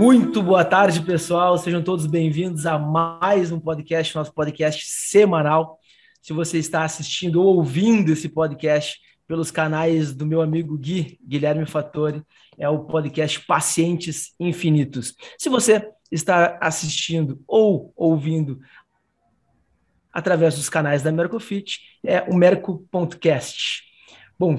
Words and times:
Muito 0.00 0.42
boa 0.42 0.64
tarde, 0.64 1.02
pessoal. 1.02 1.58
Sejam 1.58 1.82
todos 1.82 2.06
bem-vindos 2.06 2.64
a 2.64 2.78
mais 2.78 3.52
um 3.52 3.60
podcast, 3.60 4.16
nosso 4.16 4.32
podcast 4.32 4.86
semanal. 4.86 5.78
Se 6.22 6.32
você 6.32 6.56
está 6.56 6.84
assistindo 6.84 7.42
ou 7.42 7.56
ouvindo 7.56 8.10
esse 8.10 8.26
podcast 8.26 8.98
pelos 9.28 9.50
canais 9.50 10.14
do 10.14 10.24
meu 10.24 10.40
amigo 10.40 10.78
Gui, 10.78 11.20
Guilherme 11.22 11.66
Fattori, 11.66 12.22
é 12.56 12.66
o 12.66 12.84
podcast 12.84 13.44
Pacientes 13.44 14.34
Infinitos. 14.40 15.14
Se 15.36 15.50
você 15.50 15.86
está 16.10 16.56
assistindo 16.62 17.38
ou 17.46 17.92
ouvindo 17.94 18.58
através 20.10 20.56
dos 20.56 20.70
canais 20.70 21.02
da 21.02 21.12
Mercofit, 21.12 21.78
é 22.02 22.22
o 22.22 22.34
Merco.cast. 22.34 23.82
Bom, 24.38 24.58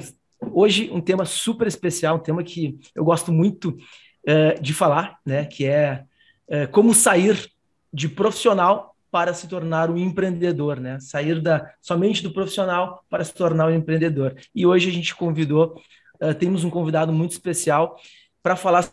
hoje 0.53 0.91
um 0.91 1.01
tema 1.01 1.25
super 1.25 1.65
especial, 1.65 2.17
um 2.17 2.19
tema 2.19 2.43
que 2.43 2.77
eu 2.93 3.03
gosto 3.03 3.31
muito 3.31 3.75
é, 4.25 4.53
de 4.55 4.73
falar, 4.73 5.19
né, 5.25 5.45
que 5.45 5.65
é, 5.65 6.05
é, 6.47 6.67
como 6.67 6.93
sair 6.93 7.51
de 7.93 8.07
profissional 8.07 8.91
para 9.11 9.33
se 9.33 9.47
tornar 9.47 9.89
um 9.89 9.97
empreendedor, 9.97 10.79
né? 10.79 10.97
Sair 11.01 11.41
da 11.41 11.69
somente 11.81 12.23
do 12.23 12.31
profissional 12.31 13.03
para 13.09 13.25
se 13.25 13.33
tornar 13.33 13.67
um 13.67 13.75
empreendedor. 13.75 14.35
E 14.55 14.65
hoje 14.65 14.89
a 14.89 14.93
gente 14.93 15.13
convidou, 15.13 15.81
uh, 16.21 16.33
temos 16.33 16.63
um 16.63 16.69
convidado 16.69 17.11
muito 17.11 17.33
especial 17.33 17.99
para 18.41 18.55
falar 18.55 18.89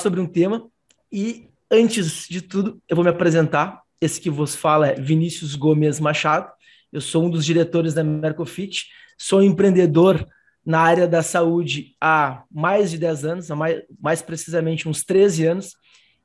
sobre 0.00 0.20
um 0.20 0.26
tema. 0.26 0.66
E 1.12 1.50
antes 1.70 2.26
de 2.28 2.40
tudo, 2.40 2.80
eu 2.88 2.96
vou 2.96 3.04
me 3.04 3.10
apresentar. 3.10 3.82
Esse 4.00 4.20
que 4.20 4.30
vos 4.30 4.54
fala 4.54 4.88
é 4.88 4.94
Vinícius 4.94 5.54
Gomes 5.54 6.00
Machado. 6.00 6.50
Eu 6.90 7.02
sou 7.02 7.26
um 7.26 7.30
dos 7.30 7.44
diretores 7.44 7.92
da 7.92 8.02
Mercofit, 8.02 8.86
sou 9.18 9.42
empreendedor 9.42 10.26
na 10.68 10.80
área 10.80 11.08
da 11.08 11.22
saúde 11.22 11.96
há 11.98 12.44
mais 12.52 12.90
de 12.90 12.98
10 12.98 13.24
anos, 13.24 13.48
mais, 13.48 13.82
mais 13.98 14.20
precisamente 14.20 14.86
uns 14.86 15.02
13 15.02 15.46
anos. 15.46 15.74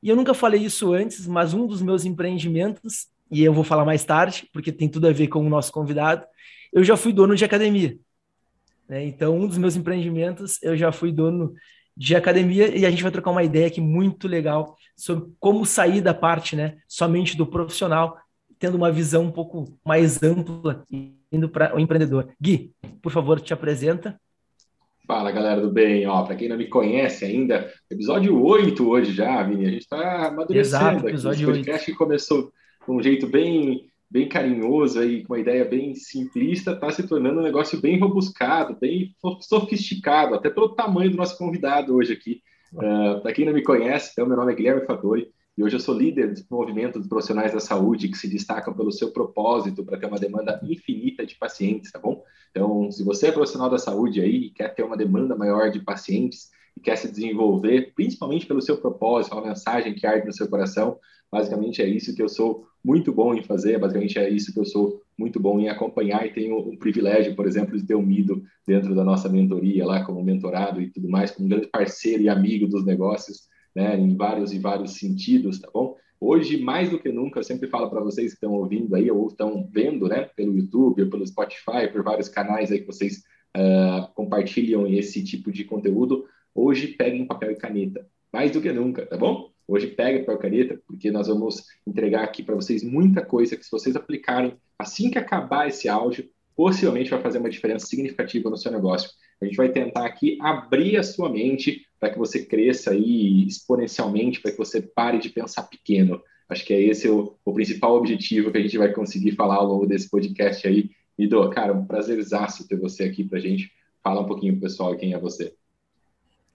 E 0.02 0.09
eu 0.09 0.17
nunca 0.17 0.33
falei 0.33 0.61
isso 0.66 0.91
antes, 0.91 1.25
mas 1.25 1.53
um 1.53 1.66
dos 1.66 1.81
meus 1.81 2.03
empreendimentos, 2.03 3.08
e 3.31 3.41
eu 3.41 3.53
vou 3.53 3.64
falar 3.64 3.86
mais 3.86 4.03
tarde, 4.03 4.49
porque 4.52 4.69
tem 4.69 4.89
tudo 4.89 5.08
a 5.08 5.14
ver 5.14 5.30
com 5.30 5.39
o 5.39 5.49
nosso 5.49 5.71
convidado, 5.71 6.25
eu 6.73 6.83
já 6.83 6.97
fui 6.97 7.14
dono 7.14 7.38
de 7.38 7.45
academia. 7.45 7.97
Né? 8.89 9.05
Então, 9.05 9.33
um 9.33 9.47
dos 9.47 9.58
meus 9.58 9.77
empreendimentos, 9.77 10.61
eu 10.61 10.75
já 10.75 10.91
fui 10.91 11.14
dono 11.14 11.53
de 11.95 12.14
academia 12.14 12.67
e 12.75 12.86
a 12.86 12.91
gente 12.91 13.02
vai 13.02 13.14
trocar 13.14 13.31
uma 13.31 13.44
ideia 13.45 13.67
aqui 13.67 13.80
muito 13.80 14.27
legal 14.27 14.75
sobre 14.94 15.31
como 15.39 15.66
sair 15.66 16.02
da 16.02 16.14
parte 16.14 16.53
né, 16.53 16.80
somente 16.86 17.38
do 17.38 17.47
profissional, 17.47 18.17
tendo 18.59 18.75
uma 18.75 18.91
visão 18.91 19.23
um 19.23 19.31
pouco 19.31 19.80
mais 19.86 20.21
ampla, 20.21 20.86
indo 21.31 21.47
para 21.47 21.73
o 21.73 21.80
empreendedor. 21.80 22.27
Gui, 22.41 22.73
por 23.02 23.09
favor, 23.09 23.39
te 23.39 23.53
apresenta. 23.53 24.19
Fala 25.05 25.31
galera 25.31 25.59
do 25.59 25.69
bem, 25.69 26.07
ó, 26.07 26.23
para 26.23 26.35
quem 26.35 26.47
não 26.47 26.55
me 26.55 26.67
conhece 26.67 27.25
ainda, 27.25 27.69
episódio 27.89 28.41
8 28.41 28.89
hoje 28.89 29.11
já, 29.11 29.43
Vini, 29.43 29.65
a 29.65 29.69
gente 29.69 29.81
está 29.81 30.27
amadurecendo 30.27 30.59
Exato, 30.59 31.09
episódio 31.09 31.49
aqui. 31.49 31.59
Esse 31.59 31.65
podcast 31.65 31.91
8. 31.91 31.91
que 31.91 31.97
começou 31.97 32.53
com 32.85 32.95
um 32.95 33.03
jeito 33.03 33.27
bem, 33.27 33.89
bem 34.09 34.29
carinhoso 34.29 35.01
aí, 35.01 35.21
com 35.21 35.33
uma 35.33 35.41
ideia 35.41 35.65
bem 35.65 35.93
simplista, 35.93 36.71
está 36.71 36.89
se 36.89 37.05
tornando 37.05 37.41
um 37.41 37.43
negócio 37.43 37.81
bem 37.81 37.99
robuscado, 37.99 38.77
bem 38.79 39.13
sofisticado, 39.41 40.35
até 40.35 40.49
pelo 40.49 40.69
tamanho 40.69 41.11
do 41.11 41.17
nosso 41.17 41.37
convidado 41.37 41.93
hoje 41.93 42.13
aqui. 42.13 42.41
Uh, 42.71 43.17
ah, 43.17 43.19
para 43.21 43.33
quem 43.33 43.45
não 43.45 43.53
me 43.53 43.61
conhece, 43.61 44.11
então, 44.13 44.25
meu 44.25 44.37
nome 44.37 44.53
é 44.53 44.55
Guilherme 44.55 44.85
Fattori, 44.85 45.27
e 45.57 45.63
hoje 45.63 45.75
eu 45.75 45.81
sou 45.81 45.95
líder 45.95 46.33
do 46.33 46.41
movimento 46.49 46.97
dos 46.97 47.09
profissionais 47.09 47.51
da 47.51 47.59
saúde 47.59 48.07
que 48.07 48.17
se 48.17 48.29
destacam 48.29 48.73
pelo 48.73 48.91
seu 48.91 49.11
propósito 49.11 49.83
para 49.83 49.97
ter 49.97 50.05
uma 50.05 50.17
demanda 50.17 50.61
infinita 50.63 51.25
de 51.25 51.35
pacientes, 51.35 51.91
tá 51.91 51.99
bom? 51.99 52.23
Então, 52.55 52.91
se 52.91 53.03
você 53.03 53.27
é 53.27 53.31
profissional 53.31 53.67
da 53.67 53.79
saúde 53.79 54.21
aí 54.21 54.45
e 54.45 54.49
quer 54.51 54.75
ter 54.75 54.83
uma 54.83 54.95
demanda 54.95 55.35
maior 55.35 55.71
de 55.71 55.79
pacientes 55.79 56.51
e 56.77 56.79
quer 56.79 56.95
se 56.97 57.11
desenvolver, 57.11 57.93
principalmente 57.95 58.45
pelo 58.45 58.61
seu 58.61 58.77
propósito, 58.77 59.33
uma 59.33 59.47
mensagem 59.47 59.95
que 59.95 60.05
arde 60.05 60.27
no 60.27 60.33
seu 60.33 60.47
coração, 60.47 60.99
basicamente 61.31 61.81
é 61.81 61.87
isso 61.87 62.15
que 62.15 62.21
eu 62.21 62.30
sou 62.30 62.67
muito 62.86 63.11
bom 63.11 63.33
em 63.33 63.42
fazer, 63.42 63.80
basicamente 63.80 64.19
é 64.19 64.30
isso 64.30 64.53
que 64.53 64.59
eu 64.59 64.65
sou 64.65 65.02
muito 65.17 65.39
bom 65.39 65.59
em 65.59 65.67
acompanhar 65.67 66.27
e 66.27 66.33
tenho 66.33 66.59
o 66.59 66.77
privilégio, 66.77 67.36
por 67.36 67.47
exemplo, 67.47 67.75
de 67.75 67.87
ter 67.87 67.95
o 67.95 68.02
Mido 68.03 68.43
dentro 68.67 68.93
da 68.93 69.03
nossa 69.03 69.27
mentoria 69.27 69.83
lá 69.83 70.05
como 70.05 70.23
mentorado 70.23 70.80
e 70.80 70.92
tudo 70.92 71.09
mais, 71.09 71.31
como 71.31 71.47
um 71.47 71.49
grande 71.49 71.67
parceiro 71.67 72.21
e 72.21 72.30
amigo 72.30 72.67
dos 72.67 72.86
negócios 72.86 73.47
né, 73.75 73.97
em 73.97 74.15
vários 74.15 74.53
e 74.53 74.59
vários 74.59 74.93
sentidos, 74.99 75.59
tá 75.59 75.69
bom? 75.73 75.95
Hoje, 76.26 76.58
mais 76.58 76.89
do 76.89 76.98
que 76.98 77.11
nunca, 77.11 77.42
eu 77.42 77.44
sempre 77.44 77.67
falo 77.67 77.89
para 77.89 78.00
vocês 78.00 78.30
que 78.30 78.36
estão 78.36 78.54
ouvindo 78.54 78.95
aí 78.95 79.11
ou 79.11 79.28
estão 79.28 79.67
vendo, 79.70 80.08
né, 80.08 80.30
pelo 80.38 80.56
YouTube, 80.58 81.10
pelo 81.10 81.28
Spotify, 81.28 81.92
por 81.92 82.02
vários 82.02 82.30
canais 82.30 82.72
aí 82.72 82.80
que 82.80 82.88
vocês 82.88 83.26
uh, 83.58 84.08
compartilham 84.14 84.88
esse 84.88 85.22
tipo 85.22 85.52
de 85.52 85.66
conteúdo, 85.66 86.26
hoje 86.56 86.88
peguem 86.88 87.28
papel 87.28 87.52
e 87.52 87.58
caneta, 87.58 88.08
mais 88.32 88.52
do 88.52 88.61
que 88.61 88.72
nunca, 88.72 89.06
tá 89.06 89.17
bom? 89.17 89.52
Hoje 89.67 89.88
pegue 89.88 90.20
papel 90.20 90.36
e 90.36 90.42
caneta, 90.42 90.82
porque 90.88 91.11
nós 91.11 91.28
vamos 91.28 91.66
entregar 91.86 92.23
aqui 92.23 92.42
para 92.42 92.55
vocês 92.55 92.86
muita 92.86 93.22
coisa 93.26 93.58
que 93.58 93.66
se 93.66 93.72
vocês 93.72 93.98
aplicarem 93.98 94.55
assim 94.80 95.11
que 95.11 95.20
acabar 95.20 95.67
esse 95.67 95.90
áudio, 95.90 96.30
possivelmente 96.55 97.09
vai 97.09 97.21
fazer 97.21 97.39
uma 97.39 97.49
diferença 97.49 97.86
significativa 97.86 98.49
no 98.49 98.58
seu 98.58 98.71
negócio. 98.71 99.09
A 99.41 99.45
gente 99.45 99.58
vai 99.58 99.69
tentar 99.69 100.05
aqui 100.05 100.37
abrir 100.41 100.97
a 100.97 101.03
sua 101.03 101.30
mente 101.30 101.86
para 101.99 102.09
que 102.09 102.17
você 102.17 102.45
cresça 102.45 102.91
aí 102.91 103.45
exponencialmente, 103.47 104.41
para 104.41 104.52
que 104.52 104.58
você 104.58 104.81
pare 104.81 105.19
de 105.19 105.30
pensar 105.30 105.63
pequeno. 105.63 106.21
Acho 106.49 106.65
que 106.65 106.73
é 106.73 106.81
esse 106.81 107.09
o, 107.09 107.36
o, 107.43 107.53
principal 107.53 107.95
objetivo 107.95 108.52
que 108.52 108.58
a 108.58 108.61
gente 108.61 108.77
vai 108.77 108.92
conseguir 108.92 109.31
falar 109.31 109.55
ao 109.55 109.65
longo 109.65 109.86
desse 109.86 110.09
podcast 110.09 110.67
aí. 110.67 110.92
Ido, 111.17 111.49
cara, 111.49 111.73
um 111.73 111.86
prazerzaço 111.86 112.67
ter 112.67 112.77
você 112.77 113.03
aqui 113.03 113.23
para 113.23 113.37
a 113.37 113.42
gente. 113.42 113.71
Fala 114.03 114.21
um 114.21 114.25
pouquinho 114.25 114.59
pessoal 114.59 114.95
quem 114.95 115.13
é 115.13 115.19
você. 115.19 115.53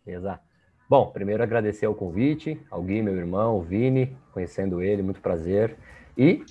Exato. 0.06 0.46
Bom, 0.88 1.10
primeiro 1.10 1.42
agradecer 1.42 1.86
ao 1.86 1.94
convite, 1.94 2.58
ao 2.70 2.82
Gui, 2.82 3.02
meu 3.02 3.14
irmão, 3.14 3.58
o 3.58 3.62
Vini, 3.62 4.16
conhecendo 4.32 4.82
ele, 4.82 5.02
muito 5.02 5.20
prazer. 5.20 5.76
E 6.16 6.42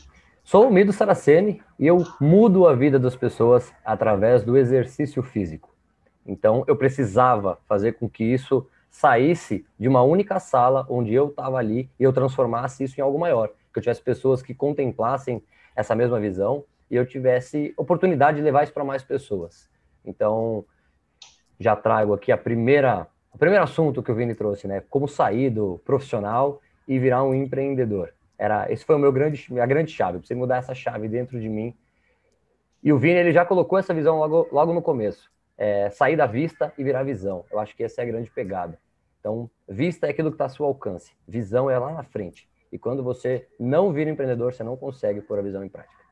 sou 0.47 0.69
o 0.69 0.71
Mido 0.71 0.93
Saraceni 0.93 1.61
e 1.77 1.85
eu 1.85 2.05
mudo 2.21 2.69
a 2.69 2.73
vida 2.73 2.97
das 2.97 3.17
pessoas 3.17 3.73
através 3.83 4.45
do 4.45 4.57
exercício 4.57 5.21
físico. 5.21 5.75
Então, 6.25 6.63
eu 6.67 6.77
precisava 6.77 7.59
fazer 7.67 7.97
com 7.97 8.09
que 8.09 8.23
isso 8.23 8.65
saísse 8.89 9.65
de 9.77 9.89
uma 9.89 10.01
única 10.03 10.39
sala 10.39 10.87
onde 10.89 11.13
eu 11.13 11.27
estava 11.27 11.57
ali 11.57 11.89
e 11.99 12.03
eu 12.03 12.13
transformasse 12.13 12.81
isso 12.85 12.97
em 12.97 13.03
algo 13.03 13.19
maior. 13.19 13.49
Que 13.73 13.79
eu 13.79 13.81
tivesse 13.81 14.01
pessoas 14.01 14.41
que 14.41 14.53
contemplassem 14.53 15.43
essa 15.75 15.93
mesma 15.93 16.17
visão 16.17 16.63
e 16.89 16.95
eu 16.95 17.05
tivesse 17.05 17.73
oportunidade 17.75 18.37
de 18.37 18.43
levar 18.43 18.63
isso 18.63 18.73
para 18.73 18.85
mais 18.85 19.03
pessoas. 19.03 19.69
Então, 20.05 20.63
já 21.59 21.75
trago 21.75 22.13
aqui 22.13 22.31
a 22.31 22.37
primeira, 22.37 23.05
o 23.33 23.37
primeiro 23.37 23.65
assunto 23.65 24.01
que 24.01 24.13
o 24.13 24.15
Vini 24.15 24.33
trouxe, 24.33 24.65
né? 24.65 24.81
Como 24.89 25.09
sair 25.09 25.49
do 25.49 25.77
profissional 25.83 26.61
e 26.87 26.97
virar 26.97 27.21
um 27.25 27.35
empreendedor. 27.35 28.13
Era, 28.37 28.71
esse 28.71 28.85
foi 28.85 28.95
o 28.95 28.99
meu 28.99 29.11
grande, 29.11 29.51
minha 29.51 29.65
grande 29.65 29.91
chave. 29.91 30.19
Precisei 30.19 30.37
mudar 30.37 30.57
essa 30.57 30.75
chave 30.75 31.07
dentro 31.07 31.39
de 31.39 31.49
mim. 31.49 31.75
E 32.83 32.93
o 32.93 32.97
Vini 32.97 33.19
ele 33.19 33.31
já 33.31 33.45
colocou 33.45 33.77
essa 33.79 33.93
visão 33.93 34.17
logo, 34.17 34.47
logo 34.51 34.73
no 34.73 34.81
começo. 34.81 35.31
É, 35.57 35.89
sair 35.89 36.15
da 36.15 36.27
vista 36.27 36.71
e 36.77 36.83
virar 36.83 37.03
visão. 37.03 37.43
Eu 37.51 37.59
acho 37.59 37.75
que 37.75 37.83
essa 37.83 38.01
é 38.01 38.03
a 38.03 38.07
grande 38.07 38.29
pegada. 38.29 38.77
Então, 39.19 39.49
vista 39.67 40.07
é 40.07 40.11
aquilo 40.11 40.29
que 40.29 40.35
está 40.35 40.45
ao 40.45 40.49
seu 40.49 40.65
alcance, 40.65 41.11
visão 41.27 41.69
é 41.69 41.77
lá 41.77 41.91
na 41.91 42.03
frente. 42.03 42.47
E 42.71 42.77
quando 42.77 43.03
você 43.03 43.47
não 43.59 43.91
vira 43.91 44.09
empreendedor, 44.09 44.53
você 44.53 44.63
não 44.63 44.77
consegue 44.77 45.21
pôr 45.21 45.39
a 45.39 45.41
visão 45.41 45.63
em 45.63 45.69
prática. 45.69 46.06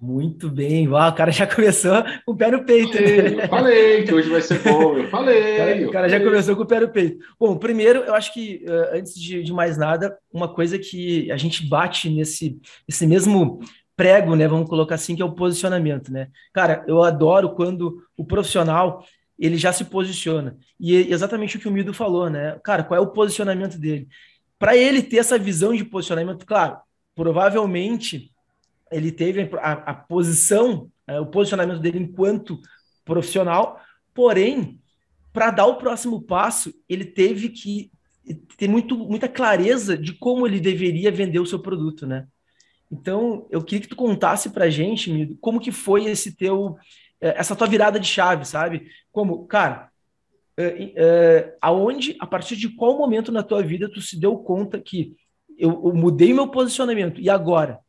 Muito 0.00 0.48
bem, 0.48 0.86
Uau, 0.86 1.10
o 1.10 1.12
cara 1.12 1.32
já 1.32 1.44
começou 1.52 2.04
com 2.24 2.32
o 2.32 2.36
pé 2.36 2.50
no 2.50 2.64
peito. 2.64 2.92
Falei, 2.92 3.22
né? 3.22 3.44
eu 3.44 3.48
falei 3.48 4.04
que 4.04 4.14
hoje 4.14 4.30
vai 4.30 4.40
ser 4.40 4.62
bom, 4.62 4.96
eu 4.96 5.08
falei. 5.10 5.54
O 5.54 5.56
cara, 5.58 5.88
o 5.88 5.90
cara 5.90 6.08
já 6.08 6.20
começou 6.20 6.54
com 6.54 6.62
o 6.62 6.66
pé 6.66 6.80
no 6.80 6.88
peito. 6.88 7.24
Bom, 7.38 7.56
primeiro, 7.56 8.00
eu 8.00 8.14
acho 8.14 8.32
que 8.32 8.64
uh, 8.68 8.96
antes 8.96 9.14
de, 9.14 9.42
de, 9.42 9.52
mais 9.52 9.76
nada, 9.76 10.16
uma 10.32 10.46
coisa 10.46 10.78
que 10.78 11.30
a 11.32 11.36
gente 11.36 11.66
bate 11.68 12.08
nesse, 12.08 12.60
nesse 12.88 13.06
mesmo 13.08 13.58
prego, 13.96 14.36
né? 14.36 14.46
Vamos 14.46 14.68
colocar 14.68 14.94
assim, 14.94 15.16
que 15.16 15.22
é 15.22 15.24
o 15.24 15.32
posicionamento, 15.32 16.12
né? 16.12 16.28
Cara, 16.52 16.84
eu 16.86 17.02
adoro 17.02 17.54
quando 17.56 18.00
o 18.16 18.24
profissional 18.24 19.04
ele 19.36 19.56
já 19.56 19.72
se 19.72 19.84
posiciona. 19.84 20.56
E 20.78 20.96
é 20.96 21.00
exatamente 21.10 21.56
o 21.56 21.60
que 21.60 21.68
o 21.68 21.72
Mido 21.72 21.92
falou, 21.92 22.30
né? 22.30 22.56
Cara, 22.62 22.84
qual 22.84 22.98
é 22.98 23.00
o 23.00 23.10
posicionamento 23.10 23.76
dele? 23.76 24.06
Para 24.58 24.76
ele 24.76 25.02
ter 25.02 25.18
essa 25.18 25.38
visão 25.38 25.74
de 25.74 25.84
posicionamento, 25.84 26.46
claro, 26.46 26.78
provavelmente 27.16 28.30
ele 28.90 29.12
teve 29.12 29.50
a, 29.60 29.72
a 29.72 29.94
posição, 29.94 30.90
é, 31.06 31.20
o 31.20 31.26
posicionamento 31.26 31.80
dele 31.80 31.98
enquanto 31.98 32.60
profissional, 33.04 33.80
porém, 34.14 34.80
para 35.32 35.50
dar 35.50 35.66
o 35.66 35.76
próximo 35.76 36.20
passo, 36.22 36.72
ele 36.88 37.04
teve 37.04 37.50
que 37.50 37.90
ter 38.56 38.68
muito, 38.68 38.96
muita 38.96 39.28
clareza 39.28 39.96
de 39.96 40.12
como 40.12 40.46
ele 40.46 40.60
deveria 40.60 41.10
vender 41.10 41.38
o 41.38 41.46
seu 41.46 41.58
produto, 41.58 42.06
né? 42.06 42.26
Então, 42.90 43.46
eu 43.50 43.62
queria 43.62 43.82
que 43.82 43.88
tu 43.88 43.96
contasse 43.96 44.50
para 44.50 44.64
a 44.64 44.70
gente, 44.70 45.10
Mido, 45.10 45.36
como 45.40 45.60
que 45.60 45.70
foi 45.70 46.04
esse 46.06 46.34
teu 46.34 46.76
é, 47.20 47.38
essa 47.38 47.56
tua 47.56 47.66
virada 47.66 47.98
de 47.98 48.06
chave, 48.06 48.44
sabe? 48.44 48.86
Como, 49.10 49.46
cara, 49.46 49.90
é, 50.56 51.56
aonde, 51.60 52.16
a 52.18 52.26
partir 52.26 52.56
de 52.56 52.68
qual 52.68 52.98
momento 52.98 53.30
na 53.30 53.42
tua 53.42 53.62
vida 53.62 53.88
tu 53.88 54.00
se 54.00 54.18
deu 54.18 54.36
conta 54.38 54.80
que 54.80 55.16
eu, 55.56 55.70
eu 55.70 55.94
mudei 55.94 56.32
meu 56.32 56.48
posicionamento 56.48 57.20
e 57.20 57.28
agora? 57.28 57.80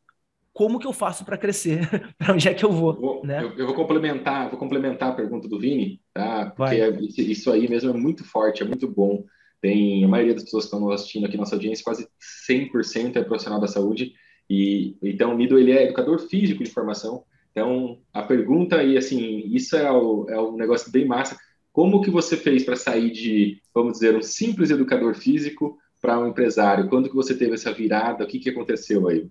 Como 0.52 0.78
que 0.78 0.86
eu 0.86 0.92
faço 0.92 1.24
para 1.24 1.38
crescer? 1.38 1.88
para 2.18 2.34
onde 2.34 2.48
é 2.48 2.54
que 2.54 2.64
eu 2.64 2.72
vou? 2.72 2.94
Eu 2.94 3.00
vou, 3.00 3.26
né? 3.26 3.42
eu, 3.42 3.52
eu, 3.56 3.66
vou 3.66 3.74
complementar, 3.74 4.50
vou 4.50 4.58
complementar 4.58 5.10
a 5.10 5.14
pergunta 5.14 5.48
do 5.48 5.58
Vini, 5.58 6.00
tá? 6.12 6.52
Porque 6.56 6.76
é, 6.76 6.98
isso 7.00 7.50
aí 7.50 7.68
mesmo 7.68 7.90
é 7.90 7.92
muito 7.92 8.24
forte, 8.24 8.62
é 8.62 8.66
muito 8.66 8.88
bom. 8.88 9.24
tem 9.60 10.04
a 10.04 10.08
maioria 10.08 10.34
das 10.34 10.44
pessoas 10.44 10.64
que 10.64 10.74
estão 10.74 10.90
assistindo 10.90 11.26
aqui 11.26 11.36
nossa 11.36 11.54
audiência, 11.54 11.84
quase 11.84 12.08
100% 12.48 13.16
é 13.16 13.22
profissional 13.22 13.60
da 13.60 13.68
saúde, 13.68 14.12
e 14.48 14.96
então 15.02 15.32
o 15.32 15.36
Mido 15.36 15.58
ele 15.58 15.72
é 15.72 15.84
educador 15.84 16.18
físico 16.18 16.64
de 16.64 16.70
formação. 16.70 17.24
Então 17.52 17.98
a 18.12 18.22
pergunta 18.22 18.82
e 18.82 18.96
assim 18.96 19.42
isso 19.46 19.76
é, 19.76 19.90
o, 19.90 20.26
é 20.28 20.40
um 20.40 20.56
negócio 20.56 20.90
bem 20.90 21.06
massa. 21.06 21.36
Como 21.72 22.00
que 22.00 22.10
você 22.10 22.36
fez 22.36 22.64
para 22.64 22.74
sair 22.74 23.12
de, 23.12 23.62
vamos 23.72 23.94
dizer, 23.94 24.16
um 24.16 24.22
simples 24.22 24.70
educador 24.70 25.14
físico 25.14 25.78
para 26.00 26.18
um 26.18 26.26
empresário? 26.26 26.88
Quando 26.88 27.08
que 27.08 27.14
você 27.14 27.36
teve 27.36 27.54
essa 27.54 27.72
virada? 27.72 28.24
O 28.24 28.26
que, 28.26 28.40
que 28.40 28.50
aconteceu 28.50 29.06
aí? 29.06 29.30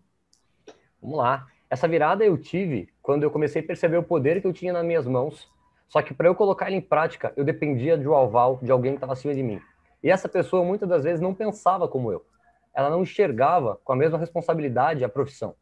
Vamos 1.02 1.18
lá. 1.18 1.48
Essa 1.70 1.88
virada 1.88 2.24
eu 2.26 2.38
tive 2.38 2.90
quando 3.02 3.24
eu 3.24 3.32
comecei 3.32 3.62
a 3.62 3.66
perceber 3.66 3.98
o 3.98 4.04
poder 4.04 4.42
que 4.42 4.48
eu 4.48 4.54
tinha 4.54 4.74
nas 4.74 4.86
minhas 4.86 5.06
mãos. 5.06 5.50
Só 5.88 6.02
que 6.02 6.14
para 6.14 6.28
eu 6.28 6.36
colocar 6.36 6.68
ele 6.68 6.78
em 6.78 6.82
prática, 6.82 7.34
eu 7.36 7.44
dependia 7.44 7.98
de 7.98 8.08
um 8.08 8.16
aval 8.16 8.60
de 8.62 8.72
alguém 8.72 8.94
que 8.94 8.98
estava 8.98 9.14
acima 9.14 9.34
de 9.34 9.42
mim. 9.42 9.60
E 10.04 10.10
essa 10.10 10.30
pessoa 10.30 10.64
muitas 10.64 10.88
das 10.88 11.04
vezes 11.04 11.20
não 11.20 11.34
pensava 11.34 11.88
como 11.88 12.12
eu. 12.12 12.26
Ela 12.74 12.90
não 12.90 13.02
enxergava 13.02 13.80
com 13.84 13.94
a 13.94 13.96
mesma 13.96 14.18
responsabilidade 14.18 15.04
a 15.04 15.10
profissão. 15.10 15.56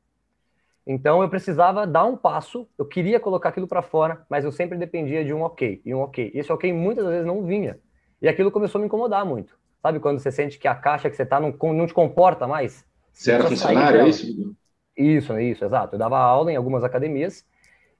Então 0.85 1.21
eu 1.21 1.29
precisava 1.29 1.85
dar 1.85 2.05
um 2.05 2.15
passo, 2.15 2.67
eu 2.77 2.85
queria 2.85 3.19
colocar 3.19 3.49
aquilo 3.49 3.67
para 3.67 3.81
fora, 3.81 4.25
mas 4.29 4.45
eu 4.45 4.51
sempre 4.51 4.77
dependia 4.77 5.23
de 5.25 5.33
um 5.33 5.41
ok, 5.41 5.81
e 5.83 5.93
um 5.93 5.99
ok. 5.99 6.31
E 6.33 6.39
esse 6.39 6.51
ok 6.51 6.71
muitas 6.71 7.05
vezes 7.05 7.25
não 7.25 7.43
vinha. 7.43 7.77
E 8.21 8.27
aquilo 8.27 8.51
começou 8.51 8.79
a 8.79 8.81
me 8.81 8.87
incomodar 8.87 9.25
muito. 9.25 9.57
Sabe 9.81 9.99
quando 9.99 10.19
você 10.19 10.31
sente 10.31 10.57
que 10.57 10.67
a 10.67 10.75
caixa 10.75 11.09
que 11.09 11.15
você 11.15 11.23
está 11.23 11.39
não, 11.39 11.53
não 11.73 11.85
te 11.85 11.93
comporta 11.93 12.47
mais? 12.47 12.85
Você 13.11 13.31
era 13.31 13.43
funcionário, 13.43 14.01
é 14.01 14.07
isso? 14.09 14.55
Isso, 14.97 15.39
isso, 15.39 15.63
exato. 15.63 15.95
Eu 15.95 15.99
dava 15.99 16.17
aula 16.17 16.51
em 16.51 16.55
algumas 16.55 16.83
academias 16.83 17.45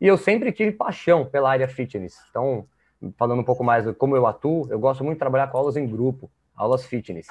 e 0.01 0.07
eu 0.07 0.17
sempre 0.17 0.51
tive 0.51 0.71
paixão 0.71 1.25
pela 1.25 1.51
área 1.51 1.67
fitness. 1.67 2.17
Então, 2.29 2.67
falando 3.17 3.39
um 3.39 3.44
pouco 3.44 3.63
mais 3.63 3.85
de 3.85 3.94
como 3.94 4.15
eu 4.15 4.25
atuo, 4.25 4.67
eu 4.71 4.79
gosto 4.79 5.03
muito 5.03 5.17
de 5.17 5.19
trabalhar 5.19 5.47
com 5.47 5.57
aulas 5.57 5.77
em 5.77 5.85
grupo, 5.88 6.31
aulas 6.55 6.85
fitness. 6.85 7.27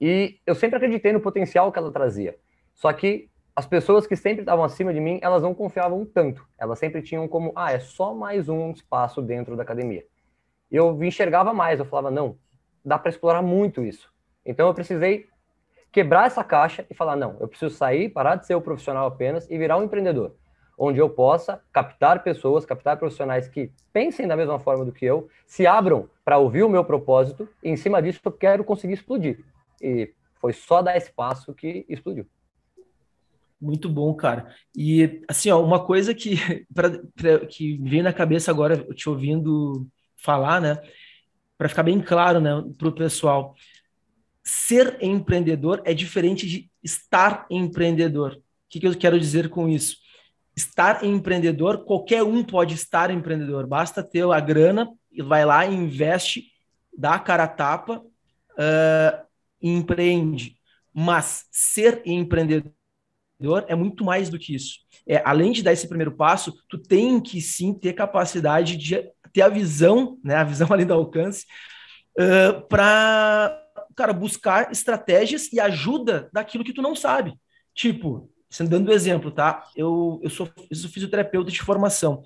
E 0.00 0.38
eu 0.46 0.54
sempre 0.54 0.76
acreditei 0.76 1.12
no 1.12 1.20
potencial 1.20 1.72
que 1.72 1.78
ela 1.78 1.90
trazia. 1.90 2.36
Só 2.74 2.92
que 2.92 3.28
as 3.56 3.66
pessoas 3.66 4.06
que 4.06 4.14
sempre 4.14 4.42
estavam 4.42 4.64
acima 4.64 4.94
de 4.94 5.00
mim, 5.00 5.18
elas 5.20 5.42
não 5.42 5.52
confiavam 5.52 6.06
tanto. 6.06 6.46
Elas 6.56 6.78
sempre 6.78 7.02
tinham 7.02 7.26
como, 7.26 7.52
ah, 7.56 7.72
é 7.72 7.80
só 7.80 8.14
mais 8.14 8.48
um 8.48 8.70
espaço 8.70 9.20
dentro 9.20 9.56
da 9.56 9.64
academia. 9.64 10.04
Eu 10.70 11.02
enxergava 11.02 11.52
mais, 11.52 11.80
eu 11.80 11.84
falava, 11.84 12.08
não, 12.08 12.38
dá 12.84 12.96
para 12.96 13.10
explorar 13.10 13.42
muito 13.42 13.84
isso. 13.84 14.12
Então 14.46 14.68
eu 14.68 14.74
precisei 14.74 15.26
quebrar 15.92 16.26
essa 16.26 16.44
caixa 16.44 16.86
e 16.90 16.94
falar: 16.94 17.16
não, 17.16 17.36
eu 17.40 17.48
preciso 17.48 17.74
sair, 17.74 18.08
parar 18.08 18.36
de 18.36 18.46
ser 18.46 18.54
o 18.54 18.60
profissional 18.60 19.06
apenas 19.06 19.48
e 19.50 19.58
virar 19.58 19.78
um 19.78 19.84
empreendedor, 19.84 20.34
onde 20.78 20.98
eu 20.98 21.10
possa 21.10 21.60
captar 21.72 22.22
pessoas, 22.22 22.64
captar 22.64 22.96
profissionais 22.96 23.48
que 23.48 23.72
pensem 23.92 24.26
da 24.26 24.36
mesma 24.36 24.58
forma 24.58 24.84
do 24.84 24.92
que 24.92 25.04
eu, 25.04 25.28
se 25.46 25.66
abram 25.66 26.08
para 26.24 26.38
ouvir 26.38 26.62
o 26.62 26.68
meu 26.68 26.84
propósito 26.84 27.48
e, 27.62 27.70
em 27.70 27.76
cima 27.76 28.02
disso, 28.02 28.20
eu 28.24 28.32
quero 28.32 28.64
conseguir 28.64 28.94
explodir. 28.94 29.44
E 29.80 30.12
foi 30.40 30.52
só 30.52 30.82
dar 30.82 30.96
espaço 30.96 31.54
que 31.54 31.84
explodiu. 31.88 32.26
Muito 33.60 33.88
bom, 33.88 34.14
cara. 34.14 34.54
E 34.76 35.22
assim, 35.28 35.50
ó, 35.50 35.60
uma 35.60 35.84
coisa 35.84 36.14
que, 36.14 36.36
pra, 36.72 36.90
pra, 37.16 37.46
que 37.46 37.76
veio 37.78 38.04
na 38.04 38.12
cabeça 38.12 38.50
agora, 38.50 38.76
te 38.94 39.08
ouvindo 39.08 39.86
falar, 40.16 40.60
né? 40.60 40.80
Para 41.56 41.68
ficar 41.68 41.82
bem 41.82 42.00
claro, 42.00 42.40
né, 42.40 42.50
para 42.78 42.88
o 42.88 42.92
pessoal 42.92 43.56
ser 44.48 44.96
empreendedor 45.02 45.82
é 45.84 45.92
diferente 45.92 46.46
de 46.46 46.70
estar 46.82 47.46
empreendedor. 47.50 48.32
O 48.32 48.40
que, 48.70 48.80
que 48.80 48.86
eu 48.86 48.96
quero 48.96 49.20
dizer 49.20 49.50
com 49.50 49.68
isso? 49.68 49.98
Estar 50.56 51.04
empreendedor, 51.04 51.84
qualquer 51.84 52.22
um 52.22 52.42
pode 52.42 52.74
estar 52.74 53.10
empreendedor, 53.10 53.66
basta 53.66 54.02
ter 54.02 54.24
a 54.24 54.40
grana 54.40 54.90
e 55.12 55.22
vai 55.22 55.44
lá 55.44 55.66
investe, 55.66 56.44
dá 56.96 57.14
a 57.14 57.18
cara 57.18 57.44
a 57.44 57.48
tapa 57.48 57.98
uh, 57.98 59.26
e 59.60 59.68
empreende. 59.68 60.56
Mas 60.94 61.44
ser 61.52 62.00
empreendedor 62.06 62.72
é 63.68 63.74
muito 63.74 64.02
mais 64.02 64.30
do 64.30 64.38
que 64.38 64.54
isso. 64.54 64.78
É, 65.06 65.22
além 65.26 65.52
de 65.52 65.62
dar 65.62 65.74
esse 65.74 65.86
primeiro 65.86 66.12
passo, 66.12 66.54
tu 66.70 66.78
tem 66.78 67.20
que 67.20 67.42
sim 67.42 67.74
ter 67.74 67.92
capacidade 67.92 68.78
de 68.78 69.10
ter 69.30 69.42
a 69.42 69.48
visão, 69.50 70.18
né, 70.24 70.36
a 70.36 70.44
visão 70.44 70.68
além 70.72 70.86
do 70.86 70.94
alcance, 70.94 71.44
uh, 72.18 72.66
para 72.66 73.67
cara, 73.98 74.12
buscar 74.12 74.70
estratégias 74.70 75.52
e 75.52 75.58
ajuda 75.58 76.30
daquilo 76.32 76.62
que 76.62 76.72
tu 76.72 76.80
não 76.80 76.94
sabe. 76.94 77.34
Tipo, 77.74 78.30
sendo 78.48 78.70
dando 78.70 78.92
exemplo, 78.92 79.32
tá? 79.32 79.64
Eu, 79.74 80.20
eu, 80.22 80.30
sou, 80.30 80.48
eu 80.70 80.76
sou 80.76 80.88
fisioterapeuta 80.88 81.50
de 81.50 81.60
formação. 81.60 82.22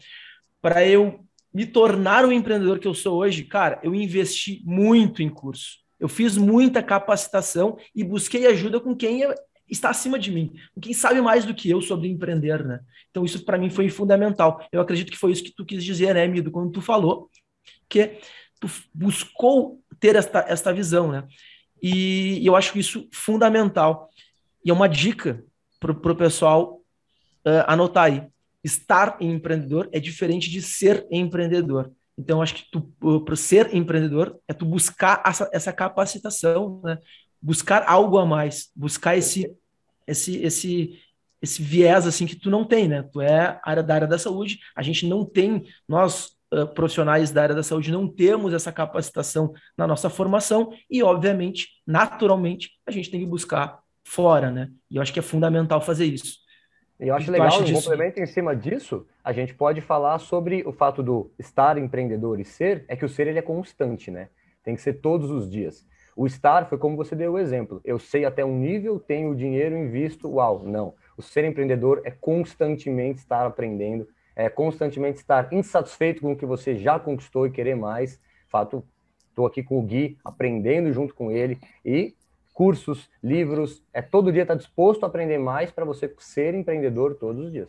Para 0.60 0.86
eu 0.86 1.24
me 1.52 1.64
tornar 1.64 2.26
o 2.26 2.32
empreendedor 2.32 2.78
que 2.78 2.86
eu 2.86 2.92
sou 2.92 3.18
hoje, 3.18 3.44
cara, 3.44 3.80
eu 3.82 3.94
investi 3.94 4.62
muito 4.66 5.22
em 5.22 5.30
curso. 5.30 5.78
Eu 5.98 6.08
fiz 6.08 6.36
muita 6.36 6.82
capacitação 6.82 7.78
e 7.94 8.04
busquei 8.04 8.46
ajuda 8.46 8.78
com 8.78 8.94
quem 8.94 9.22
está 9.66 9.88
acima 9.88 10.18
de 10.18 10.30
mim, 10.30 10.52
com 10.74 10.80
quem 10.80 10.92
sabe 10.92 11.22
mais 11.22 11.46
do 11.46 11.54
que 11.54 11.70
eu 11.70 11.80
sobre 11.80 12.08
empreender, 12.08 12.62
né? 12.62 12.80
Então 13.10 13.24
isso 13.24 13.42
para 13.46 13.56
mim 13.56 13.70
foi 13.70 13.88
fundamental. 13.88 14.66
Eu 14.70 14.82
acredito 14.82 15.10
que 15.10 15.16
foi 15.16 15.32
isso 15.32 15.42
que 15.42 15.54
tu 15.54 15.64
quis 15.64 15.82
dizer, 15.82 16.14
né, 16.14 16.26
Mido, 16.26 16.50
quando 16.50 16.70
tu 16.70 16.82
falou 16.82 17.30
que 17.88 18.18
tu 18.60 18.68
buscou 18.92 19.82
ter 19.98 20.16
esta, 20.16 20.40
esta 20.48 20.72
visão, 20.72 21.10
né? 21.10 21.26
E, 21.82 22.46
eu 22.46 22.54
acho 22.54 22.78
isso 22.78 23.08
fundamental. 23.12 24.08
E 24.64 24.70
é 24.70 24.72
uma 24.74 24.88
dica 24.88 25.44
para 25.80 25.90
o 25.90 26.16
pessoal 26.16 26.80
uh, 27.46 27.64
anotar 27.66 28.04
aí. 28.04 28.26
Estar 28.62 29.16
empreendedor 29.20 29.88
é 29.92 29.98
diferente 29.98 30.48
de 30.48 30.62
ser 30.62 31.06
empreendedor. 31.10 31.90
Então, 32.16 32.40
acho 32.40 32.54
que 32.54 32.64
para 33.24 33.36
ser 33.36 33.74
empreendedor 33.74 34.38
é 34.46 34.52
tu 34.52 34.64
buscar 34.64 35.22
essa, 35.26 35.50
essa 35.52 35.72
capacitação, 35.72 36.80
né? 36.84 36.98
buscar 37.40 37.84
algo 37.88 38.18
a 38.18 38.24
mais, 38.24 38.70
buscar 38.76 39.16
esse, 39.16 39.52
esse, 40.06 40.36
esse, 40.36 41.00
esse 41.40 41.62
viés 41.62 42.06
assim 42.06 42.24
que 42.24 42.36
tu 42.36 42.48
não 42.48 42.64
tem, 42.64 42.86
né? 42.86 43.02
Tu 43.02 43.20
é 43.20 43.58
área 43.64 43.82
da 43.82 43.94
área 43.94 44.06
da 44.06 44.18
saúde, 44.18 44.60
a 44.76 44.82
gente 44.82 45.08
não 45.08 45.24
tem, 45.24 45.64
nós 45.88 46.36
profissionais 46.74 47.30
da 47.30 47.42
área 47.42 47.54
da 47.54 47.62
saúde 47.62 47.90
não 47.90 48.06
temos 48.06 48.52
essa 48.52 48.70
capacitação 48.70 49.52
na 49.76 49.86
nossa 49.86 50.10
formação 50.10 50.72
e, 50.90 51.02
obviamente, 51.02 51.68
naturalmente, 51.86 52.70
a 52.86 52.90
gente 52.90 53.10
tem 53.10 53.20
que 53.20 53.26
buscar 53.26 53.80
fora, 54.04 54.50
né? 54.50 54.70
E 54.90 54.96
eu 54.96 55.02
acho 55.02 55.12
que 55.12 55.18
é 55.18 55.22
fundamental 55.22 55.80
fazer 55.80 56.04
isso. 56.04 56.42
E 57.00 57.08
eu 57.08 57.16
acho 57.16 57.30
legal, 57.30 57.60
um 57.60 57.72
complemento 57.72 58.20
em 58.20 58.26
cima 58.26 58.54
disso, 58.54 59.06
a 59.24 59.32
gente 59.32 59.54
pode 59.54 59.80
falar 59.80 60.18
sobre 60.18 60.62
o 60.66 60.72
fato 60.72 61.02
do 61.02 61.32
estar 61.38 61.76
empreendedor 61.76 62.38
e 62.38 62.44
ser, 62.44 62.84
é 62.86 62.94
que 62.94 63.04
o 63.04 63.08
ser 63.08 63.26
ele 63.26 63.38
é 63.38 63.42
constante, 63.42 64.10
né? 64.10 64.28
Tem 64.62 64.76
que 64.76 64.82
ser 64.82 64.94
todos 64.94 65.30
os 65.30 65.50
dias. 65.50 65.84
O 66.14 66.26
estar 66.26 66.68
foi 66.68 66.78
como 66.78 66.96
você 66.96 67.16
deu 67.16 67.32
o 67.32 67.38
exemplo. 67.38 67.80
Eu 67.84 67.98
sei 67.98 68.24
até 68.24 68.44
um 68.44 68.56
nível, 68.56 69.00
tenho 69.00 69.34
dinheiro, 69.34 69.76
invisto, 69.76 70.28
uau. 70.28 70.62
Não. 70.64 70.94
O 71.16 71.22
ser 71.22 71.44
empreendedor 71.44 72.02
é 72.04 72.10
constantemente 72.10 73.18
estar 73.18 73.46
aprendendo, 73.46 74.06
é, 74.34 74.48
constantemente 74.48 75.18
estar 75.18 75.52
insatisfeito 75.52 76.20
com 76.20 76.32
o 76.32 76.36
que 76.36 76.46
você 76.46 76.76
já 76.76 76.98
conquistou 76.98 77.46
e 77.46 77.50
querer 77.50 77.74
mais. 77.74 78.20
Fato, 78.48 78.84
estou 79.28 79.46
aqui 79.46 79.62
com 79.62 79.78
o 79.78 79.82
Gui, 79.82 80.18
aprendendo 80.24 80.92
junto 80.92 81.14
com 81.14 81.30
ele 81.30 81.58
e 81.84 82.14
cursos, 82.52 83.08
livros, 83.22 83.82
é 83.92 84.02
todo 84.02 84.30
dia 84.30 84.42
estar 84.42 84.54
tá 84.54 84.58
disposto 84.58 85.04
a 85.04 85.06
aprender 85.06 85.38
mais 85.38 85.70
para 85.70 85.84
você 85.84 86.12
ser 86.18 86.54
empreendedor 86.54 87.14
todos 87.14 87.46
os 87.46 87.52
dias. 87.52 87.68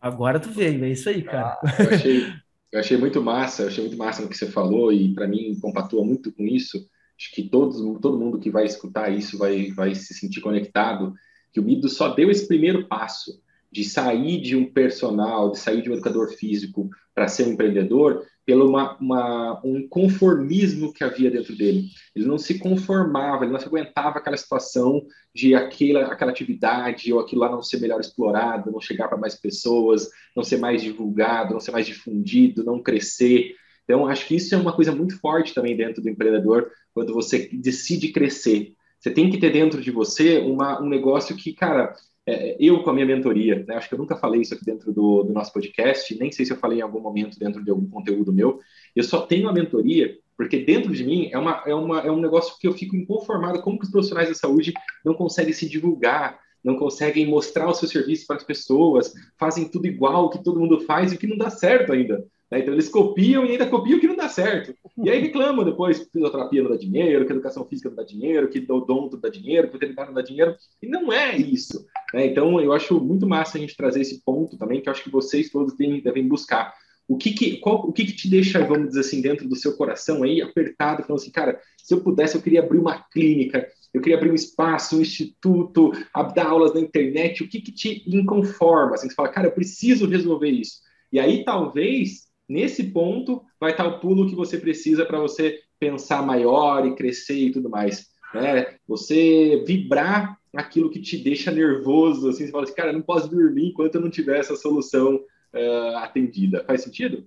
Agora 0.00 0.40
tu 0.40 0.50
veio, 0.50 0.84
é 0.84 0.88
isso 0.88 1.08
aí, 1.08 1.22
cara. 1.22 1.58
Ah, 1.62 1.82
eu, 1.82 1.90
achei, 1.90 2.24
eu 2.72 2.80
achei 2.80 2.96
muito 2.96 3.22
massa, 3.22 3.62
eu 3.62 3.68
achei 3.68 3.84
muito 3.84 3.98
massa 3.98 4.22
no 4.22 4.28
que 4.28 4.36
você 4.36 4.46
falou 4.46 4.90
e 4.90 5.12
para 5.12 5.28
mim 5.28 5.58
compatua 5.60 6.02
muito 6.02 6.32
com 6.32 6.44
isso. 6.44 6.78
Acho 7.18 7.34
que 7.34 7.42
todos, 7.42 7.76
todo 8.00 8.18
mundo 8.18 8.38
que 8.38 8.50
vai 8.50 8.64
escutar 8.64 9.10
isso 9.10 9.36
vai, 9.36 9.70
vai 9.72 9.94
se 9.94 10.14
sentir 10.14 10.40
conectado, 10.40 11.12
que 11.52 11.60
o 11.60 11.62
Mido 11.62 11.88
só 11.88 12.08
deu 12.08 12.30
esse 12.30 12.48
primeiro 12.48 12.88
passo 12.88 13.42
de 13.70 13.84
sair 13.84 14.40
de 14.40 14.56
um 14.56 14.64
personal, 14.64 15.52
de 15.52 15.58
sair 15.58 15.82
de 15.82 15.90
um 15.90 15.92
educador 15.92 16.30
físico 16.32 16.88
para 17.14 17.28
ser 17.28 17.46
um 17.46 17.52
empreendedor, 17.52 18.24
pelo 18.44 18.68
uma, 18.68 18.96
uma, 18.98 19.60
um 19.64 19.86
conformismo 19.86 20.92
que 20.92 21.04
havia 21.04 21.30
dentro 21.30 21.54
dele. 21.54 21.88
Ele 22.16 22.26
não 22.26 22.38
se 22.38 22.58
conformava, 22.58 23.44
ele 23.44 23.52
não 23.52 23.60
se 23.60 23.66
aguentava 23.66 24.18
aquela 24.18 24.36
situação 24.36 25.06
de 25.32 25.54
aquela, 25.54 26.06
aquela 26.06 26.32
atividade 26.32 27.12
ou 27.12 27.20
aquilo 27.20 27.42
lá 27.42 27.50
não 27.50 27.62
ser 27.62 27.78
melhor 27.78 28.00
explorado, 28.00 28.72
não 28.72 28.80
chegar 28.80 29.06
para 29.06 29.18
mais 29.18 29.36
pessoas, 29.36 30.08
não 30.34 30.42
ser 30.42 30.56
mais 30.56 30.82
divulgado, 30.82 31.52
não 31.52 31.60
ser 31.60 31.70
mais 31.70 31.86
difundido, 31.86 32.64
não 32.64 32.82
crescer. 32.82 33.54
Então, 33.84 34.06
acho 34.06 34.26
que 34.26 34.36
isso 34.36 34.54
é 34.54 34.58
uma 34.58 34.74
coisa 34.74 34.92
muito 34.92 35.18
forte 35.20 35.54
também 35.54 35.76
dentro 35.76 36.02
do 36.02 36.08
empreendedor, 36.08 36.70
quando 36.92 37.14
você 37.14 37.48
decide 37.52 38.08
crescer. 38.08 38.72
Você 38.98 39.10
tem 39.10 39.30
que 39.30 39.38
ter 39.38 39.50
dentro 39.50 39.80
de 39.80 39.90
você 39.90 40.38
uma, 40.38 40.82
um 40.82 40.88
negócio 40.88 41.36
que, 41.36 41.52
cara, 41.52 41.94
é, 42.26 42.56
eu 42.60 42.82
com 42.82 42.90
a 42.90 42.92
minha 42.92 43.06
mentoria, 43.06 43.64
né, 43.66 43.76
acho 43.76 43.88
que 43.88 43.94
eu 43.94 43.98
nunca 43.98 44.16
falei 44.16 44.40
isso 44.40 44.54
aqui 44.54 44.64
dentro 44.64 44.92
do, 44.92 45.22
do, 45.22 45.32
nosso 45.32 45.52
podcast, 45.52 46.16
nem 46.18 46.30
sei 46.30 46.44
se 46.44 46.52
eu 46.52 46.56
falei 46.56 46.78
em 46.78 46.82
algum 46.82 47.00
momento 47.00 47.38
dentro 47.38 47.64
de 47.64 47.70
algum 47.70 47.88
conteúdo 47.88 48.32
meu, 48.32 48.60
eu 48.94 49.02
só 49.02 49.22
tenho 49.22 49.48
a 49.48 49.52
mentoria 49.52 50.16
porque 50.40 50.64
dentro 50.64 50.90
de 50.94 51.04
mim 51.04 51.28
é, 51.30 51.38
uma, 51.38 51.62
é, 51.66 51.74
uma, 51.74 52.00
é 52.00 52.10
um 52.10 52.18
negócio 52.18 52.58
que 52.58 52.66
eu 52.66 52.72
fico 52.72 52.96
inconformado 52.96 53.60
como 53.60 53.78
que 53.78 53.84
os 53.84 53.90
profissionais 53.90 54.26
da 54.26 54.34
saúde 54.34 54.72
não 55.04 55.12
conseguem 55.12 55.52
se 55.52 55.68
divulgar, 55.68 56.40
não 56.64 56.76
conseguem 56.76 57.26
mostrar 57.26 57.68
o 57.68 57.74
seu 57.74 57.86
serviço 57.86 58.26
para 58.26 58.36
as 58.36 58.42
pessoas, 58.42 59.12
fazem 59.38 59.68
tudo 59.68 59.86
igual 59.86 60.30
que 60.30 60.42
todo 60.42 60.58
mundo 60.58 60.80
faz 60.80 61.12
e 61.12 61.18
que 61.18 61.26
não 61.26 61.36
dá 61.36 61.50
certo 61.50 61.92
ainda. 61.92 62.24
Né? 62.50 62.60
Então 62.60 62.74
eles 62.74 62.88
copiam 62.88 63.44
e 63.46 63.52
ainda 63.52 63.66
copiam 63.66 63.98
o 63.98 64.00
que 64.00 64.08
não 64.08 64.16
dá 64.16 64.28
certo. 64.28 64.74
E 65.02 65.08
aí 65.08 65.20
reclamam 65.20 65.64
depois 65.64 65.98
que 66.00 66.10
fisioterapia 66.10 66.62
não 66.62 66.70
dá 66.70 66.76
dinheiro, 66.76 67.24
que 67.24 67.32
educação 67.32 67.64
física 67.64 67.88
não 67.88 67.96
dá 67.96 68.02
dinheiro, 68.02 68.48
que 68.48 68.58
odonto 68.70 69.14
não 69.14 69.20
dá 69.20 69.28
dinheiro, 69.28 69.68
que 69.68 69.74
veterinário 69.74 70.12
não 70.12 70.20
dá 70.20 70.26
dinheiro. 70.26 70.56
E 70.82 70.86
não 70.86 71.12
é 71.12 71.36
isso. 71.36 71.86
Né? 72.12 72.26
Então 72.26 72.60
eu 72.60 72.72
acho 72.72 73.00
muito 73.00 73.26
massa 73.26 73.56
a 73.56 73.60
gente 73.60 73.76
trazer 73.76 74.00
esse 74.00 74.22
ponto 74.24 74.58
também, 74.58 74.80
que 74.80 74.88
eu 74.88 74.92
acho 74.92 75.04
que 75.04 75.10
vocês 75.10 75.50
todos 75.50 75.76
devem, 75.76 76.02
devem 76.02 76.26
buscar. 76.26 76.74
O 77.06 77.16
que 77.16 77.32
que, 77.32 77.56
qual, 77.56 77.88
o 77.88 77.92
que 77.92 78.04
que 78.04 78.12
te 78.12 78.30
deixa, 78.30 78.64
vamos 78.64 78.88
dizer 78.88 79.00
assim, 79.00 79.20
dentro 79.20 79.48
do 79.48 79.56
seu 79.56 79.76
coração 79.76 80.22
aí, 80.22 80.40
apertado, 80.40 81.02
falando 81.02 81.20
assim, 81.20 81.32
cara, 81.32 81.60
se 81.76 81.92
eu 81.92 82.00
pudesse, 82.00 82.36
eu 82.36 82.42
queria 82.42 82.60
abrir 82.60 82.78
uma 82.78 83.02
clínica, 83.10 83.66
eu 83.92 84.00
queria 84.00 84.16
abrir 84.16 84.30
um 84.30 84.34
espaço, 84.34 84.96
um 84.96 85.00
instituto, 85.00 85.90
dar 86.36 86.46
aulas 86.46 86.72
na 86.72 86.80
internet, 86.80 87.42
o 87.42 87.48
que 87.48 87.60
que 87.60 87.72
te 87.72 88.04
inconforma? 88.06 88.94
Assim, 88.94 89.08
você 89.08 89.14
fala, 89.16 89.28
cara, 89.28 89.48
eu 89.48 89.52
preciso 89.52 90.06
resolver 90.06 90.50
isso. 90.50 90.82
E 91.12 91.18
aí, 91.18 91.44
talvez, 91.44 92.29
nesse 92.50 92.82
ponto, 92.84 93.42
vai 93.60 93.70
estar 93.70 93.86
o 93.86 94.00
pulo 94.00 94.28
que 94.28 94.34
você 94.34 94.58
precisa 94.58 95.06
para 95.06 95.20
você 95.20 95.60
pensar 95.78 96.20
maior 96.20 96.84
e 96.84 96.96
crescer 96.96 97.38
e 97.38 97.52
tudo 97.52 97.70
mais. 97.70 98.08
Né? 98.34 98.74
Você 98.88 99.62
vibrar 99.66 100.36
aquilo 100.54 100.90
que 100.90 101.00
te 101.00 101.16
deixa 101.16 101.50
nervoso, 101.52 102.28
assim, 102.28 102.44
você 102.44 102.50
fala 102.50 102.64
assim, 102.64 102.74
cara, 102.74 102.88
eu 102.90 102.94
não 102.94 103.02
posso 103.02 103.30
dormir 103.30 103.68
enquanto 103.68 103.94
eu 103.94 104.00
não 104.00 104.10
tiver 104.10 104.38
essa 104.38 104.56
solução 104.56 105.14
uh, 105.54 105.96
atendida. 105.98 106.64
Faz 106.64 106.82
sentido? 106.82 107.24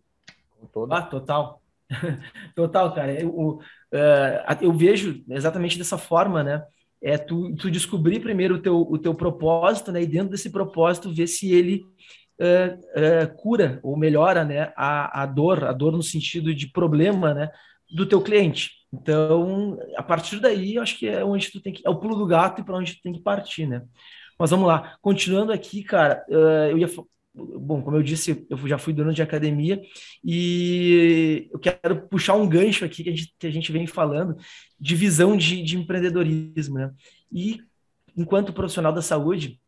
Ah, 0.90 1.02
total. 1.02 1.62
total, 2.54 2.94
cara. 2.94 3.20
Eu, 3.20 3.30
uh, 3.30 3.60
eu 4.62 4.74
vejo 4.74 5.24
exatamente 5.30 5.78
dessa 5.78 5.98
forma, 5.98 6.44
né? 6.44 6.64
É 7.02 7.18
tu, 7.18 7.54
tu 7.56 7.70
descobrir 7.72 8.20
primeiro 8.22 8.56
o 8.56 8.62
teu, 8.62 8.82
o 8.82 8.98
teu 8.98 9.14
propósito, 9.14 9.92
né? 9.92 10.02
E 10.02 10.08
dentro 10.08 10.30
desse 10.30 10.50
propósito, 10.50 11.14
ver 11.14 11.28
se 11.28 11.54
ele 11.54 11.86
uh, 12.44 13.32
uh, 13.32 13.36
cura 13.36 13.80
ou 13.82 13.98
melhora, 13.98 14.44
né? 14.44 14.74
A, 14.76 15.24
a 15.24 15.26
dor, 15.26 15.64
a 15.64 15.72
dor 15.72 15.94
no 15.94 16.04
sentido 16.04 16.54
de 16.54 16.68
problema, 16.68 17.34
né? 17.34 17.50
Do 17.90 18.06
teu 18.06 18.22
cliente. 18.22 18.72
Então, 18.92 19.80
a 19.96 20.04
partir 20.04 20.40
daí, 20.40 20.76
eu 20.76 20.84
acho 20.84 20.98
que 20.98 21.08
é 21.08 21.24
onde 21.24 21.52
tu 21.52 21.62
tem 21.62 21.74
que. 21.74 21.86
É 21.86 21.90
o 21.90 22.00
pulo 22.00 22.16
do 22.16 22.26
gato 22.26 22.62
e 22.62 22.64
para 22.64 22.78
onde 22.78 22.96
tu 22.96 23.02
tem 23.02 23.14
que 23.14 23.22
partir, 23.22 23.68
né? 23.68 23.84
Mas 24.38 24.52
vamos 24.52 24.68
lá. 24.68 24.98
Continuando 25.02 25.52
aqui, 25.52 25.84
cara, 25.84 26.24
eu 26.28 26.78
ia 26.78 26.88
bom, 27.34 27.82
como 27.82 27.98
eu 27.98 28.04
disse, 28.04 28.46
eu 28.50 28.58
já 28.68 28.78
fui 28.78 28.94
dono 28.94 29.14
de 29.14 29.22
academia 29.22 29.82
e 30.24 31.50
eu 31.52 31.60
quero 31.60 32.08
puxar 32.08 32.36
um 32.36 32.48
gancho 32.48 32.86
aqui 32.86 33.04
que 33.04 33.10
a 33.10 33.16
gente, 33.16 33.36
que 33.40 33.48
a 33.48 33.52
gente 33.52 33.72
vem 33.72 33.88
falando 33.88 34.38
de 34.80 34.96
visão 34.96 35.36
de, 35.36 35.64
de 35.64 35.78
empreendedorismo, 35.78 36.76
né? 36.76 36.92
E 37.32 37.60
enquanto 38.16 38.54
profissional 38.54 38.94
da 38.94 39.02
saúde, 39.02 39.60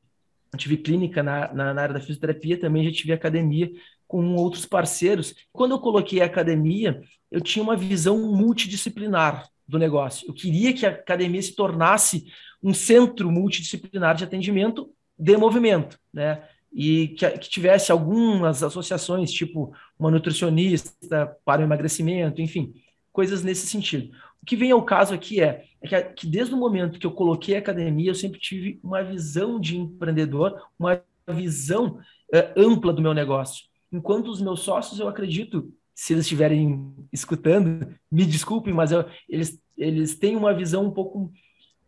tive 0.55 0.77
clínica 0.77 1.21
na, 1.21 1.53
na, 1.53 1.73
na, 1.73 1.81
área 1.81 1.93
da 1.93 1.99
fisioterapia, 1.99 2.59
também 2.59 2.85
já 2.85 2.91
tive 2.91 3.13
academia 3.13 3.71
com 4.07 4.35
outros 4.35 4.65
parceiros. 4.65 5.33
Quando 5.51 5.71
eu 5.71 5.79
coloquei 5.79 6.21
a 6.21 6.25
academia, 6.25 7.01
eu 7.31 7.41
tinha 7.41 7.63
uma 7.63 7.75
visão 7.75 8.17
multidisciplinar 8.35 9.47
do 9.67 9.79
negócio. 9.79 10.27
Eu 10.27 10.33
queria 10.33 10.73
que 10.73 10.85
a 10.85 10.89
academia 10.89 11.41
se 11.41 11.55
tornasse 11.55 12.25
um 12.61 12.73
centro 12.73 13.31
multidisciplinar 13.31 14.15
de 14.15 14.23
atendimento 14.23 14.89
de 15.17 15.37
movimento, 15.37 15.99
né? 16.13 16.43
e 16.75 17.07
que, 17.09 17.29
que, 17.31 17.49
tivesse 17.49 17.89
algumas 17.89 18.61
associações, 18.61 19.31
tipo 19.31 19.73
uma 19.97 20.11
nutricionista 20.11 21.25
para 21.45 21.61
o 21.61 21.63
emagrecimento, 21.63 22.41
enfim, 22.41 22.73
coisas 23.13 23.41
nesse 23.41 23.65
sentido. 23.65 24.13
O 24.43 24.45
que 24.45 24.57
vem 24.57 24.71
ao 24.71 24.83
caso 24.83 25.13
aqui 25.13 25.41
é, 25.41 25.63
é 25.93 26.01
que, 26.01 26.13
que, 26.13 26.27
desde 26.27 26.53
o 26.53 26.57
momento 26.57 26.99
que 26.99 27.05
eu 27.05 27.11
coloquei 27.11 27.55
a 27.55 27.59
academia, 27.59 28.09
eu 28.09 28.15
sempre 28.15 28.39
tive 28.39 28.79
uma 28.83 29.03
visão 29.03 29.59
de 29.59 29.77
empreendedor, 29.77 30.61
uma 30.77 31.01
visão 31.27 31.99
é, 32.33 32.53
ampla 32.57 32.93
do 32.93 33.01
meu 33.01 33.13
negócio. 33.13 33.65
Enquanto 33.91 34.29
os 34.29 34.41
meus 34.41 34.61
sócios, 34.61 34.99
eu 34.99 35.07
acredito, 35.07 35.71
se 35.93 36.13
eles 36.13 36.25
estiverem 36.25 36.93
escutando, 37.11 37.95
me 38.11 38.25
desculpem, 38.25 38.73
mas 38.73 38.91
eu, 38.91 39.05
eles, 39.29 39.61
eles 39.77 40.17
têm 40.17 40.35
uma 40.35 40.53
visão 40.53 40.85
um 40.85 40.91
pouco 40.91 41.31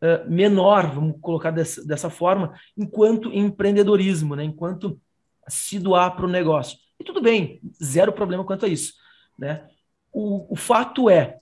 uh, 0.01 0.30
menor, 0.30 0.94
vamos 0.94 1.18
colocar 1.22 1.51
dessa, 1.51 1.86
dessa 1.86 2.10
forma, 2.10 2.54
enquanto 2.77 3.34
empreendedorismo, 3.34 4.36
né? 4.36 4.44
enquanto 4.44 5.00
se 5.48 5.80
doar 5.80 6.16
para 6.16 6.25
o 6.25 6.30
negócio. 6.30 6.77
E 7.00 7.04
tudo 7.04 7.22
bem, 7.22 7.62
zero 7.84 8.12
problema 8.12 8.44
quanto 8.44 8.66
a 8.66 8.70
isso. 8.70 8.94
Né? 9.38 9.68
O, 10.12 10.54
o 10.54 10.56
fato 10.56 11.10
é 11.10 11.39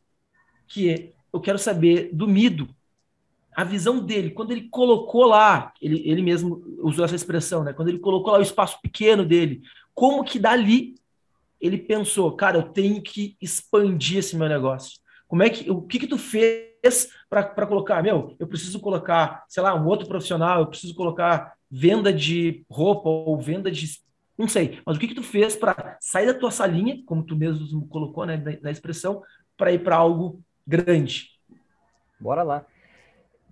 que 0.67 1.14
eu 1.36 1.42
quero 1.42 1.60
saber 1.60 2.10
do 2.13 2.27
Mido, 2.27 2.68
a 3.56 3.63
visão 3.63 4.00
dele, 4.00 4.32
quando 4.32 4.51
ele 4.51 4.68
colocou 4.70 5.25
lá, 5.25 5.74
ele, 5.82 6.01
ele 6.10 6.22
mesmo 6.22 6.62
usou 6.80 7.06
essa 7.06 7.15
expressão, 7.15 7.63
né? 7.63 7.72
Quando 7.72 7.88
ele 7.89 8.00
colocou 8.00 8.34
lá 8.34 8.39
o 8.39 8.44
espaço 8.44 8.82
pequeno 8.82 9.25
dele, 9.25 9.62
como 9.94 10.24
que 10.24 10.38
dali 10.38 10.96
ele 11.60 11.77
pensou, 11.77 12.32
cara, 12.34 12.58
eu 12.58 12.63
tenho 12.63 13.01
que 13.01 13.38
expandir 13.42 14.18
esse 14.18 14.36
meu 14.36 14.50
negócio. 14.50 15.00
Como 15.27 15.42
é 15.42 15.50
que 15.50 15.72
o 15.72 15.82
que 15.82 16.00
que 16.00 16.08
tu 16.08 16.18
fez 16.18 17.10
para 17.30 17.65
colocar, 17.65 18.04
meu, 18.04 18.36
eu 18.38 18.48
preciso 18.48 18.80
colocar, 18.80 19.46
sei 19.48 19.63
lá, 19.63 19.74
um 19.74 19.88
outro 19.88 20.08
profissional, 20.08 20.60
eu 20.60 20.68
preciso 20.68 20.94
colocar 20.94 21.54
venda 21.72 22.13
de 22.13 22.63
roupa 22.70 23.10
ou 23.10 23.39
venda 23.39 23.72
de 23.72 23.88
não 24.38 24.50
sei, 24.50 24.82
mas 24.86 24.98
o 24.98 25.00
que 25.00 25.08
que 25.08 25.15
tu 25.15 25.24
fez 25.24 25.56
para 25.56 25.98
sair 26.01 26.25
da 26.25 26.34
tua 26.34 26.51
salinha, 26.51 27.01
como 27.06 27.24
tu 27.24 27.38
mesmo 27.38 27.88
colocou, 27.88 28.25
né, 28.25 28.60
na, 28.62 28.70
expressão, 28.70 29.24
para 29.56 29.72
ir 29.72 29.82
para 29.82 29.96
algo 29.96 30.42
grande? 30.65 31.31
Bora 32.19 32.43
lá. 32.43 32.65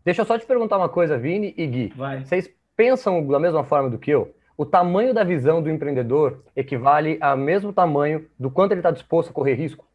Deixa 0.04 0.22
eu 0.22 0.26
só 0.26 0.38
te 0.38 0.46
perguntar 0.46 0.78
uma 0.78 0.90
coisa, 0.90 1.18
Vini 1.18 1.54
e 1.58 1.66
Gui. 1.66 1.94
Vai. 1.96 2.26
Vocês 2.26 2.50
pensam 2.76 3.26
da 3.26 3.40
mesma 3.40 3.64
forma 3.64 3.90
do 3.90 3.98
que 3.98 4.12
eu? 4.12 4.36
O 4.58 4.66
tamanho 4.66 5.14
da 5.14 5.24
visão 5.24 5.62
do 5.62 5.70
empreendedor 5.70 6.44
equivale 6.56 7.18
ao 7.22 7.38
mesmo 7.38 7.74
tamanho 7.74 8.28
do 8.38 8.52
quanto 8.52 8.72
ele 8.72 8.80
está 8.80 8.92
disposto 8.92 9.30
a 9.30 9.34
correr 9.34 9.56
risco? 9.56 9.88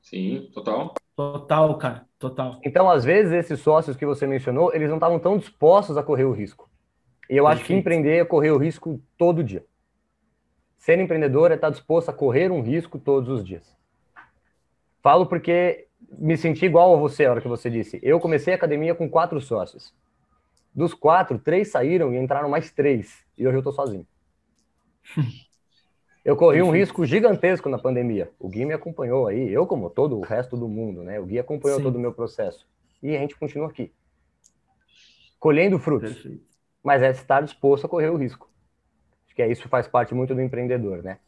Sim, 0.00 0.50
total. 0.52 0.94
Total, 1.16 1.78
cara, 1.78 2.06
total. 2.18 2.60
Então, 2.64 2.90
às 2.90 3.04
vezes, 3.04 3.32
esses 3.32 3.60
sócios 3.60 3.96
que 3.96 4.04
você 4.04 4.26
mencionou, 4.26 4.74
eles 4.74 4.88
não 4.88 4.96
estavam 4.96 5.18
tão 5.18 5.38
dispostos 5.38 5.96
a 5.96 6.02
correr 6.02 6.24
o 6.24 6.32
risco. 6.32 6.68
E 7.30 7.36
eu 7.36 7.44
Perfeito. 7.44 7.60
acho 7.60 7.66
que 7.66 7.74
empreender 7.74 8.16
é 8.18 8.24
correr 8.24 8.50
o 8.50 8.58
risco 8.58 9.00
todo 9.16 9.42
dia. 9.42 9.64
Ser 10.76 10.98
empreendedor 10.98 11.50
é 11.50 11.54
estar 11.54 11.70
disposto 11.70 12.10
a 12.10 12.12
correr 12.12 12.50
um 12.50 12.60
risco 12.60 12.98
todos 12.98 13.30
os 13.30 13.44
dias. 13.44 13.74
Falo 15.02 15.26
porque 15.26 15.83
me 16.10 16.36
senti 16.36 16.64
igual 16.66 16.94
a 16.94 16.98
você 16.98 17.24
a 17.24 17.30
hora 17.30 17.40
que 17.40 17.48
você 17.48 17.70
disse. 17.70 17.98
Eu 18.02 18.20
comecei 18.20 18.52
a 18.52 18.56
academia 18.56 18.94
com 18.94 19.08
quatro 19.08 19.40
sócios. 19.40 19.94
Dos 20.74 20.92
quatro, 20.92 21.38
três 21.38 21.70
saíram 21.70 22.12
e 22.12 22.18
entraram 22.18 22.48
mais 22.48 22.70
três. 22.70 23.24
E 23.38 23.46
hoje 23.46 23.56
eu 23.56 23.60
estou 23.60 23.72
sozinho. 23.72 24.06
Eu 26.24 26.36
corri 26.36 26.62
um 26.62 26.70
risco 26.70 27.04
gigantesco 27.04 27.68
na 27.68 27.76
pandemia. 27.76 28.30
O 28.38 28.48
Gui 28.48 28.64
me 28.64 28.72
acompanhou 28.72 29.26
aí, 29.26 29.52
eu 29.52 29.66
como 29.66 29.90
todo 29.90 30.16
o 30.16 30.22
resto 30.22 30.56
do 30.56 30.66
mundo, 30.66 31.02
né? 31.02 31.20
O 31.20 31.26
Gui 31.26 31.38
acompanhou 31.38 31.76
Sim. 31.76 31.82
todo 31.82 31.96
o 31.96 32.00
meu 32.00 32.14
processo. 32.14 32.66
E 33.02 33.14
a 33.14 33.20
gente 33.20 33.36
continua 33.36 33.68
aqui. 33.68 33.92
Colhendo 35.38 35.78
frutos. 35.78 36.14
Perfeito. 36.14 36.42
Mas 36.82 37.02
é 37.02 37.10
estar 37.10 37.42
disposto 37.42 37.84
a 37.84 37.88
correr 37.90 38.08
o 38.08 38.16
risco. 38.16 38.48
Acho 39.26 39.34
que 39.34 39.42
é 39.42 39.52
isso 39.52 39.68
faz 39.68 39.86
parte 39.86 40.14
muito 40.14 40.34
do 40.34 40.40
empreendedor, 40.40 41.02
né? 41.02 41.18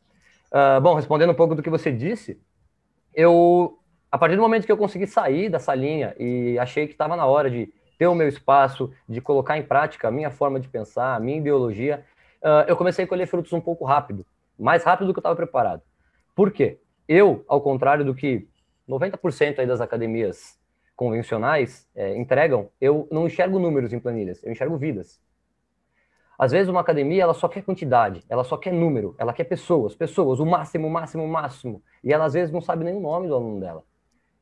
Uh, 0.51 0.81
bom, 0.81 0.95
respondendo 0.95 1.31
um 1.31 1.35
pouco 1.35 1.55
do 1.55 1.63
que 1.63 1.69
você 1.69 1.93
disse, 1.93 2.41
eu, 3.13 3.79
a 4.17 4.19
partir 4.19 4.37
do 4.37 4.43
momento 4.43 4.65
que 4.65 4.73
eu 4.73 4.79
consegui 4.79 5.07
sair 5.07 5.51
dessa 5.51 5.75
linha 5.75 6.15
e 6.19 6.59
achei 6.59 6.87
que 6.87 6.93
estava 6.93 7.17
na 7.17 7.27
hora 7.27 7.51
de 7.51 7.73
ter 7.99 8.07
o 8.07 8.15
meu 8.15 8.29
espaço, 8.29 8.91
de 9.09 9.21
colocar 9.21 9.59
em 9.59 9.63
prática 9.63 10.09
a 10.09 10.11
minha 10.11 10.31
forma 10.31 10.59
de 10.59 10.69
pensar, 10.69 11.15
a 11.15 11.21
minha 11.21 11.39
ideologia, 11.39 12.05
uh, 12.43 12.69
eu 12.69 12.77
comecei 12.77 13.05
a 13.05 13.09
colher 13.09 13.27
frutos 13.27 13.53
um 13.53 13.61
pouco 13.61 13.85
rápido 13.85 14.27
mais 14.59 14.83
rápido 14.85 15.09
do 15.09 15.13
que 15.13 15.19
eu 15.19 15.21
estava 15.21 15.37
preparado. 15.37 15.83
Por 16.35 16.51
quê? 16.51 16.79
Eu, 17.07 17.45
ao 17.47 17.61
contrário 17.61 18.05
do 18.05 18.15
que 18.15 18.49
90% 18.89 19.59
aí 19.59 19.67
das 19.67 19.81
academias 19.81 20.59
convencionais 20.95 21.87
é, 21.95 22.17
entregam, 22.17 22.71
eu 22.81 23.07
não 23.11 23.27
enxergo 23.27 23.59
números 23.59 23.93
em 23.93 24.01
planilhas, 24.01 24.43
eu 24.43 24.51
enxergo 24.51 24.77
vidas. 24.77 25.21
Às 26.39 26.53
vezes 26.53 26.69
uma 26.69 26.81
academia 26.81 27.23
ela 27.23 27.35
só 27.35 27.49
quer 27.49 27.63
quantidade, 27.63 28.25
ela 28.29 28.45
só 28.45 28.57
quer 28.57 28.73
número, 28.73 29.15
ela 29.19 29.33
quer 29.33 29.45
pessoas, 29.45 29.95
pessoas, 29.95 30.41
o 30.41 30.47
máximo, 30.47 30.87
o 30.87 30.91
máximo, 30.91 31.25
o 31.25 31.29
máximo. 31.29 31.83
E 32.03 32.13
ela 32.13 32.25
às 32.25 32.35
vezes 32.35 32.53
não 32.53 32.61
sabe 32.61 32.85
nem 32.85 32.95
o 32.95 33.01
nome 33.01 33.29
do 33.29 33.35
aluno 33.35 33.61
dela. 33.61 33.85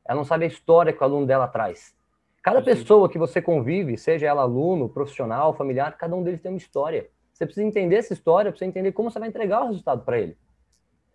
Ela 0.07 0.17
não 0.17 0.25
sabe 0.25 0.45
a 0.45 0.47
história 0.47 0.93
que 0.93 1.01
o 1.01 1.03
aluno 1.03 1.25
dela 1.25 1.47
traz. 1.47 1.95
Cada 2.41 2.61
pessoa 2.61 3.09
que 3.09 3.17
você 3.17 3.41
convive, 3.41 3.97
seja 3.97 4.27
ela 4.27 4.43
aluno, 4.43 4.87
profissional, 4.87 5.53
familiar, 5.53 5.97
cada 5.97 6.15
um 6.15 6.21
deles 6.21 6.41
tem 6.41 6.51
uma 6.51 6.57
história. 6.57 7.09
Você 7.33 7.45
precisa 7.45 7.65
entender 7.65 7.95
essa 7.95 8.13
história, 8.13 8.51
precisa 8.51 8.69
entender 8.69 8.91
como 8.91 9.09
você 9.09 9.19
vai 9.19 9.27
entregar 9.27 9.63
o 9.63 9.67
resultado 9.67 10.03
para 10.03 10.19
ele. 10.19 10.37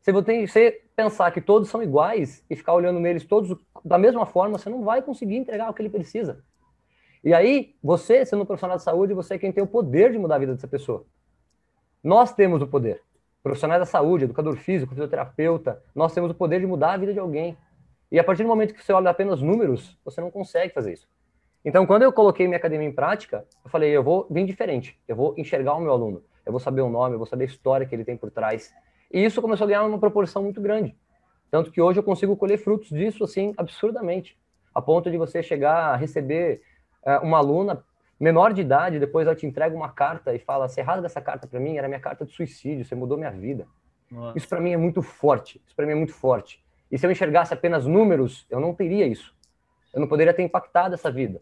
Se 0.02 0.12
você 0.12 0.82
pensar 0.96 1.30
que 1.30 1.40
todos 1.40 1.68
são 1.68 1.82
iguais 1.82 2.44
e 2.48 2.56
ficar 2.56 2.74
olhando 2.74 2.98
neles 2.98 3.24
todos 3.24 3.56
da 3.84 3.96
mesma 3.96 4.26
forma, 4.26 4.58
você 4.58 4.68
não 4.68 4.82
vai 4.82 5.02
conseguir 5.02 5.36
entregar 5.36 5.70
o 5.70 5.74
que 5.74 5.82
ele 5.82 5.90
precisa. 5.90 6.42
E 7.22 7.34
aí, 7.34 7.74
você, 7.82 8.24
sendo 8.24 8.42
um 8.42 8.46
profissional 8.46 8.78
de 8.78 8.82
saúde, 8.82 9.12
você 9.12 9.34
é 9.34 9.38
quem 9.38 9.52
tem 9.52 9.62
o 9.62 9.66
poder 9.66 10.10
de 10.10 10.18
mudar 10.18 10.36
a 10.36 10.38
vida 10.38 10.54
dessa 10.54 10.66
pessoa. 10.66 11.04
Nós 12.02 12.32
temos 12.32 12.62
o 12.62 12.66
poder. 12.66 13.02
Profissionais 13.42 13.80
da 13.80 13.86
saúde, 13.86 14.24
educador 14.24 14.56
físico, 14.56 14.92
fisioterapeuta, 14.92 15.82
nós 15.94 16.12
temos 16.14 16.30
o 16.30 16.34
poder 16.34 16.60
de 16.60 16.66
mudar 16.66 16.94
a 16.94 16.96
vida 16.96 17.12
de 17.12 17.18
alguém. 17.18 17.56
E 18.10 18.18
a 18.18 18.24
partir 18.24 18.42
do 18.42 18.48
momento 18.48 18.74
que 18.74 18.84
você 18.84 18.92
olha 18.92 19.10
apenas 19.10 19.40
números, 19.40 19.98
você 20.04 20.20
não 20.20 20.30
consegue 20.30 20.74
fazer 20.74 20.92
isso. 20.92 21.08
Então, 21.64 21.86
quando 21.86 22.02
eu 22.02 22.12
coloquei 22.12 22.46
minha 22.46 22.56
academia 22.56 22.88
em 22.88 22.92
prática, 22.92 23.44
eu 23.64 23.70
falei, 23.70 23.90
eu 23.90 24.02
vou 24.02 24.26
vir 24.30 24.46
diferente, 24.46 24.98
eu 25.06 25.14
vou 25.14 25.34
enxergar 25.36 25.74
o 25.74 25.80
meu 25.80 25.92
aluno, 25.92 26.22
eu 26.44 26.52
vou 26.52 26.60
saber 26.60 26.80
o 26.80 26.88
nome, 26.88 27.14
eu 27.14 27.18
vou 27.18 27.26
saber 27.26 27.44
a 27.44 27.46
história 27.46 27.86
que 27.86 27.94
ele 27.94 28.04
tem 28.04 28.16
por 28.16 28.30
trás. 28.30 28.72
E 29.12 29.22
isso 29.22 29.42
começou 29.42 29.64
a 29.66 29.68
ganhar 29.68 29.84
uma 29.84 29.98
proporção 29.98 30.42
muito 30.42 30.60
grande. 30.60 30.96
Tanto 31.50 31.70
que 31.70 31.80
hoje 31.80 31.98
eu 31.98 32.02
consigo 32.02 32.36
colher 32.36 32.58
frutos 32.58 32.88
disso, 32.88 33.24
assim, 33.24 33.52
absurdamente. 33.56 34.38
A 34.74 34.80
ponto 34.80 35.10
de 35.10 35.18
você 35.18 35.42
chegar 35.42 35.92
a 35.92 35.96
receber 35.96 36.62
é, 37.04 37.18
uma 37.18 37.38
aluna 37.38 37.84
menor 38.18 38.52
de 38.52 38.60
idade, 38.60 38.98
depois 38.98 39.26
ela 39.26 39.34
te 39.34 39.46
entrega 39.46 39.74
uma 39.74 39.88
carta 39.90 40.34
e 40.34 40.38
fala: 40.38 40.68
"Se 40.68 40.80
errado 40.80 41.02
dessa 41.02 41.20
carta 41.20 41.48
para 41.48 41.58
mim 41.58 41.76
era 41.76 41.88
minha 41.88 42.00
carta 42.00 42.24
de 42.24 42.32
suicídio, 42.32 42.84
você 42.84 42.94
mudou 42.94 43.18
minha 43.18 43.32
vida". 43.32 43.66
Nossa. 44.10 44.38
Isso 44.38 44.48
para 44.48 44.60
mim 44.60 44.72
é 44.72 44.76
muito 44.76 45.02
forte. 45.02 45.60
Isso 45.66 45.74
para 45.74 45.86
mim 45.86 45.92
é 45.92 45.96
muito 45.96 46.14
forte. 46.14 46.62
E 46.90 46.98
se 46.98 47.06
eu 47.06 47.10
enxergasse 47.10 47.54
apenas 47.54 47.86
números, 47.86 48.46
eu 48.50 48.60
não 48.60 48.74
teria 48.74 49.06
isso. 49.06 49.34
Eu 49.94 50.00
não 50.00 50.08
poderia 50.08 50.34
ter 50.34 50.42
impactado 50.42 50.94
essa 50.94 51.10
vida. 51.10 51.40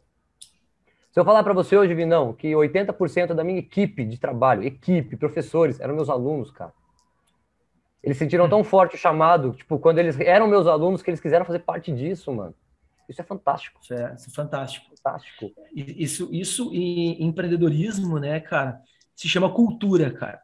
Se 1.10 1.18
eu 1.18 1.24
falar 1.24 1.42
para 1.42 1.54
você 1.54 1.76
hoje, 1.76 1.94
Vinão, 1.94 2.32
que 2.32 2.48
80% 2.52 3.34
da 3.34 3.42
minha 3.42 3.58
equipe 3.58 4.04
de 4.04 4.18
trabalho, 4.18 4.62
equipe, 4.62 5.16
professores, 5.16 5.80
eram 5.80 5.94
meus 5.94 6.08
alunos, 6.08 6.50
cara. 6.50 6.72
Eles 8.02 8.16
sentiram 8.16 8.48
tão 8.48 8.62
forte 8.62 8.94
o 8.94 8.98
chamado, 8.98 9.52
tipo, 9.52 9.78
quando 9.78 9.98
eles 9.98 10.18
eram 10.20 10.46
meus 10.46 10.66
alunos, 10.66 11.02
que 11.02 11.10
eles 11.10 11.20
quiseram 11.20 11.44
fazer 11.44 11.60
parte 11.60 11.90
disso, 11.92 12.32
mano. 12.32 12.54
Isso 13.08 13.20
é 13.20 13.24
fantástico. 13.24 13.80
Isso 13.82 13.94
é, 13.94 14.14
isso 14.14 14.28
é 14.28 14.32
fantástico. 14.32 14.86
Fantástico. 14.96 15.50
Isso, 15.74 16.28
isso 16.32 16.70
em 16.74 17.24
empreendedorismo, 17.24 18.18
né, 18.18 18.38
cara, 18.40 18.80
se 19.14 19.28
chama 19.28 19.52
cultura, 19.52 20.10
cara. 20.12 20.40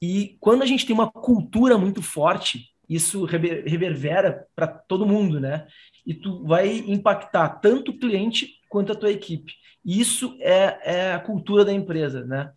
E 0.00 0.36
quando 0.40 0.62
a 0.62 0.66
gente 0.66 0.86
tem 0.86 0.94
uma 0.94 1.10
cultura 1.10 1.76
muito 1.76 2.02
forte, 2.02 2.72
isso 2.88 3.24
reverbera 3.24 4.46
para 4.56 4.66
todo 4.66 5.06
mundo, 5.06 5.38
né? 5.38 5.66
E 6.06 6.14
tu 6.14 6.42
vai 6.44 6.78
impactar 6.86 7.48
tanto 7.60 7.90
o 7.90 7.98
cliente 7.98 8.54
quanto 8.68 8.92
a 8.92 8.94
tua 8.94 9.10
equipe. 9.10 9.52
Isso 9.84 10.36
é, 10.40 10.78
é 10.82 11.12
a 11.12 11.18
cultura 11.18 11.64
da 11.64 11.72
empresa, 11.72 12.24
né? 12.24 12.50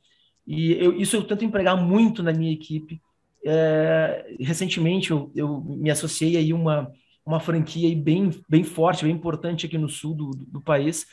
E 0.48 0.74
eu, 0.74 0.98
isso 0.98 1.16
eu 1.16 1.24
tento 1.24 1.44
empregar 1.44 1.76
muito 1.76 2.24
na 2.24 2.32
minha 2.32 2.52
equipe. 2.52 3.02
É, 3.46 4.36
recentemente 4.40 5.12
eu, 5.12 5.32
eu, 5.36 5.62
me 5.62 5.90
associei 5.90 6.38
aí 6.38 6.54
uma 6.54 6.92
uma 7.24 7.40
franquia 7.40 7.96
bem 7.96 8.32
bem 8.50 8.64
forte, 8.64 9.04
bem 9.04 9.14
importante 9.14 9.66
aqui 9.66 9.78
no 9.78 9.88
sul 9.90 10.16
do, 10.16 10.32
do, 10.32 10.46
do 10.46 10.62
país. 10.62 11.06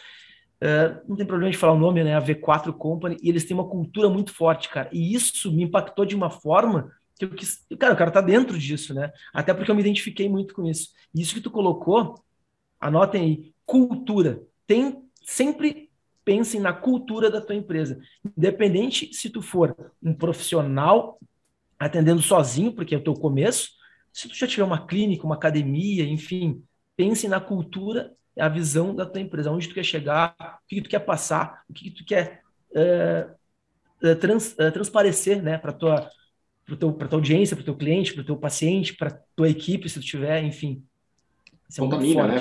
É, 0.61 1.01
não 1.07 1.17
tem 1.17 1.27
problema 1.27 1.51
de 1.51 1.57
falar 1.57 1.73
o 1.73 1.79
nome, 1.79 2.03
né? 2.03 2.17
A 2.17 2.23
V4 2.23 2.73
Company, 2.73 3.17
e 3.23 3.29
eles 3.29 3.45
têm 3.45 3.57
uma 3.57 3.69
cultura 3.69 4.09
muito 4.09 4.33
forte, 4.33 4.69
cara. 4.69 4.89
E 4.93 5.15
isso 5.15 5.53
me 5.53 5.63
impactou 5.65 6.05
de 6.05 6.17
uma 6.17 6.31
forma 6.31 6.91
que 7.19 7.25
eu 7.25 7.31
quis. 7.31 7.67
Cara, 7.79 7.95
o 7.95 7.97
cara 7.97 8.11
tá 8.11 8.21
dentro 8.21 8.59
disso, 8.59 8.95
né? 8.95 9.13
Até 9.33 9.53
porque 9.53 9.71
eu 9.71 9.75
me 9.75 9.81
identifiquei 9.81 10.29
muito 10.29 10.55
com 10.55 10.65
isso. 10.67 10.91
Isso 11.15 11.35
que 11.35 11.41
tu 11.41 11.51
colocou, 11.51 12.15
anotem 12.81 13.23
aí, 13.23 13.55
cultura. 13.67 14.43
Tem 14.67 15.03
sempre 15.23 15.89
pensem 16.25 16.61
na 16.61 16.75
cultura 16.75 17.31
da 17.31 17.41
tua 17.41 17.55
empresa. 17.55 17.99
Independente 18.37 19.15
se 19.15 19.31
tu 19.31 19.41
for 19.41 19.75
um 20.03 20.13
profissional 20.13 21.19
atendendo 21.79 22.21
sozinho, 22.21 22.73
porque 22.73 22.95
é 22.95 22.99
o 22.99 23.03
teu 23.03 23.15
começo, 23.15 23.71
se 24.13 24.29
tu 24.29 24.35
já 24.35 24.47
tiver 24.47 24.65
uma 24.65 24.87
clínica, 24.87 25.25
uma 25.25 25.37
academia, 25.37 26.05
enfim, 26.05 26.63
pense 26.97 27.29
na 27.29 27.41
cultura, 27.41 28.13
a 28.39 28.49
visão 28.49 28.95
da 28.95 29.07
tua 29.07 29.21
empresa, 29.21 29.51
onde 29.51 29.69
tu 29.69 29.75
quer 29.75 29.85
chegar, 29.85 30.35
o 30.39 30.67
que, 30.69 30.83
tu 30.83 30.89
quer 30.89 31.01
passar, 31.01 31.63
o 31.69 31.73
que, 31.73 31.91
tu 31.91 32.05
quer 32.05 32.43
uh, 32.73 34.17
trans, 34.17 34.53
uh, 34.53 34.73
transparecer 34.73 35.43
né, 35.43 35.57
para 35.57 35.73
tua 35.73 36.11
para 36.77 37.09
tua 37.09 37.19
audiência, 37.19 37.57
para 37.57 37.63
o 37.63 37.65
teu 37.65 37.77
cliente, 37.77 38.13
para 38.13 38.23
o 38.23 38.27
teu 38.27 38.37
paciente, 38.37 38.95
para 38.95 39.19
tua 39.35 39.49
equipe, 39.49 39.89
se 39.89 39.99
tu 39.99 40.05
tiver, 40.05 40.45
enfim. 40.45 40.83
Isso 41.69 41.81
é 41.81 41.85
Contamina, 41.85 42.27
né? 42.27 42.35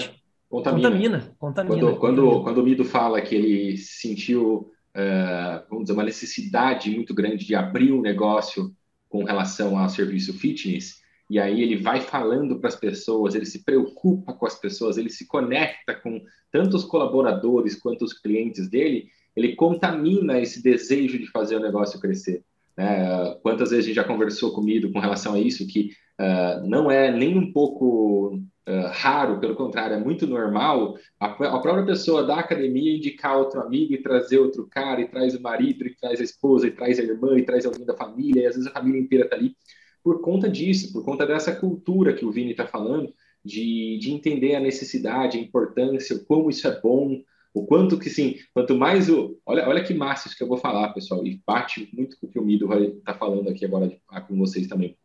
Contamina. 0.50 0.90
Contamina. 0.90 1.36
contamina. 1.38 1.76
Quando, 1.76 1.98
quando, 1.98 2.44
quando 2.44 2.58
o 2.60 2.64
Mido 2.64 2.86
fala 2.86 3.22
que 3.22 3.36
ele 3.36 3.78
sentiu, 3.78 4.72
uh, 4.96 5.66
vamos 5.70 5.86
dizer, 5.86 5.94
uma 5.94 6.04
necessidade 6.04 6.90
muito 6.92 7.14
grande 7.14 7.46
de 7.46 7.56
abrir 7.56 7.92
um 7.92 8.02
negócio 8.02 8.74
com 9.10 9.24
relação 9.24 9.78
ao 9.78 9.90
serviço 9.90 10.34
fitness, 10.34 11.02
e 11.30 11.40
aí 11.40 11.62
ele 11.62 11.76
vai 11.76 12.00
falando 12.00 12.60
para 12.60 12.70
as 12.70 12.76
pessoas, 12.76 13.36
ele 13.36 13.46
se 13.46 13.64
preocupa 13.64 14.34
com 14.34 14.46
as 14.46 14.56
pessoas, 14.56 14.98
ele 14.98 15.10
se 15.10 15.28
conecta 15.28 15.94
com 15.94 16.22
tanto 16.52 16.78
os 16.78 16.86
colaboradores 16.86 17.76
quanto 17.76 18.06
os 18.06 18.14
clientes 18.14 18.70
dele, 18.70 19.10
ele 19.36 19.56
contamina 19.56 20.40
esse 20.40 20.64
desejo 20.64 21.20
de 21.20 21.28
fazer 21.28 21.58
o 21.58 21.62
negócio 21.62 22.00
crescer. 22.00 22.44
Né? 22.78 23.36
Quantas 23.42 23.72
vezes 23.72 23.86
a 23.86 23.88
gente 23.88 23.96
já 23.96 24.04
conversou 24.04 24.54
comigo 24.54 24.92
com 24.92 25.00
relação 25.00 25.34
a 25.34 25.40
isso, 25.40 25.66
que 25.68 25.90
uh, 26.20 26.68
não 26.68 26.92
é 26.92 27.12
nem 27.12 27.38
um 27.38 27.52
pouco 27.52 28.36
uh, 28.36 28.88
raro, 28.92 29.40
pelo 29.40 29.56
contrário, 29.56 29.96
é 29.96 30.00
muito 30.00 30.28
normal 30.28 30.96
a, 31.20 31.26
a, 31.26 31.60
própria 31.60 31.86
pessoa 31.86 32.24
da 32.24 32.38
academia 32.38 32.96
indicar 32.96 33.38
outro 33.38 33.60
amigo 33.62 33.94
e 33.94 34.02
trazer 34.02 34.38
outro 34.38 34.68
cara, 34.70 35.02
e 35.02 35.08
traz 35.08 35.34
o 35.34 35.42
marido, 35.42 35.88
e 35.88 35.96
traz 35.96 36.22
a 36.22 36.24
esposa, 36.24 36.68
e 36.68 36.72
traz 36.72 37.00
a 37.00 37.04
irmã, 37.04 37.38
e 37.38 37.44
traz 37.44 37.66
alguém 37.66 37.86
da 37.86 37.98
família, 37.98 38.44
e 38.44 38.46
às 38.46 38.56
vezes 38.56 38.70
a 38.70 38.74
família 38.74 39.02
inteira 39.02 39.26
está 39.26 39.36
ali, 39.36 39.56
por 40.04 40.22
conta 40.22 40.48
disso, 40.48 40.94
por 40.94 41.04
conta 41.04 41.26
dessa 41.26 41.56
cultura 41.56 42.14
que 42.14 42.26
o 42.26 42.32
Vini 42.32 42.52
está 42.52 42.68
falando, 42.68 43.12
de, 43.44 43.98
de 44.00 44.12
entender 44.12 44.56
a 44.56 44.60
necessidade, 44.60 45.38
a 45.38 45.42
importância, 45.42 46.20
como 46.28 46.50
isso 46.50 46.68
é 46.68 46.80
bom, 46.80 47.22
o 47.54 47.66
quanto 47.66 47.98
que, 47.98 48.10
sim, 48.10 48.36
quanto 48.54 48.76
mais 48.76 49.10
o. 49.10 49.40
Olha, 49.46 49.68
olha 49.68 49.84
que 49.84 49.94
massa 49.94 50.28
isso 50.28 50.38
que 50.38 50.44
eu 50.44 50.48
vou 50.48 50.58
falar, 50.58 50.94
pessoal, 50.94 51.26
e 51.26 51.42
bate 51.46 51.90
muito 51.94 52.18
com 52.20 52.28
o 52.28 52.30
que 52.30 52.40
o 52.40 52.44
Mido 52.44 52.68
vai 52.68 52.84
estar 52.84 53.14
tá 53.14 53.20
falando 53.20 53.50
aqui 53.50 53.66
agora 53.66 53.96
com 54.28 54.38
vocês 54.38 54.68
também. 54.68 54.98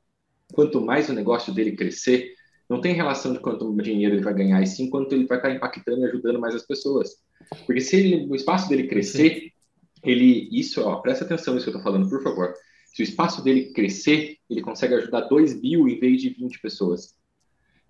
Quanto 0.52 0.80
mais 0.80 1.08
o 1.08 1.14
negócio 1.14 1.52
dele 1.52 1.72
crescer, 1.72 2.34
não 2.68 2.80
tem 2.80 2.94
relação 2.94 3.32
de 3.32 3.38
quanto 3.38 3.74
dinheiro 3.76 4.14
ele 4.14 4.22
vai 4.22 4.34
ganhar, 4.34 4.62
e 4.62 4.66
sim 4.66 4.90
quanto 4.90 5.14
ele 5.14 5.26
vai 5.26 5.38
estar 5.38 5.50
impactando 5.50 6.00
e 6.00 6.04
ajudando 6.04 6.40
mais 6.40 6.54
as 6.54 6.66
pessoas. 6.66 7.16
Porque 7.66 7.80
se 7.80 7.96
ele, 7.96 8.26
o 8.30 8.34
espaço 8.34 8.68
dele 8.68 8.86
crescer, 8.86 9.50
ele, 10.02 10.48
isso, 10.52 10.82
ó, 10.82 10.96
presta 10.96 11.24
atenção 11.24 11.54
nisso 11.54 11.64
que 11.64 11.70
eu 11.70 11.78
estou 11.78 11.92
falando, 11.92 12.08
por 12.08 12.22
favor. 12.22 12.54
Se 12.94 13.02
o 13.02 13.04
espaço 13.04 13.42
dele 13.42 13.72
crescer, 13.72 14.36
ele 14.50 14.60
consegue 14.60 14.94
ajudar 14.94 15.22
2 15.22 15.60
mil 15.60 15.88
em 15.88 15.98
vez 15.98 16.20
de 16.20 16.30
20 16.30 16.60
pessoas. 16.60 17.14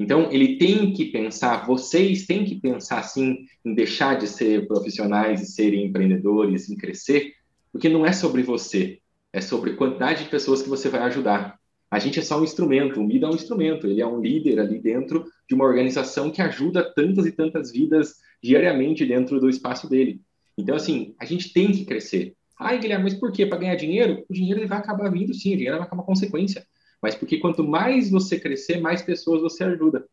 Então, 0.03 0.33
ele 0.33 0.59
tem 0.59 0.93
que 0.93 1.05
pensar, 1.05 1.65
vocês 1.65 2.27
têm 2.27 2.45
que 2.45 2.61
pensar, 2.61 3.05
sim, 3.05 3.47
em 3.65 3.73
deixar 3.73 4.19
de 4.19 4.27
ser 4.27 4.67
profissionais 4.67 5.41
e 5.41 5.47
serem 5.47 5.87
empreendedores, 5.87 6.69
em 6.69 6.77
crescer, 6.77 7.35
porque 7.71 7.89
não 7.89 8.05
é 8.05 8.13
sobre 8.13 8.43
você, 8.43 8.99
é 9.33 9.41
sobre 9.41 9.75
quantidade 9.75 10.25
de 10.25 10.29
pessoas 10.29 10.61
que 10.61 10.69
você 10.69 10.89
vai 10.89 11.03
ajudar. 11.03 11.57
A 11.89 12.01
gente 12.01 12.19
é 12.19 12.23
só 12.23 12.41
um 12.41 12.43
instrumento, 12.43 13.01
o 13.01 13.07
MIDA 13.07 13.29
é 13.29 13.31
um 13.31 13.35
instrumento, 13.37 13.87
ele 13.87 14.01
é 14.01 14.07
um 14.07 14.21
líder 14.21 14.59
ali 14.59 14.81
dentro 14.81 15.25
de 15.49 15.55
uma 15.55 15.67
organização 15.67 16.33
que 16.33 16.43
ajuda 16.43 16.83
tantas 16.83 17.25
e 17.25 17.31
tantas 17.31 17.71
vidas 17.71 18.15
diariamente 18.43 19.07
dentro 19.07 19.39
do 19.39 19.49
espaço 19.49 19.89
dele. 19.89 20.21
Então, 20.59 20.75
assim, 20.75 21.15
a 21.17 21.25
gente 21.25 21.53
tem 21.53 21.71
que 21.71 21.85
crescer. 21.85 22.35
Ai, 22.59 22.81
Guilherme, 22.81 23.05
mas 23.05 23.15
por 23.15 23.31
quê? 23.31 23.47
Para 23.47 23.59
ganhar 23.59 23.77
dinheiro? 23.77 24.25
O 24.29 24.35
dinheiro 24.35 24.59
ele 24.59 24.67
vai 24.67 24.79
acabar 24.79 25.09
vindo, 25.13 25.33
sim, 25.33 25.55
o 25.55 25.57
dinheiro 25.57 25.77
vai 25.77 25.87
acabar 25.87 26.03
uma 26.03 26.07
consequência. 26.07 26.67
Mas 27.03 27.15
porque 27.15 27.39
quanto 27.39 27.65
mais 27.65 28.11
você 28.11 28.39
crescer, 28.39 28.81
mais 28.81 29.03
pessoas 29.03 29.43
você 29.43 29.65
ajuda. 29.65 30.07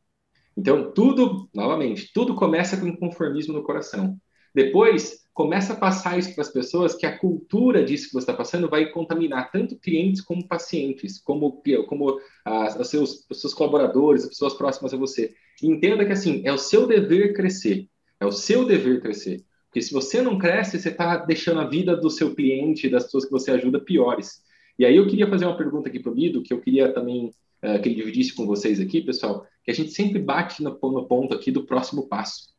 Então, 0.57 0.91
tudo, 0.91 1.47
novamente, 1.53 2.11
tudo 2.13 2.35
começa 2.35 2.75
com 2.75 2.87
inconformismo 2.87 3.53
no 3.53 3.63
coração. 3.63 4.17
Depois, 4.53 5.19
começa 5.33 5.73
a 5.73 5.75
passar 5.75 6.17
isso 6.17 6.33
para 6.33 6.41
as 6.41 6.51
pessoas, 6.51 6.95
que 6.95 7.05
a 7.05 7.17
cultura 7.17 7.85
disso 7.85 8.07
que 8.07 8.13
você 8.13 8.23
está 8.23 8.33
passando 8.33 8.67
vai 8.67 8.89
contaminar 8.89 9.51
tanto 9.51 9.79
clientes 9.79 10.21
como 10.21 10.45
pacientes, 10.47 11.21
como, 11.21 11.61
como 11.87 12.19
as, 12.43 12.75
as 12.75 12.87
seus, 12.89 13.25
os 13.29 13.39
seus 13.39 13.53
colaboradores, 13.53 14.23
as 14.23 14.29
pessoas 14.29 14.55
próximas 14.55 14.93
a 14.93 14.97
você. 14.97 15.33
Entenda 15.63 16.05
que, 16.05 16.11
assim, 16.11 16.41
é 16.43 16.51
o 16.51 16.57
seu 16.57 16.87
dever 16.87 17.33
crescer. 17.33 17.87
É 18.19 18.25
o 18.25 18.31
seu 18.31 18.65
dever 18.65 19.01
crescer. 19.01 19.45
Porque 19.67 19.81
se 19.81 19.93
você 19.93 20.21
não 20.21 20.37
cresce, 20.37 20.79
você 20.79 20.89
está 20.89 21.17
deixando 21.17 21.61
a 21.61 21.69
vida 21.69 21.95
do 21.95 22.09
seu 22.09 22.33
cliente, 22.33 22.89
das 22.89 23.03
pessoas 23.05 23.25
que 23.25 23.31
você 23.31 23.51
ajuda, 23.51 23.79
piores. 23.79 24.41
E 24.79 24.85
aí 24.85 24.95
eu 24.95 25.05
queria 25.05 25.27
fazer 25.27 25.45
uma 25.45 25.57
pergunta 25.57 25.89
aqui 25.89 25.99
para 25.99 26.09
o 26.09 26.15
Mido, 26.15 26.41
que 26.41 26.53
eu 26.53 26.61
queria 26.61 26.93
também 26.93 27.33
uh, 27.61 27.81
que 27.81 27.89
ele 27.89 27.95
dividisse 27.95 28.33
com 28.33 28.45
vocês 28.45 28.79
aqui, 28.79 29.01
pessoal, 29.01 29.45
que 29.61 29.69
a 29.69 29.73
gente 29.73 29.91
sempre 29.91 30.19
bate 30.19 30.63
no, 30.63 30.71
no 30.81 31.05
ponto 31.05 31.35
aqui 31.35 31.51
do 31.51 31.65
próximo 31.65 32.07
passo. 32.07 32.53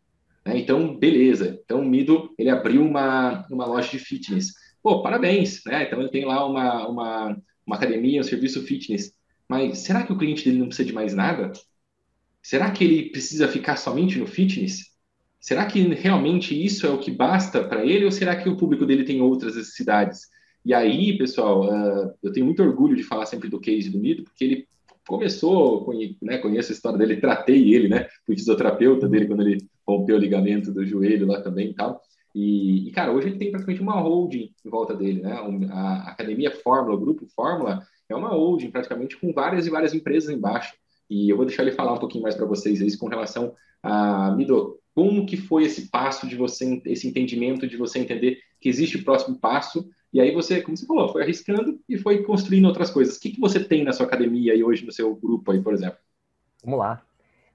Né? 0.45 0.59
Então, 0.59 0.95
beleza. 0.95 1.59
Então, 1.65 1.81
o 1.81 1.85
Mido, 1.85 2.35
ele 2.39 2.51
abriu 2.51 2.85
uma, 2.85 3.47
uma 3.51 3.65
loja 3.65 3.91
de 3.91 3.99
fitness. 3.99 4.53
Pô, 4.83 5.03
parabéns, 5.03 5.63
né? 5.65 5.85
Então, 5.85 5.99
ele 5.99 6.11
tem 6.11 6.27
lá 6.27 6.47
uma, 6.47 6.87
uma, 6.87 7.43
uma 7.67 7.77
academia, 7.77 8.21
um 8.21 8.25
serviço 8.25 8.63
fitness. 8.65 9.15
Mas 9.49 9.79
será 9.79 10.03
que 10.03 10.13
o 10.13 10.19
cliente 10.19 10.45
dele 10.45 10.59
não 10.59 10.67
precisa 10.67 10.87
de 10.87 10.93
mais 10.93 11.15
nada? 11.15 11.51
Será 12.43 12.71
que 12.71 12.85
ele 12.85 13.11
precisa 13.11 13.49
ficar 13.49 13.77
somente 13.77 14.19
no 14.19 14.27
fitness? 14.27 14.91
Será 15.41 15.65
que 15.65 15.81
realmente 15.81 16.55
isso 16.55 16.87
é 16.87 16.91
o 16.91 16.99
que 16.99 17.11
basta 17.11 17.65
para 17.65 17.85
ele 17.85 18.05
ou 18.05 18.13
será 18.13 18.37
que 18.37 18.49
o 18.49 18.59
público 18.59 18.85
dele 18.85 19.05
tem 19.05 19.23
outras 19.23 19.57
necessidades? 19.57 20.29
E 20.65 20.75
aí, 20.75 21.17
pessoal, 21.17 21.65
uh, 21.65 22.13
eu 22.23 22.33
tenho 22.33 22.47
muito 22.47 22.63
orgulho 22.63 22.97
de 22.97 23.03
falar 23.03 23.27
sempre 23.27 23.49
do 23.49 23.61
case 23.61 23.89
do 23.89 23.99
Mido, 23.99 24.25
porque 24.25 24.45
ele 24.45 24.69
começou, 25.07 25.91
né, 26.23 26.39
conheço 26.39 26.71
a 26.71 26.75
história 26.75 26.99
dele, 26.99 27.17
tratei 27.17 27.75
ele, 27.75 27.89
né, 27.89 28.07
fui 28.25 28.37
fisioterapeuta 28.37 29.09
dele 29.09 29.27
quando 29.27 29.41
ele 29.41 29.59
rompeu 29.87 30.17
o 30.17 30.19
ligamento 30.19 30.73
do 30.73 30.87
joelho 30.87 31.27
lá 31.27 31.41
também 31.41 31.71
e 31.71 31.75
tal. 31.75 32.01
E, 32.35 32.89
e, 32.89 32.93
cara, 32.93 33.13
hoje 33.13 33.29
ele 33.29 33.39
tem 33.39 33.51
praticamente 33.51 33.83
uma 33.83 33.99
holding 33.99 34.53
em 34.65 34.71
volta 34.71 34.95
dele, 34.95 35.21
né? 35.21 35.33
A 35.73 36.11
Academia 36.11 36.51
Fórmula, 36.51 36.95
o 36.95 37.01
Grupo 37.01 37.27
Fórmula, 37.35 37.83
é 38.09 38.15
uma 38.15 38.29
holding 38.29 38.71
praticamente 38.71 39.17
com 39.17 39.33
várias 39.33 39.67
e 39.67 39.71
várias 39.71 39.95
empresas 39.95 40.31
embaixo. 40.31 40.75
E 41.09 41.29
eu 41.29 41.37
vou 41.37 41.45
deixar 41.45 41.63
ele 41.63 41.73
falar 41.73 41.95
um 41.95 41.99
pouquinho 41.99 42.23
mais 42.23 42.37
para 42.37 42.47
vocês 42.47 42.81
aí 42.81 42.97
com 42.97 43.09
relação 43.09 43.53
a 43.83 44.31
Mido, 44.37 44.79
como 44.95 45.27
que 45.27 45.37
foi 45.37 45.65
esse 45.65 45.91
passo 45.91 46.27
de 46.29 46.37
você, 46.37 46.81
esse 46.87 47.09
entendimento 47.09 47.67
de 47.67 47.77
você 47.77 47.99
entender 47.99 48.39
que 48.61 48.69
existe 48.69 48.97
o 48.97 49.05
próximo 49.05 49.39
passo 49.39 49.89
E 50.13 50.21
aí 50.21 50.33
você, 50.33 50.61
como 50.61 50.77
você 50.77 50.87
falou, 50.87 51.09
foi 51.13 51.23
arriscando 51.23 51.79
e 51.89 51.97
foi 51.97 52.23
construindo 52.23 52.67
outras 52.67 52.91
coisas. 52.91 53.17
O 53.17 53.21
que, 53.21 53.31
que 53.31 53.41
você 53.41 53.63
tem 53.63 53.85
na 53.85 53.93
sua 53.93 54.07
academia 54.07 54.55
e 54.55 54.65
hoje 54.65 54.85
no 54.85 54.93
seu 54.93 55.15
grupo 55.15 55.53
aí, 55.53 55.63
por 55.63 55.73
exemplo? 55.73 55.99
Vamos 56.65 56.81
lá. 56.81 57.03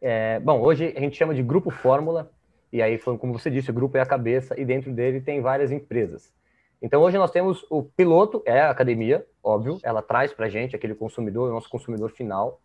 É, 0.01 0.39
bom, 0.39 0.61
hoje 0.61 0.93
a 0.95 0.99
gente 0.99 1.17
chama 1.17 1.33
de 1.33 1.43
Grupo 1.43 1.69
Fórmula, 1.69 2.31
e 2.71 2.81
aí, 2.81 2.97
como 2.97 3.33
você 3.33 3.49
disse, 3.49 3.71
o 3.71 3.73
grupo 3.73 3.97
é 3.97 4.01
a 4.01 4.05
cabeça, 4.05 4.59
e 4.59 4.65
dentro 4.65 4.91
dele 4.91 5.21
tem 5.21 5.41
várias 5.41 5.71
empresas. 5.71 6.33
Então, 6.81 7.01
hoje 7.01 7.17
nós 7.17 7.31
temos 7.31 7.65
o 7.69 7.83
piloto, 7.83 8.41
é 8.45 8.61
a 8.61 8.69
academia, 8.69 9.25
óbvio, 9.43 9.79
ela 9.81 10.01
traz 10.01 10.33
para 10.33 10.45
a 10.45 10.49
gente 10.49 10.75
aquele 10.75 10.93
consumidor, 10.93 11.49
o 11.49 11.53
nosso 11.53 11.69
consumidor 11.69 12.11
final. 12.11 12.61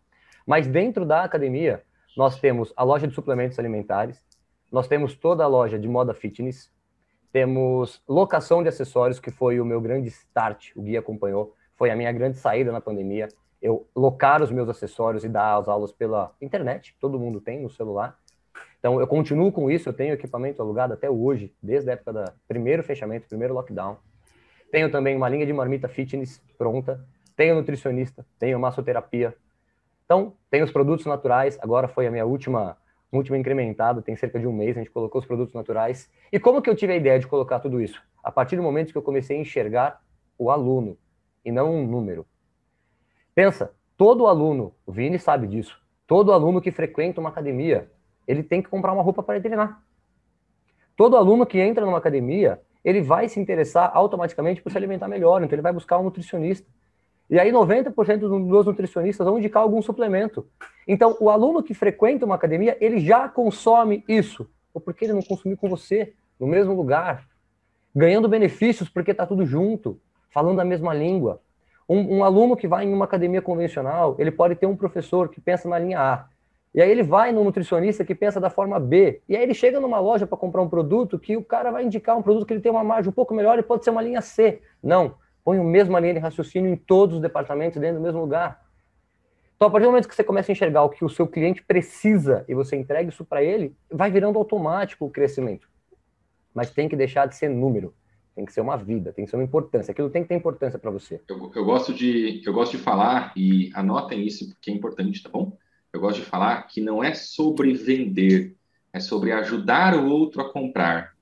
Mas 0.46 0.66
dentro 0.66 1.04
da 1.06 1.22
academia, 1.22 1.82
nós 2.16 2.38
temos 2.38 2.72
a 2.76 2.82
loja 2.82 3.06
de 3.06 3.14
suplementos 3.14 3.58
alimentares, 3.58 4.20
nós 4.70 4.88
temos 4.88 5.14
toda 5.14 5.44
a 5.44 5.46
loja 5.46 5.78
de 5.78 5.88
moda 5.88 6.12
fitness, 6.12 6.70
temos 7.32 8.02
locação 8.08 8.62
de 8.62 8.68
acessórios, 8.68 9.20
que 9.20 9.30
foi 9.30 9.60
o 9.60 9.64
meu 9.64 9.80
grande 9.80 10.08
start, 10.08 10.70
o 10.74 10.82
Gui 10.82 10.96
acompanhou, 10.96 11.54
foi 11.76 11.90
a 11.90 11.96
minha 11.96 12.10
grande 12.12 12.38
saída 12.38 12.72
na 12.72 12.80
pandemia. 12.80 13.28
Eu 13.62 13.86
locar 13.94 14.42
os 14.42 14.50
meus 14.50 14.68
acessórios 14.68 15.24
e 15.24 15.28
dar 15.28 15.56
as 15.56 15.68
aulas 15.68 15.92
pela 15.92 16.32
internet, 16.40 16.96
todo 17.00 17.18
mundo 17.18 17.40
tem 17.40 17.60
no 17.60 17.70
celular. 17.70 18.18
Então, 18.78 18.98
eu 18.98 19.06
continuo 19.06 19.52
com 19.52 19.70
isso, 19.70 19.88
eu 19.88 19.92
tenho 19.92 20.14
equipamento 20.14 20.62
alugado 20.62 20.94
até 20.94 21.08
hoje, 21.10 21.54
desde 21.62 21.90
a 21.90 21.92
época 21.92 22.12
do 22.12 22.32
primeiro 22.48 22.82
fechamento, 22.82 23.28
primeiro 23.28 23.54
lockdown. 23.54 23.98
Tenho 24.72 24.90
também 24.90 25.16
uma 25.16 25.28
linha 25.28 25.44
de 25.44 25.52
marmita 25.52 25.88
fitness 25.88 26.42
pronta, 26.56 27.04
tenho 27.36 27.54
nutricionista, 27.54 28.24
tenho 28.38 28.58
massoterapia. 28.58 29.34
Então, 30.04 30.32
tenho 30.50 30.64
os 30.64 30.72
produtos 30.72 31.06
naturais, 31.06 31.58
agora 31.60 31.88
foi 31.88 32.06
a 32.06 32.10
minha 32.10 32.24
última 32.24 32.76
última 33.12 33.36
incrementada, 33.36 34.02
tem 34.02 34.16
cerca 34.16 34.38
de 34.38 34.46
um 34.46 34.52
mês, 34.52 34.76
a 34.76 34.80
gente 34.80 34.90
colocou 34.90 35.20
os 35.20 35.26
produtos 35.26 35.54
naturais. 35.54 36.10
E 36.32 36.38
como 36.38 36.62
que 36.62 36.70
eu 36.70 36.76
tive 36.76 36.92
a 36.92 36.96
ideia 36.96 37.18
de 37.18 37.26
colocar 37.26 37.60
tudo 37.60 37.80
isso? 37.80 38.00
A 38.22 38.30
partir 38.30 38.56
do 38.56 38.62
momento 38.62 38.92
que 38.92 38.98
eu 38.98 39.02
comecei 39.02 39.36
a 39.36 39.40
enxergar 39.40 40.00
o 40.38 40.50
aluno, 40.50 40.96
e 41.44 41.50
não 41.50 41.74
um 41.74 41.86
número. 41.86 42.26
Pensa, 43.34 43.74
todo 43.96 44.26
aluno, 44.26 44.74
o 44.86 44.92
Vini 44.92 45.18
sabe 45.18 45.46
disso, 45.46 45.80
todo 46.06 46.32
aluno 46.32 46.60
que 46.60 46.70
frequenta 46.70 47.20
uma 47.20 47.30
academia, 47.30 47.90
ele 48.26 48.42
tem 48.42 48.62
que 48.62 48.68
comprar 48.68 48.92
uma 48.92 49.02
roupa 49.02 49.22
para 49.22 49.40
treinar. 49.40 49.82
Todo 50.96 51.16
aluno 51.16 51.46
que 51.46 51.58
entra 51.58 51.84
numa 51.84 51.98
academia, 51.98 52.60
ele 52.84 53.00
vai 53.00 53.28
se 53.28 53.40
interessar 53.40 53.90
automaticamente 53.94 54.62
por 54.62 54.70
se 54.70 54.76
alimentar 54.76 55.08
melhor, 55.08 55.42
então 55.42 55.54
ele 55.54 55.62
vai 55.62 55.72
buscar 55.72 55.98
um 55.98 56.04
nutricionista. 56.04 56.68
E 57.30 57.38
aí 57.38 57.52
90% 57.52 58.18
dos 58.18 58.66
nutricionistas 58.66 59.24
vão 59.24 59.38
indicar 59.38 59.62
algum 59.62 59.80
suplemento. 59.80 60.48
Então, 60.86 61.16
o 61.20 61.30
aluno 61.30 61.62
que 61.62 61.72
frequenta 61.72 62.26
uma 62.26 62.34
academia, 62.34 62.76
ele 62.80 62.98
já 62.98 63.28
consome 63.28 64.04
isso. 64.08 64.50
Ou 64.74 64.80
porque 64.80 65.04
ele 65.04 65.12
não 65.12 65.22
consumiu 65.22 65.56
com 65.56 65.68
você, 65.68 66.12
no 66.40 66.46
mesmo 66.48 66.74
lugar, 66.74 67.24
ganhando 67.94 68.28
benefícios 68.28 68.88
porque 68.88 69.12
está 69.12 69.24
tudo 69.24 69.46
junto, 69.46 70.00
falando 70.30 70.58
a 70.58 70.64
mesma 70.64 70.92
língua. 70.92 71.40
Um, 71.88 72.18
um, 72.18 72.24
aluno 72.24 72.56
que 72.56 72.66
vai 72.66 72.84
em 72.84 72.92
uma 72.92 73.04
academia 73.04 73.40
convencional, 73.40 74.16
ele 74.18 74.32
pode 74.32 74.56
ter 74.56 74.66
um 74.66 74.76
professor 74.76 75.28
que 75.28 75.40
pensa 75.40 75.68
na 75.68 75.78
linha 75.78 76.00
A. 76.00 76.26
E 76.74 76.82
aí 76.82 76.90
ele 76.90 77.02
vai 77.04 77.30
no 77.30 77.44
nutricionista 77.44 78.04
que 78.04 78.14
pensa 78.14 78.40
da 78.40 78.50
forma 78.50 78.78
B. 78.80 79.22
E 79.28 79.36
aí 79.36 79.42
ele 79.42 79.54
chega 79.54 79.78
numa 79.78 80.00
loja 80.00 80.26
para 80.26 80.38
comprar 80.38 80.62
um 80.62 80.68
produto 80.68 81.18
que 81.18 81.36
o 81.36 81.44
cara 81.44 81.70
vai 81.70 81.84
indicar 81.84 82.16
um 82.16 82.22
produto 82.22 82.44
que 82.44 82.52
ele 82.52 82.60
tem 82.60 82.72
uma 82.72 82.82
margem 82.82 83.10
um 83.10 83.14
pouco 83.14 83.34
melhor 83.34 83.56
e 83.58 83.62
pode 83.62 83.84
ser 83.84 83.90
uma 83.90 84.02
linha 84.02 84.20
C. 84.20 84.60
Não 84.82 85.14
põe 85.50 85.58
a 85.58 85.64
mesma 85.64 85.98
linha 85.98 86.14
de 86.14 86.20
raciocínio 86.20 86.70
em 86.70 86.76
todos 86.76 87.16
os 87.16 87.20
departamentos 87.20 87.80
dentro 87.80 87.96
do 87.96 88.02
mesmo 88.04 88.20
lugar. 88.20 88.64
Então, 89.56 89.66
a 89.66 89.70
partir 89.70 89.84
do 89.84 89.90
momento 89.90 90.08
que 90.08 90.14
você 90.14 90.22
começa 90.22 90.52
a 90.52 90.54
enxergar 90.54 90.84
o 90.84 90.88
que 90.88 91.04
o 91.04 91.08
seu 91.08 91.26
cliente 91.26 91.60
precisa 91.64 92.44
e 92.48 92.54
você 92.54 92.76
entrega 92.76 93.08
isso 93.08 93.24
para 93.24 93.42
ele, 93.42 93.74
vai 93.90 94.12
virando 94.12 94.38
automático 94.38 95.04
o 95.04 95.10
crescimento. 95.10 95.68
Mas 96.54 96.70
tem 96.70 96.88
que 96.88 96.94
deixar 96.94 97.26
de 97.26 97.34
ser 97.34 97.48
número. 97.48 97.92
Tem 98.36 98.44
que 98.44 98.52
ser 98.52 98.60
uma 98.60 98.76
vida, 98.76 99.12
tem 99.12 99.24
que 99.24 99.30
ser 99.30 99.36
uma 99.36 99.42
importância. 99.42 99.90
Aquilo 99.90 100.08
tem 100.08 100.22
que 100.22 100.28
ter 100.28 100.36
importância 100.36 100.78
para 100.78 100.90
você. 100.92 101.20
Eu, 101.28 101.50
eu, 101.52 101.64
gosto 101.64 101.92
de, 101.92 102.40
eu 102.46 102.52
gosto 102.52 102.76
de 102.76 102.82
falar, 102.82 103.32
e 103.36 103.72
anotem 103.74 104.24
isso 104.24 104.48
porque 104.50 104.70
é 104.70 104.74
importante, 104.74 105.20
tá 105.20 105.28
bom? 105.28 105.58
Eu 105.92 106.00
gosto 106.00 106.20
de 106.20 106.26
falar 106.26 106.62
que 106.68 106.80
não 106.80 107.02
é 107.02 107.12
sobre 107.12 107.74
vender, 107.74 108.54
é 108.92 109.00
sobre 109.00 109.32
ajudar 109.32 109.96
o 109.96 110.08
outro 110.08 110.42
a 110.42 110.52
comprar. 110.52 111.12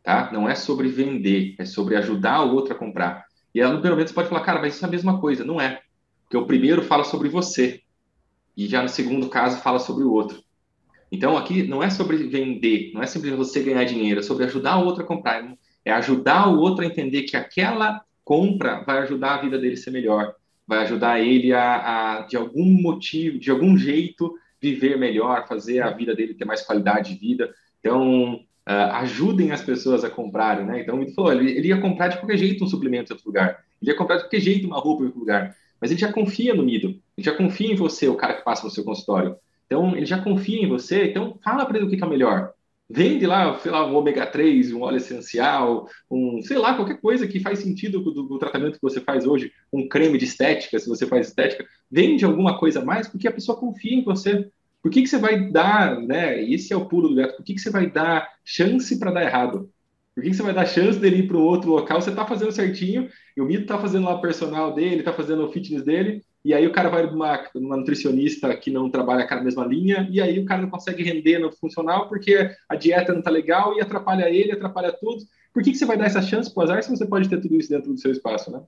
Tá? 0.00 0.30
Não 0.32 0.48
é 0.48 0.54
sobre 0.54 0.86
vender, 0.86 1.56
é 1.58 1.64
sobre 1.64 1.96
ajudar 1.96 2.44
o 2.44 2.54
outro 2.54 2.72
a 2.72 2.78
comprar. 2.78 3.26
E 3.54 3.60
primeiro 3.60 3.90
momento 3.90 4.08
você 4.08 4.14
pode 4.14 4.28
falar, 4.28 4.40
cara, 4.40 4.60
mas 4.60 4.74
isso 4.74 4.84
é 4.84 4.88
a 4.88 4.90
mesma 4.90 5.20
coisa. 5.20 5.44
Não 5.44 5.60
é. 5.60 5.80
Porque 6.24 6.36
o 6.36 6.46
primeiro 6.46 6.82
fala 6.82 7.04
sobre 7.04 7.28
você. 7.28 7.80
E 8.56 8.66
já 8.66 8.82
no 8.82 8.88
segundo 8.88 9.28
caso 9.28 9.60
fala 9.60 9.78
sobre 9.78 10.04
o 10.04 10.12
outro. 10.12 10.42
Então 11.12 11.36
aqui 11.36 11.62
não 11.62 11.82
é 11.82 11.90
sobre 11.90 12.16
vender, 12.16 12.90
não 12.92 13.02
é 13.02 13.06
sobre 13.06 13.30
você 13.30 13.62
ganhar 13.62 13.84
dinheiro, 13.84 14.18
é 14.18 14.22
sobre 14.22 14.44
ajudar 14.44 14.78
o 14.78 14.84
outro 14.84 15.04
a 15.04 15.06
comprar. 15.06 15.54
É 15.84 15.92
ajudar 15.92 16.48
o 16.48 16.58
outro 16.58 16.82
a 16.82 16.86
entender 16.86 17.22
que 17.22 17.36
aquela 17.36 18.02
compra 18.24 18.82
vai 18.84 18.98
ajudar 18.98 19.34
a 19.34 19.42
vida 19.42 19.58
dele 19.58 19.74
a 19.74 19.76
ser 19.76 19.90
melhor. 19.90 20.34
Vai 20.66 20.78
ajudar 20.78 21.20
ele 21.20 21.52
a, 21.52 22.16
a 22.16 22.20
de 22.22 22.36
algum 22.36 22.64
motivo, 22.64 23.38
de 23.38 23.50
algum 23.50 23.76
jeito, 23.76 24.34
viver 24.60 24.98
melhor, 24.98 25.46
fazer 25.46 25.80
a 25.80 25.90
vida 25.90 26.14
dele 26.14 26.34
ter 26.34 26.46
mais 26.46 26.62
qualidade 26.62 27.12
de 27.12 27.20
vida. 27.20 27.54
Então, 27.78 28.40
uh, 28.68 28.92
ajudem 28.96 29.52
as 29.52 29.62
pessoas 29.62 30.04
a 30.04 30.10
comprarem, 30.10 30.66
né? 30.66 30.80
Então, 30.80 31.00
ele 31.00 31.12
falou, 31.12 31.32
ele, 31.32 31.50
ele, 31.52 31.68
ia 31.68 31.80
comprar 31.80 32.08
de 32.08 32.18
qualquer 32.18 32.36
jeito 32.36 32.64
um 32.64 32.68
suplemento 32.68 33.12
em 33.12 33.14
outro 33.14 33.28
lugar, 33.28 33.64
ele 33.80 33.90
ia 33.90 33.96
comprar 33.96 34.16
de 34.16 34.22
qualquer 34.24 34.40
jeito 34.40 34.66
uma 34.66 34.78
roupa 34.78 35.02
em 35.02 35.06
outro 35.06 35.20
lugar, 35.20 35.56
mas 35.80 35.90
ele 35.90 36.00
já 36.00 36.12
confia 36.12 36.54
no 36.54 36.62
Mido, 36.62 36.88
ele 37.16 37.24
já 37.24 37.34
confia 37.34 37.72
em 37.72 37.76
você, 37.76 38.08
o 38.08 38.16
cara 38.16 38.34
que 38.34 38.44
passa 38.44 38.64
no 38.64 38.70
seu 38.70 38.84
consultório. 38.84 39.36
Então, 39.66 39.96
ele 39.96 40.06
já 40.06 40.18
confia 40.18 40.62
em 40.62 40.68
você, 40.68 41.06
então 41.06 41.38
fala 41.42 41.64
para 41.66 41.76
ele 41.76 41.86
o 41.86 41.90
que, 41.90 42.02
é 42.02 42.06
melhor. 42.06 42.52
Vende 42.88 43.26
lá, 43.26 43.58
sei 43.60 43.72
lá, 43.72 43.86
um 43.86 43.94
ômega 43.94 44.26
3, 44.26 44.72
um 44.72 44.82
óleo 44.82 44.98
essencial, 44.98 45.88
um, 46.10 46.42
sei 46.42 46.58
lá, 46.58 46.74
qualquer 46.74 47.00
coisa 47.00 47.26
que 47.26 47.40
faz 47.40 47.60
sentido 47.60 48.00
do, 48.00 48.22
do, 48.22 48.38
tratamento 48.38 48.74
que 48.74 48.82
você 48.82 49.00
faz 49.00 49.26
hoje, 49.26 49.50
um 49.72 49.88
creme 49.88 50.18
de 50.18 50.26
estética, 50.26 50.78
se 50.78 50.88
você 50.88 51.06
faz 51.06 51.28
estética, 51.28 51.66
vende 51.90 52.26
alguma 52.26 52.58
coisa 52.58 52.84
mais, 52.84 53.08
porque 53.08 53.26
a 53.26 53.32
pessoa 53.32 53.58
confia 53.58 53.94
em 53.94 54.04
você. 54.04 54.50
Por 54.84 54.90
que, 54.90 55.00
que 55.00 55.08
você 55.08 55.16
vai 55.16 55.50
dar, 55.50 55.98
né? 55.98 56.44
Esse 56.44 56.74
é 56.74 56.76
o 56.76 56.84
pulo 56.84 57.08
do 57.08 57.14
gato. 57.14 57.36
Por 57.36 57.42
que, 57.42 57.54
que 57.54 57.60
você 57.60 57.70
vai 57.70 57.88
dar 57.90 58.28
chance 58.44 58.98
para 58.98 59.10
dar 59.10 59.22
errado? 59.22 59.70
Por 60.14 60.22
que, 60.22 60.28
que 60.28 60.36
você 60.36 60.42
vai 60.42 60.52
dar 60.52 60.66
chance 60.66 60.98
dele 60.98 61.20
ir 61.20 61.26
para 61.26 61.38
outro 61.38 61.70
local? 61.70 62.02
Você 62.02 62.10
está 62.10 62.26
fazendo 62.26 62.52
certinho, 62.52 63.08
e 63.34 63.40
o 63.40 63.46
Mito 63.46 63.62
está 63.62 63.78
fazendo 63.78 64.04
lá 64.04 64.14
o 64.14 64.20
personal 64.20 64.74
dele, 64.74 64.96
está 64.96 65.10
fazendo 65.10 65.42
o 65.42 65.50
fitness 65.50 65.82
dele, 65.82 66.22
e 66.44 66.52
aí 66.52 66.66
o 66.66 66.70
cara 66.70 66.90
vai 66.90 67.06
numa 67.06 67.48
uma 67.54 67.78
nutricionista 67.78 68.54
que 68.54 68.70
não 68.70 68.90
trabalha 68.90 69.26
com 69.26 69.32
a 69.32 69.40
mesma 69.40 69.64
linha, 69.64 70.06
e 70.10 70.20
aí 70.20 70.38
o 70.38 70.44
cara 70.44 70.60
não 70.60 70.68
consegue 70.68 71.02
render 71.02 71.38
no 71.38 71.50
funcional 71.50 72.06
porque 72.06 72.50
a 72.68 72.76
dieta 72.76 73.10
não 73.10 73.20
está 73.20 73.30
legal 73.30 73.74
e 73.74 73.80
atrapalha 73.80 74.28
ele, 74.28 74.52
atrapalha 74.52 74.92
tudo. 74.92 75.24
Por 75.50 75.62
que, 75.62 75.72
que 75.72 75.78
você 75.78 75.86
vai 75.86 75.96
dar 75.96 76.04
essa 76.04 76.20
chance 76.20 76.52
para 76.52 76.60
o 76.60 76.64
azar 76.64 76.82
se 76.82 76.90
você 76.90 77.06
pode 77.06 77.26
ter 77.26 77.40
tudo 77.40 77.56
isso 77.56 77.70
dentro 77.70 77.90
do 77.90 77.98
seu 77.98 78.12
espaço, 78.12 78.52
né? 78.52 78.60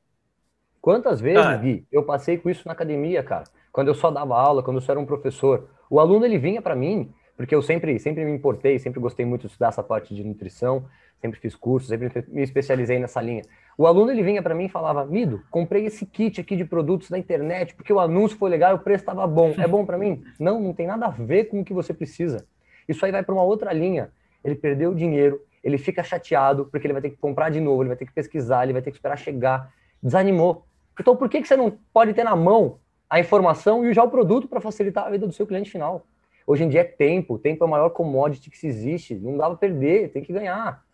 Quantas 0.80 1.20
vezes, 1.20 1.44
ah. 1.44 1.56
Gui, 1.58 1.84
eu 1.92 2.04
passei 2.04 2.38
com 2.38 2.48
isso 2.48 2.62
na 2.64 2.72
academia, 2.72 3.22
cara? 3.22 3.44
Quando 3.70 3.88
eu 3.88 3.94
só 3.94 4.10
dava 4.10 4.34
aula, 4.34 4.62
quando 4.62 4.78
eu 4.78 4.80
só 4.80 4.92
era 4.92 5.00
um 5.00 5.04
professor. 5.04 5.75
O 5.90 6.00
aluno, 6.00 6.24
ele 6.24 6.38
vinha 6.38 6.60
para 6.60 6.74
mim, 6.74 7.12
porque 7.36 7.54
eu 7.54 7.62
sempre, 7.62 7.98
sempre 7.98 8.24
me 8.24 8.32
importei, 8.32 8.78
sempre 8.78 8.98
gostei 8.98 9.26
muito 9.26 9.42
de 9.42 9.48
estudar 9.48 9.68
essa 9.68 9.82
parte 9.82 10.14
de 10.14 10.24
nutrição, 10.24 10.86
sempre 11.20 11.38
fiz 11.38 11.54
cursos, 11.54 11.88
sempre 11.88 12.24
me 12.28 12.42
especializei 12.42 12.98
nessa 12.98 13.20
linha. 13.20 13.42
O 13.76 13.86
aluno, 13.86 14.10
ele 14.10 14.22
vinha 14.22 14.42
para 14.42 14.54
mim 14.54 14.64
e 14.64 14.68
falava, 14.68 15.04
Mido, 15.04 15.42
comprei 15.50 15.84
esse 15.84 16.06
kit 16.06 16.40
aqui 16.40 16.56
de 16.56 16.64
produtos 16.64 17.10
na 17.10 17.18
internet, 17.18 17.74
porque 17.74 17.92
o 17.92 18.00
anúncio 18.00 18.38
foi 18.38 18.50
legal 18.50 18.74
o 18.74 18.78
preço 18.78 19.02
estava 19.02 19.26
bom. 19.26 19.54
É 19.58 19.68
bom 19.68 19.84
para 19.84 19.98
mim? 19.98 20.22
Não, 20.40 20.60
não 20.60 20.72
tem 20.72 20.86
nada 20.86 21.06
a 21.06 21.10
ver 21.10 21.44
com 21.44 21.60
o 21.60 21.64
que 21.64 21.74
você 21.74 21.92
precisa. 21.92 22.46
Isso 22.88 23.04
aí 23.04 23.12
vai 23.12 23.22
para 23.22 23.34
uma 23.34 23.42
outra 23.42 23.72
linha. 23.72 24.10
Ele 24.42 24.54
perdeu 24.54 24.92
o 24.92 24.94
dinheiro, 24.94 25.40
ele 25.62 25.76
fica 25.76 26.02
chateado, 26.02 26.66
porque 26.66 26.86
ele 26.86 26.92
vai 26.92 27.02
ter 27.02 27.10
que 27.10 27.16
comprar 27.16 27.50
de 27.50 27.60
novo, 27.60 27.82
ele 27.82 27.88
vai 27.88 27.96
ter 27.96 28.06
que 28.06 28.12
pesquisar, 28.12 28.62
ele 28.62 28.72
vai 28.72 28.80
ter 28.80 28.90
que 28.90 28.96
esperar 28.96 29.16
chegar. 29.16 29.72
Desanimou. 30.02 30.64
Então, 30.98 31.16
por 31.16 31.28
que, 31.28 31.42
que 31.42 31.48
você 31.48 31.56
não 31.56 31.76
pode 31.92 32.14
ter 32.14 32.24
na 32.24 32.36
mão 32.36 32.78
a 33.08 33.20
informação 33.20 33.84
e 33.84 33.94
já 33.94 34.02
o 34.02 34.10
produto 34.10 34.48
para 34.48 34.60
facilitar 34.60 35.06
a 35.06 35.10
vida 35.10 35.26
do 35.26 35.32
seu 35.32 35.46
cliente 35.46 35.70
final? 35.70 36.06
Hoje 36.46 36.64
em 36.64 36.68
dia 36.68 36.80
é 36.80 36.84
tempo, 36.84 37.38
tempo 37.38 37.64
é 37.64 37.66
o 37.66 37.70
maior 37.70 37.90
commodity 37.90 38.50
que 38.50 38.58
se 38.58 38.66
existe, 38.66 39.14
não 39.14 39.36
dá 39.36 39.46
para 39.46 39.56
perder, 39.56 40.12
tem 40.12 40.22
que 40.22 40.32
ganhar. 40.32 40.84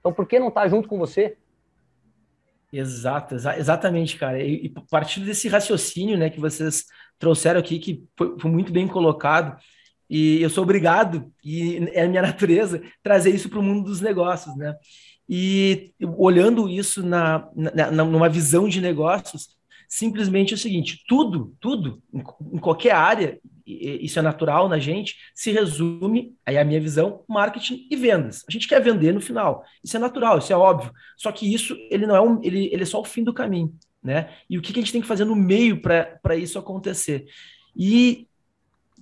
Então, 0.00 0.12
por 0.12 0.26
que 0.26 0.38
não 0.38 0.48
estar 0.48 0.62
tá 0.62 0.68
junto 0.68 0.88
com 0.88 0.98
você? 0.98 1.36
Exato, 2.72 3.34
exa 3.34 3.56
exatamente, 3.56 4.16
cara. 4.18 4.42
E, 4.42 4.66
e 4.66 4.68
partindo 4.90 5.26
desse 5.26 5.48
raciocínio, 5.48 6.18
né, 6.18 6.28
que 6.28 6.40
vocês 6.40 6.84
trouxeram 7.18 7.60
aqui, 7.60 7.78
que 7.78 8.04
foi, 8.16 8.38
foi 8.38 8.50
muito 8.50 8.72
bem 8.72 8.86
colocado, 8.86 9.56
e 10.08 10.42
eu 10.42 10.50
sou 10.50 10.64
obrigado, 10.64 11.32
e 11.44 11.88
é 11.92 12.06
minha 12.06 12.22
natureza, 12.22 12.82
trazer 13.02 13.30
isso 13.30 13.48
para 13.48 13.58
o 13.58 13.62
mundo 13.62 13.84
dos 13.84 14.00
negócios, 14.00 14.56
né? 14.56 14.76
E 15.28 15.92
olhando 16.16 16.68
isso 16.68 17.04
na, 17.04 17.48
na, 17.54 17.90
numa 17.90 18.28
visão 18.30 18.66
de 18.66 18.80
negócios, 18.80 19.57
simplesmente 19.88 20.52
é 20.52 20.56
o 20.56 20.58
seguinte: 20.58 21.02
tudo, 21.08 21.56
tudo, 21.58 22.02
em, 22.12 22.58
qualquer 22.58 22.92
área, 22.92 23.40
isso 23.66 24.18
é 24.18 24.22
natural 24.22 24.68
na 24.68 24.78
gente, 24.78 25.16
se 25.34 25.50
resume, 25.50 26.34
aí 26.44 26.56
é 26.56 26.60
a 26.60 26.64
minha 26.64 26.80
visão, 26.80 27.24
marketing 27.28 27.86
e 27.90 27.96
vendas. 27.96 28.44
A 28.48 28.52
gente 28.52 28.68
quer 28.68 28.80
vender 28.80 29.12
no 29.12 29.20
final. 29.20 29.64
Isso 29.82 29.96
é 29.96 30.00
natural, 30.00 30.38
isso 30.38 30.52
é 30.52 30.56
óbvio. 30.56 30.92
Só 31.16 31.32
que 31.32 31.52
isso 31.52 31.76
ele 31.90 32.06
não 32.06 32.14
é 32.14 32.20
um, 32.20 32.42
ele, 32.42 32.68
ele 32.72 32.82
é 32.82 32.86
só 32.86 33.00
o 33.00 33.04
fim 33.04 33.24
do 33.24 33.34
caminho, 33.34 33.74
né? 34.02 34.30
E 34.48 34.58
o 34.58 34.62
que, 34.62 34.72
que 34.72 34.78
a 34.78 34.82
gente 34.82 34.92
tem 34.92 35.00
que 35.00 35.08
fazer 35.08 35.24
no 35.24 35.34
meio 35.34 35.80
para 35.80 36.36
isso 36.36 36.58
acontecer? 36.58 37.26
E 37.76 38.28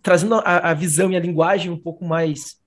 trazendo 0.03 0.37
a, 0.37 0.71
a 0.71 0.75
visão 0.75 1.11
e 1.11 1.17
a 1.17 1.21
linguagem 1.21 1.71
um 1.71 1.79
pouco 1.79 2.05
mais 2.05 2.61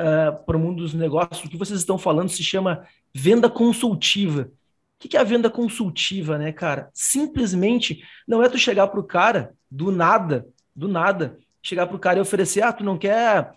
uh, 0.00 0.44
para 0.44 0.56
o 0.56 0.60
mundo 0.60 0.82
dos 0.82 0.94
negócios, 0.94 1.44
o 1.44 1.48
que 1.48 1.56
vocês 1.56 1.78
estão 1.78 1.96
falando 1.96 2.28
se 2.28 2.42
chama 2.42 2.84
venda 3.14 3.48
consultiva. 3.48 4.50
O 4.98 5.08
que 5.08 5.16
é 5.16 5.20
a 5.20 5.24
venda 5.24 5.50
consultiva, 5.50 6.38
né, 6.38 6.52
cara? 6.52 6.90
Simplesmente 6.94 8.02
não 8.26 8.42
é 8.42 8.48
tu 8.48 8.58
chegar 8.58 8.88
pro 8.88 9.04
cara 9.04 9.54
do 9.70 9.92
nada, 9.92 10.46
do 10.74 10.88
nada, 10.88 11.38
chegar 11.62 11.86
pro 11.86 11.98
cara 11.98 12.18
e 12.18 12.22
oferecer, 12.22 12.62
ah, 12.62 12.72
tu 12.72 12.82
não 12.82 12.96
quer, 12.96 13.52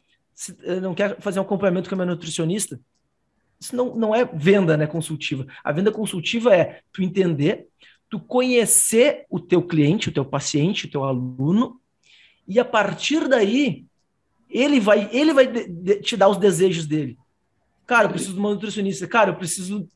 eh, 0.63 0.79
não 0.81 0.93
quer 0.93 1.19
fazer 1.21 1.39
um 1.39 1.43
acompanhamento 1.43 1.87
com 1.87 1.95
a 1.95 1.97
minha 1.97 2.07
nutricionista? 2.07 2.79
Isso 3.59 3.75
não, 3.75 3.95
não 3.95 4.13
é 4.13 4.25
venda, 4.25 4.75
né, 4.75 4.85
consultiva. 4.85 5.47
A 5.63 5.71
venda 5.71 5.91
consultiva 5.91 6.53
é 6.53 6.81
tu 6.91 7.01
entender, 7.01 7.67
tu 8.09 8.19
conhecer 8.19 9.25
o 9.29 9.39
teu 9.39 9.61
cliente, 9.61 10.09
o 10.09 10.11
teu 10.11 10.25
paciente, 10.25 10.87
o 10.87 10.91
teu 10.91 11.03
aluno, 11.03 11.79
e 12.47 12.59
a 12.59 12.65
partir 12.65 13.27
daí 13.27 13.85
ele 14.49 14.79
vai, 14.79 15.09
ele 15.13 15.33
vai 15.33 15.47
te 16.01 16.17
dar 16.17 16.27
os 16.27 16.37
desejos 16.37 16.85
dele. 16.85 17.17
Cara, 17.85 18.05
eu 18.05 18.09
preciso 18.09 18.33
de 18.33 18.39
uma 18.39 18.49
nutricionista. 18.49 19.07
Cara, 19.07 19.31
eu 19.31 19.35
preciso 19.35 19.87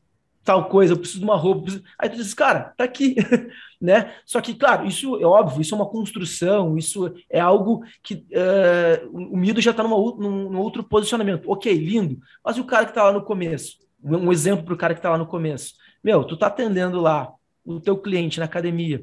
tal 0.44 0.68
coisa, 0.68 0.92
eu 0.92 0.98
preciso 0.98 1.20
de 1.20 1.24
uma 1.24 1.36
roupa. 1.36 1.62
Preciso... 1.62 1.84
Aí 1.98 2.08
tu 2.08 2.16
diz, 2.16 2.34
cara, 2.34 2.74
tá 2.76 2.84
aqui, 2.84 3.16
né? 3.80 4.14
Só 4.26 4.40
que, 4.40 4.54
claro, 4.54 4.86
isso 4.86 5.16
é 5.20 5.24
óbvio, 5.24 5.62
isso 5.62 5.74
é 5.74 5.78
uma 5.78 5.88
construção, 5.88 6.76
isso 6.76 7.12
é 7.30 7.40
algo 7.40 7.82
que 8.02 8.14
uh, 8.14 9.10
o 9.10 9.36
Mido 9.36 9.60
já 9.60 9.70
está 9.70 9.82
num, 9.82 10.16
num 10.16 10.58
outro 10.58 10.84
posicionamento. 10.84 11.50
Ok, 11.50 11.72
lindo. 11.74 12.18
Mas 12.44 12.58
o 12.58 12.64
cara 12.64 12.84
que 12.84 12.90
está 12.90 13.04
lá 13.04 13.12
no 13.12 13.22
começo? 13.22 13.78
Um 14.02 14.30
exemplo 14.30 14.66
para 14.66 14.74
o 14.74 14.76
cara 14.76 14.94
que 14.94 14.98
está 14.98 15.10
lá 15.10 15.18
no 15.18 15.26
começo. 15.26 15.74
Meu, 16.02 16.22
tu 16.24 16.36
tá 16.36 16.48
atendendo 16.48 17.00
lá 17.00 17.32
o 17.64 17.80
teu 17.80 17.96
cliente 17.96 18.38
na 18.38 18.44
academia, 18.44 19.02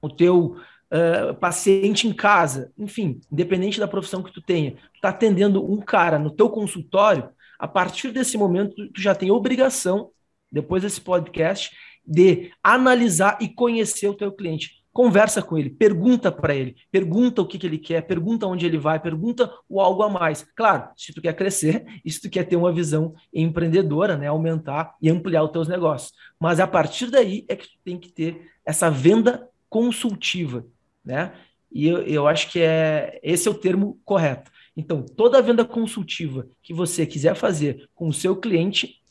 o 0.00 0.08
teu 0.08 0.56
uh, 0.92 1.34
paciente 1.40 2.06
em 2.06 2.12
casa, 2.12 2.70
enfim, 2.78 3.20
independente 3.30 3.80
da 3.80 3.88
profissão 3.88 4.22
que 4.22 4.32
tu 4.32 4.40
tenha, 4.40 4.72
tu 4.94 5.00
tá 5.02 5.08
atendendo 5.08 5.68
um 5.68 5.80
cara 5.80 6.18
no 6.18 6.30
teu 6.30 6.48
consultório, 6.48 7.28
a 7.58 7.66
partir 7.66 8.12
desse 8.12 8.38
momento 8.38 8.88
tu 8.92 9.00
já 9.00 9.14
tem 9.14 9.30
obrigação 9.30 10.10
depois 10.50 10.82
desse 10.82 11.00
podcast, 11.00 11.70
de 12.06 12.52
analisar 12.62 13.38
e 13.40 13.48
conhecer 13.48 14.08
o 14.08 14.14
teu 14.14 14.30
cliente. 14.30 14.84
Conversa 14.92 15.42
com 15.42 15.58
ele, 15.58 15.68
pergunta 15.68 16.32
para 16.32 16.54
ele, 16.54 16.74
pergunta 16.90 17.42
o 17.42 17.46
que, 17.46 17.58
que 17.58 17.66
ele 17.66 17.76
quer, 17.76 18.00
pergunta 18.06 18.46
onde 18.46 18.64
ele 18.64 18.78
vai, 18.78 18.98
pergunta 18.98 19.52
o 19.68 19.78
algo 19.78 20.02
a 20.02 20.08
mais. 20.08 20.42
Claro, 20.56 20.88
se 20.96 21.12
tu 21.12 21.20
quer 21.20 21.34
crescer 21.34 21.84
se 22.08 22.20
tu 22.20 22.30
quer 22.30 22.44
ter 22.44 22.56
uma 22.56 22.72
visão 22.72 23.14
empreendedora, 23.30 24.16
né, 24.16 24.28
aumentar 24.28 24.94
e 25.02 25.10
ampliar 25.10 25.42
os 25.42 25.50
teus 25.50 25.68
negócios. 25.68 26.12
Mas 26.40 26.60
a 26.60 26.66
partir 26.66 27.10
daí 27.10 27.44
é 27.46 27.56
que 27.56 27.66
tu 27.66 27.78
tem 27.84 27.98
que 27.98 28.08
ter 28.08 28.50
essa 28.64 28.90
venda 28.90 29.46
consultiva, 29.68 30.64
né? 31.04 31.32
E 31.70 31.86
eu, 31.86 32.00
eu 32.02 32.26
acho 32.26 32.50
que 32.50 32.60
é 32.60 33.20
esse 33.22 33.46
é 33.46 33.50
o 33.50 33.54
termo 33.54 34.00
correto. 34.02 34.50
Então, 34.74 35.02
toda 35.02 35.42
venda 35.42 35.62
consultiva 35.62 36.48
que 36.62 36.72
você 36.72 37.04
quiser 37.04 37.34
fazer 37.34 37.86
com 37.94 38.08
o 38.08 38.14
seu 38.14 38.34
cliente, 38.34 39.02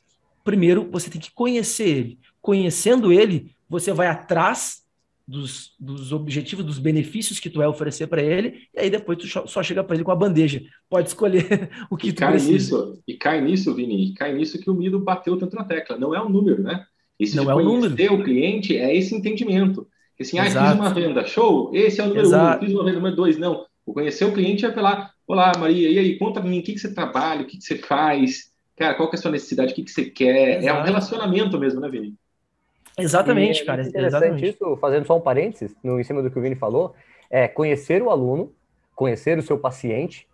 primeiro 0.46 0.88
você 0.90 1.10
tem 1.10 1.20
que 1.20 1.32
conhecer 1.32 1.90
ele. 1.90 2.20
Conhecendo 2.42 3.12
ele, 3.12 3.52
você 3.68 3.92
vai 3.92 4.08
atrás 4.08 4.86
dos, 5.28 5.74
dos 5.80 6.14
objetivos, 6.14 6.64
dos 6.64 6.78
benefícios 6.78 7.40
que 7.40 7.50
tu 7.50 7.58
vai 7.58 7.68
oferecer 7.68 8.06
para 8.06 8.22
ele, 8.22 8.68
e 8.74 8.80
aí 8.80 8.90
depois 8.92 9.18
tu 9.18 9.28
só 9.48 9.64
chega 9.64 9.84
para 9.84 9.96
ele 9.96 10.04
com 10.04 10.12
a 10.12 10.16
bandeja. 10.16 10.62
Pode 10.88 11.10
escolher 11.10 11.70
o 11.90 11.98
que 11.98 12.10
e 12.10 12.14
tu 12.14 12.20
cai 12.20 12.32
precisa. 12.34 12.78
Nisso, 12.78 13.04
e 13.08 13.16
cai 13.16 13.42
nisso, 13.42 13.74
Vini, 13.74 14.14
cai 14.14 14.34
nisso 14.34 14.60
que 14.60 14.70
o 14.70 14.74
Mido 14.76 15.00
bateu 15.00 15.36
tanto 15.36 15.56
na 15.56 15.66
tecla. 15.66 15.98
Não 15.98 16.14
é 16.14 16.22
um 16.22 16.30
número, 16.30 16.62
né? 16.62 16.86
Esse 17.20 17.36
Não 17.36 17.50
é 17.50 17.56
um 17.56 17.64
número. 17.64 18.14
o 18.14 18.24
cliente 18.24 18.78
é 18.78 18.96
esse 18.96 19.16
entendimento. 19.16 19.88
Assim, 20.20 20.38
ah, 20.38 20.46
fiz 20.46 20.56
uma 20.56 20.94
venda, 20.94 21.26
show, 21.26 21.72
esse 21.74 22.00
é 22.00 22.04
o 22.04 22.08
número 22.08 22.28
Exato. 22.28 22.64
um, 22.64 22.68
fiz 22.68 22.76
uma 22.76 22.86
venda 22.86 22.98
número 22.98 23.16
dois. 23.16 23.38
Não, 23.38 23.66
o 23.86 23.94
conhecer 23.94 24.26
o 24.26 24.34
cliente 24.34 24.66
é 24.66 24.72
falar, 24.72 25.12
olá, 25.28 25.52
Maria, 25.58 25.90
e 25.90 25.98
aí, 25.98 26.18
conta 26.18 26.40
para 26.40 26.50
mim, 26.50 26.60
o 26.60 26.64
que, 26.64 26.74
que 26.74 26.80
você 26.80 26.94
trabalha, 26.94 27.42
o 27.42 27.46
que, 27.46 27.58
que 27.58 27.64
você 27.64 27.78
faz, 27.78 28.52
cara, 28.76 28.96
qual 28.96 29.10
que 29.10 29.16
é 29.16 29.20
a 29.20 29.22
sua 29.22 29.32
necessidade, 29.32 29.72
o 29.72 29.76
que, 29.76 29.84
que 29.84 29.92
você 29.92 30.06
quer. 30.06 30.58
Exato. 30.58 30.68
É 30.68 30.82
um 30.82 30.84
relacionamento 30.84 31.60
mesmo, 31.60 31.80
né, 31.80 31.90
Vini? 31.90 32.16
Exatamente, 32.98 33.62
e 33.62 33.66
cara. 33.66 33.84
É 33.84 33.88
interessante 33.88 34.24
exatamente. 34.24 34.50
isso, 34.50 34.78
fazendo 34.78 35.06
só 35.06 35.18
um 35.18 35.22
parênteses, 35.22 35.76
no, 35.84 36.00
em 36.00 36.04
cima 36.04 36.22
do 36.22 36.32
que 36.32 36.40
o 36.40 36.42
Vini 36.42 36.56
falou, 36.56 36.96
é 37.30 37.48
conhecer 37.48 38.02
o 38.02 38.10
aluno, 38.10 38.54
conhecer 38.96 39.38
o 39.38 39.42
seu 39.42 39.58
paciente, 39.58 40.28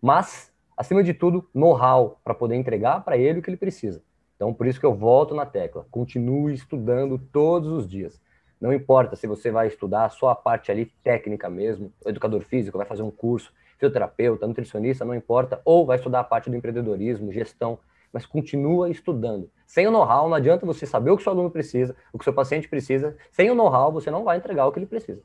mas, 0.00 0.52
acima 0.76 1.02
de 1.02 1.14
tudo, 1.14 1.48
know-how 1.54 2.18
para 2.22 2.34
poder 2.34 2.56
entregar 2.56 3.02
para 3.04 3.16
ele 3.16 3.38
o 3.38 3.42
que 3.42 3.48
ele 3.48 3.56
precisa. 3.56 4.02
Então, 4.36 4.52
por 4.52 4.66
isso 4.66 4.80
que 4.80 4.86
eu 4.86 4.94
volto 4.94 5.34
na 5.34 5.46
tecla. 5.46 5.86
Continue 5.90 6.52
estudando 6.52 7.16
todos 7.16 7.70
os 7.70 7.88
dias. 7.88 8.20
Não 8.60 8.72
importa 8.72 9.16
se 9.16 9.26
você 9.26 9.50
vai 9.50 9.68
estudar 9.68 10.08
só 10.10 10.28
a 10.28 10.34
parte 10.34 10.70
ali 10.70 10.86
técnica 11.02 11.48
mesmo, 11.48 11.92
o 12.04 12.08
educador 12.08 12.42
físico 12.42 12.76
vai 12.76 12.86
fazer 12.86 13.02
um 13.02 13.10
curso, 13.10 13.52
fisioterapeuta, 13.82 14.46
nutricionista, 14.46 15.04
não 15.04 15.14
importa, 15.14 15.60
ou 15.64 15.84
vai 15.84 15.96
estudar 15.96 16.20
a 16.20 16.24
parte 16.24 16.48
do 16.48 16.56
empreendedorismo, 16.56 17.32
gestão, 17.32 17.78
mas 18.12 18.24
continua 18.24 18.88
estudando. 18.88 19.50
Sem 19.66 19.86
o 19.86 19.90
know-how, 19.90 20.28
não 20.28 20.36
adianta 20.36 20.64
você 20.64 20.86
saber 20.86 21.10
o 21.10 21.16
que 21.16 21.22
seu 21.22 21.32
aluno 21.32 21.50
precisa, 21.50 21.96
o 22.12 22.18
que 22.18 22.24
seu 22.24 22.32
paciente 22.32 22.68
precisa. 22.68 23.16
Sem 23.32 23.50
o 23.50 23.54
know-how, 23.54 23.90
você 23.90 24.10
não 24.10 24.22
vai 24.22 24.36
entregar 24.38 24.66
o 24.66 24.72
que 24.72 24.78
ele 24.78 24.86
precisa. 24.86 25.20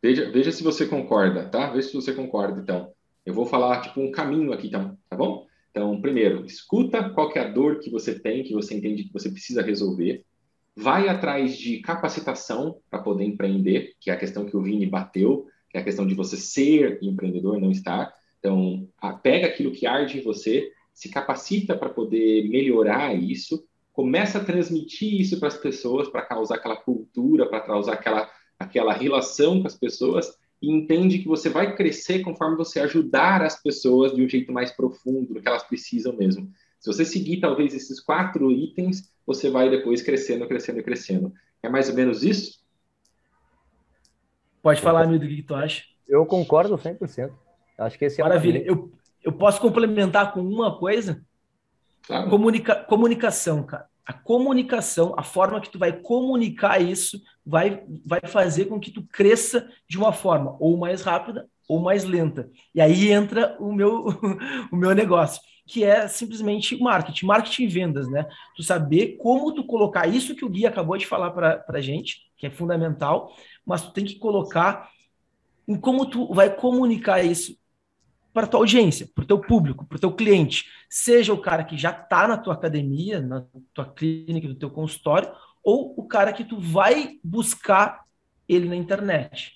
Veja, 0.00 0.30
veja 0.30 0.52
se 0.52 0.62
você 0.62 0.86
concorda, 0.86 1.46
tá? 1.46 1.70
Veja 1.70 1.88
se 1.88 1.94
você 1.94 2.12
concorda, 2.12 2.60
então. 2.60 2.92
Eu 3.26 3.34
vou 3.34 3.46
falar, 3.46 3.80
tipo, 3.80 4.00
um 4.00 4.12
caminho 4.12 4.52
aqui, 4.52 4.68
então, 4.68 4.96
tá 5.08 5.16
bom? 5.16 5.46
Então, 5.70 6.00
primeiro, 6.00 6.44
escuta 6.44 7.10
qual 7.10 7.30
é 7.34 7.40
a 7.40 7.48
dor 7.48 7.80
que 7.80 7.90
você 7.90 8.18
tem, 8.18 8.44
que 8.44 8.54
você 8.54 8.74
entende 8.74 9.04
que 9.04 9.12
você 9.12 9.30
precisa 9.30 9.62
resolver. 9.62 10.24
Vai 10.76 11.08
atrás 11.08 11.56
de 11.56 11.80
capacitação 11.80 12.78
para 12.88 13.02
poder 13.02 13.24
empreender, 13.24 13.94
que 14.00 14.10
é 14.10 14.14
a 14.14 14.16
questão 14.16 14.44
que 14.44 14.56
o 14.56 14.62
Vini 14.62 14.86
bateu, 14.86 15.46
que 15.70 15.76
é 15.76 15.80
a 15.80 15.84
questão 15.84 16.06
de 16.06 16.14
você 16.14 16.36
ser 16.36 16.98
empreendedor, 17.02 17.60
não 17.60 17.70
estar. 17.70 18.14
Então, 18.38 18.88
pega 19.22 19.46
aquilo 19.46 19.72
que 19.72 19.86
arde 19.86 20.18
em 20.18 20.22
você, 20.22 20.70
se 20.94 21.08
capacita 21.08 21.76
para 21.76 21.88
poder 21.88 22.48
melhorar 22.48 23.14
isso, 23.14 23.64
começa 23.92 24.38
a 24.38 24.44
transmitir 24.44 25.20
isso 25.20 25.38
para 25.38 25.48
as 25.48 25.56
pessoas, 25.56 26.08
para 26.08 26.22
causar 26.22 26.56
aquela 26.56 26.76
cultura, 26.76 27.46
para 27.46 27.60
causar 27.60 27.94
aquela, 27.94 28.30
aquela 28.58 28.92
relação 28.92 29.60
com 29.60 29.66
as 29.66 29.76
pessoas, 29.76 30.32
e 30.60 30.72
entende 30.72 31.18
que 31.18 31.28
você 31.28 31.48
vai 31.48 31.76
crescer 31.76 32.20
conforme 32.20 32.56
você 32.56 32.80
ajudar 32.80 33.42
as 33.42 33.60
pessoas 33.62 34.14
de 34.14 34.22
um 34.22 34.28
jeito 34.28 34.52
mais 34.52 34.72
profundo, 34.72 35.34
do 35.34 35.40
que 35.40 35.48
elas 35.48 35.62
precisam 35.62 36.16
mesmo. 36.16 36.50
Se 36.80 36.92
você 36.92 37.04
seguir 37.04 37.40
talvez 37.40 37.74
esses 37.74 38.00
quatro 38.00 38.50
itens, 38.50 39.10
você 39.26 39.50
vai 39.50 39.68
depois 39.68 40.00
crescendo, 40.00 40.46
crescendo, 40.46 40.82
crescendo. 40.82 41.32
É 41.62 41.68
mais 41.68 41.88
ou 41.88 41.94
menos 41.94 42.22
isso? 42.22 42.60
Pode 44.62 44.80
falar, 44.80 45.02
amigo, 45.02 45.24
o 45.24 45.28
que 45.28 45.42
tu 45.42 45.54
acha? 45.54 45.84
Eu 46.08 46.24
concordo 46.26 46.76
100%. 46.76 47.30
Acho 47.78 47.98
que 47.98 48.04
esse 48.04 48.20
é 48.20 48.24
Maravilha. 48.24 48.62
Eu, 48.64 48.92
eu 49.22 49.32
posso 49.32 49.60
complementar 49.60 50.32
com 50.32 50.40
uma 50.40 50.76
coisa? 50.76 51.22
Claro. 52.02 52.30
Comunica, 52.30 52.74
comunicação, 52.74 53.62
cara. 53.62 53.86
A 54.04 54.12
comunicação, 54.12 55.14
a 55.16 55.22
forma 55.22 55.60
que 55.60 55.70
tu 55.70 55.78
vai 55.78 55.92
comunicar 55.92 56.80
isso, 56.80 57.20
vai, 57.44 57.84
vai 58.04 58.20
fazer 58.26 58.64
com 58.64 58.80
que 58.80 58.90
tu 58.90 59.02
cresça 59.02 59.68
de 59.86 59.98
uma 59.98 60.12
forma 60.12 60.56
ou 60.58 60.78
mais 60.78 61.02
rápida 61.02 61.46
ou 61.68 61.78
mais 61.78 62.04
lenta. 62.04 62.50
E 62.74 62.80
aí 62.80 63.12
entra 63.12 63.54
o 63.60 63.70
meu, 63.72 64.06
o 64.72 64.76
meu 64.76 64.94
negócio, 64.94 65.42
que 65.68 65.84
é 65.84 66.08
simplesmente 66.08 66.80
marketing, 66.80 67.26
marketing 67.26 67.64
e 67.64 67.68
vendas, 67.68 68.08
né? 68.08 68.26
Tu 68.56 68.62
saber 68.62 69.18
como 69.18 69.52
tu 69.52 69.62
colocar 69.64 70.06
isso 70.06 70.34
que 70.34 70.44
o 70.44 70.48
Gui 70.48 70.66
acabou 70.66 70.96
de 70.96 71.06
falar 71.06 71.30
para 71.30 71.62
a 71.68 71.80
gente, 71.80 72.22
que 72.38 72.46
é 72.46 72.50
fundamental, 72.50 73.30
mas 73.66 73.82
tu 73.82 73.92
tem 73.92 74.04
que 74.04 74.18
colocar 74.18 74.88
em 75.68 75.76
como 75.76 76.06
tu 76.06 76.32
vai 76.32 76.54
comunicar 76.54 77.22
isso 77.22 77.54
para 78.32 78.46
tua 78.46 78.60
audiência, 78.60 79.08
para 79.14 79.24
o 79.24 79.26
teu 79.26 79.38
público, 79.38 79.84
para 79.84 79.96
o 79.96 80.00
teu 80.00 80.12
cliente. 80.12 80.64
Seja 80.88 81.34
o 81.34 81.40
cara 81.40 81.62
que 81.62 81.76
já 81.76 81.90
está 81.90 82.26
na 82.26 82.38
tua 82.38 82.54
academia, 82.54 83.20
na 83.20 83.44
tua 83.74 83.84
clínica, 83.84 84.48
no 84.48 84.54
teu 84.54 84.70
consultório, 84.70 85.30
ou 85.62 85.92
o 85.98 86.08
cara 86.08 86.32
que 86.32 86.44
tu 86.44 86.58
vai 86.58 87.18
buscar 87.22 88.04
ele 88.48 88.68
na 88.68 88.76
internet. 88.76 89.52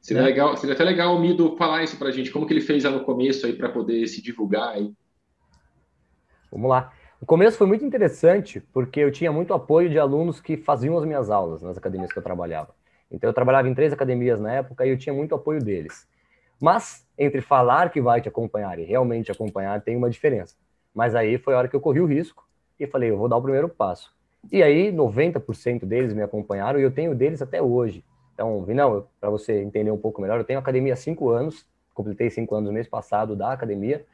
Seria, 0.00 0.22
né? 0.22 0.28
legal, 0.28 0.56
seria 0.56 0.74
até 0.76 0.84
legal 0.84 1.16
o 1.16 1.20
Mido 1.20 1.56
falar 1.56 1.82
isso 1.82 1.96
para 1.96 2.10
a 2.10 2.12
gente, 2.12 2.30
como 2.30 2.46
que 2.46 2.52
ele 2.52 2.60
fez 2.60 2.84
lá 2.84 2.92
no 2.92 3.02
começo 3.02 3.44
aí 3.44 3.54
para 3.54 3.70
poder 3.70 4.06
se 4.06 4.22
divulgar 4.22 4.74
aí. 4.74 4.92
Vamos 6.56 6.70
lá. 6.70 6.90
O 7.20 7.26
começo 7.26 7.58
foi 7.58 7.66
muito 7.66 7.84
interessante, 7.84 8.60
porque 8.72 9.00
eu 9.00 9.12
tinha 9.12 9.30
muito 9.30 9.52
apoio 9.52 9.90
de 9.90 9.98
alunos 9.98 10.40
que 10.40 10.56
faziam 10.56 10.96
as 10.96 11.04
minhas 11.04 11.28
aulas 11.28 11.62
nas 11.62 11.76
academias 11.76 12.10
que 12.10 12.18
eu 12.18 12.22
trabalhava. 12.22 12.74
Então, 13.10 13.28
eu 13.28 13.34
trabalhava 13.34 13.68
em 13.68 13.74
três 13.74 13.92
academias 13.92 14.40
na 14.40 14.50
época 14.54 14.86
e 14.86 14.88
eu 14.88 14.96
tinha 14.96 15.14
muito 15.14 15.34
apoio 15.34 15.62
deles. 15.62 16.08
Mas, 16.58 17.06
entre 17.18 17.42
falar 17.42 17.90
que 17.90 18.00
vai 18.00 18.22
te 18.22 18.28
acompanhar 18.28 18.78
e 18.78 18.84
realmente 18.84 19.30
acompanhar, 19.30 19.82
tem 19.82 19.96
uma 19.96 20.08
diferença. 20.08 20.56
Mas 20.94 21.14
aí 21.14 21.36
foi 21.36 21.52
a 21.52 21.58
hora 21.58 21.68
que 21.68 21.76
eu 21.76 21.80
corri 21.80 22.00
o 22.00 22.06
risco 22.06 22.48
e 22.80 22.86
falei, 22.86 23.10
eu 23.10 23.18
vou 23.18 23.28
dar 23.28 23.36
o 23.36 23.42
primeiro 23.42 23.68
passo. 23.68 24.14
E 24.50 24.62
aí, 24.62 24.90
90% 24.90 25.84
deles 25.84 26.14
me 26.14 26.22
acompanharam 26.22 26.80
e 26.80 26.82
eu 26.82 26.90
tenho 26.90 27.14
deles 27.14 27.42
até 27.42 27.60
hoje. 27.60 28.02
Então, 28.32 28.64
Vinão, 28.64 29.06
para 29.20 29.28
você 29.28 29.60
entender 29.60 29.90
um 29.90 29.98
pouco 29.98 30.22
melhor, 30.22 30.38
eu 30.38 30.44
tenho 30.44 30.58
academia 30.58 30.94
há 30.94 30.96
cinco 30.96 31.28
anos, 31.28 31.66
completei 31.92 32.30
cinco 32.30 32.54
anos 32.54 32.68
no 32.68 32.72
mês 32.72 32.88
passado 32.88 33.36
da 33.36 33.52
academia, 33.52 34.06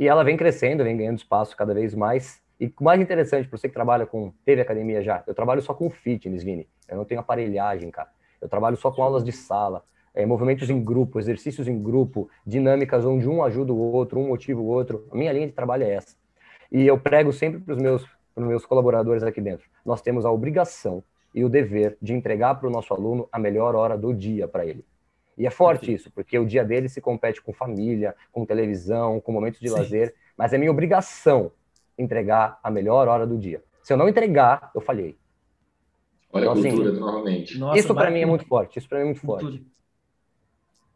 e 0.00 0.08
ela 0.08 0.24
vem 0.24 0.34
crescendo, 0.34 0.82
vem 0.82 0.96
ganhando 0.96 1.18
espaço 1.18 1.54
cada 1.54 1.74
vez 1.74 1.94
mais. 1.94 2.40
E 2.58 2.72
o 2.80 2.82
mais 2.82 2.98
interessante, 3.02 3.46
para 3.46 3.58
você 3.58 3.68
que 3.68 3.74
trabalha 3.74 4.06
com, 4.06 4.32
teve 4.46 4.62
academia 4.62 5.02
já, 5.02 5.22
eu 5.26 5.34
trabalho 5.34 5.60
só 5.60 5.74
com 5.74 5.90
fitness, 5.90 6.42
Vini. 6.42 6.66
Eu 6.88 6.96
não 6.96 7.04
tenho 7.04 7.20
aparelhagem, 7.20 7.90
cara. 7.90 8.08
Eu 8.40 8.48
trabalho 8.48 8.78
só 8.78 8.90
com 8.90 9.02
aulas 9.02 9.22
de 9.22 9.30
sala, 9.30 9.84
é, 10.14 10.24
movimentos 10.24 10.70
em 10.70 10.82
grupo, 10.82 11.18
exercícios 11.20 11.68
em 11.68 11.82
grupo, 11.82 12.30
dinâmicas 12.46 13.04
onde 13.04 13.28
um 13.28 13.44
ajuda 13.44 13.74
o 13.74 13.78
outro, 13.78 14.18
um 14.18 14.28
motiva 14.28 14.58
o 14.58 14.64
outro. 14.64 15.06
A 15.12 15.14
minha 15.14 15.32
linha 15.34 15.46
de 15.46 15.52
trabalho 15.52 15.84
é 15.84 15.90
essa. 15.90 16.16
E 16.72 16.86
eu 16.86 16.98
prego 16.98 17.30
sempre 17.30 17.60
para 17.60 17.74
os 17.74 17.82
meus, 17.82 18.06
meus 18.34 18.64
colaboradores 18.64 19.22
aqui 19.22 19.40
dentro. 19.40 19.66
Nós 19.84 20.00
temos 20.00 20.24
a 20.24 20.30
obrigação 20.30 21.04
e 21.34 21.44
o 21.44 21.48
dever 21.48 21.98
de 22.00 22.14
entregar 22.14 22.54
para 22.54 22.66
o 22.66 22.70
nosso 22.70 22.94
aluno 22.94 23.28
a 23.30 23.38
melhor 23.38 23.74
hora 23.74 23.98
do 23.98 24.14
dia 24.14 24.48
para 24.48 24.64
ele. 24.64 24.82
E 25.40 25.46
é 25.46 25.50
forte 25.50 25.90
isso, 25.90 26.10
porque 26.10 26.38
o 26.38 26.44
dia 26.44 26.62
dele 26.62 26.86
se 26.86 27.00
compete 27.00 27.40
com 27.40 27.50
família, 27.50 28.14
com 28.30 28.44
televisão, 28.44 29.22
com 29.22 29.32
momentos 29.32 29.58
de 29.58 29.70
Sim. 29.70 29.74
lazer, 29.74 30.14
mas 30.36 30.52
é 30.52 30.58
minha 30.58 30.70
obrigação 30.70 31.50
entregar 31.96 32.60
a 32.62 32.70
melhor 32.70 33.08
hora 33.08 33.26
do 33.26 33.38
dia. 33.38 33.64
Se 33.82 33.90
eu 33.90 33.96
não 33.96 34.06
entregar, 34.06 34.70
eu 34.74 34.82
falhei. 34.82 35.16
Olha 36.30 36.42
então, 36.42 36.52
a 36.52 36.58
assim, 36.58 36.70
cultura, 36.70 36.90
assim, 36.90 37.00
novamente. 37.00 37.58
Nossa, 37.58 37.78
isso 37.78 37.94
para 37.94 38.10
mim 38.10 38.20
é 38.20 38.26
muito 38.26 38.44
forte. 38.46 38.78
Isso 38.78 38.86
para 38.86 38.98
mim 38.98 39.02
é 39.02 39.06
muito 39.06 39.20
cultura. 39.22 39.52
forte. 39.52 39.66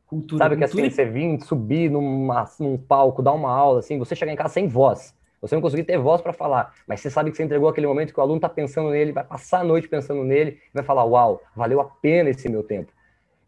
Cultura, 0.07 0.45
Sabe 0.45 0.57
cultura. 0.57 0.59
que 0.59 0.65
assim, 0.65 0.95
você 0.95 1.05
vir, 1.07 1.41
subir 1.41 1.91
numa, 1.91 2.45
num 2.61 2.77
palco, 2.77 3.23
dar 3.23 3.33
uma 3.33 3.51
aula, 3.51 3.79
assim, 3.79 3.99
você 3.99 4.15
chegar 4.15 4.31
em 4.31 4.37
casa 4.37 4.53
sem 4.53 4.69
voz. 4.69 5.15
Você 5.41 5.55
não 5.55 5.63
conseguir 5.63 5.85
ter 5.85 5.99
voz 5.99 6.21
para 6.21 6.33
falar, 6.35 6.75
mas 6.87 7.01
você 7.01 7.11
sabe 7.11 7.31
que 7.31 7.37
você 7.37 7.43
entregou 7.45 7.69
aquele 7.69 7.87
momento 7.87 8.13
que 8.13 8.21
o 8.21 8.23
aluno 8.23 8.37
está 8.37 8.49
pensando 8.49 8.91
nele, 8.91 9.13
vai 9.13 9.25
passar 9.25 9.61
a 9.61 9.65
noite 9.65 9.89
pensando 9.89 10.23
nele, 10.23 10.59
vai 10.73 10.85
falar: 10.85 11.05
Uau, 11.05 11.41
valeu 11.57 11.81
a 11.81 11.85
pena 11.85 12.29
esse 12.29 12.49
meu 12.49 12.63
tempo. 12.63 12.93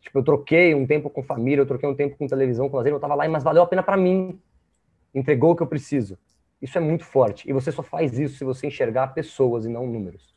Tipo, 0.06 0.20
eu 0.20 0.22
troquei 0.22 0.72
um 0.72 0.86
tempo 0.86 1.10
com 1.10 1.20
família, 1.20 1.62
eu 1.62 1.66
troquei 1.66 1.88
um 1.88 1.94
tempo 1.94 2.16
com 2.16 2.28
televisão, 2.28 2.68
com 2.68 2.76
lazer, 2.76 2.92
eu 2.92 2.96
estava 2.96 3.16
lá, 3.16 3.28
mas 3.28 3.42
valeu 3.42 3.64
a 3.64 3.66
pena 3.66 3.82
para 3.82 3.96
mim. 3.96 4.38
Entregou 5.12 5.50
o 5.50 5.56
que 5.56 5.64
eu 5.64 5.66
preciso. 5.66 6.16
Isso 6.62 6.78
é 6.78 6.80
muito 6.80 7.04
forte. 7.04 7.48
E 7.50 7.52
você 7.52 7.72
só 7.72 7.82
faz 7.82 8.16
isso 8.16 8.38
se 8.38 8.44
você 8.44 8.68
enxergar 8.68 9.08
pessoas 9.08 9.64
e 9.64 9.68
não 9.68 9.84
números. 9.84 10.32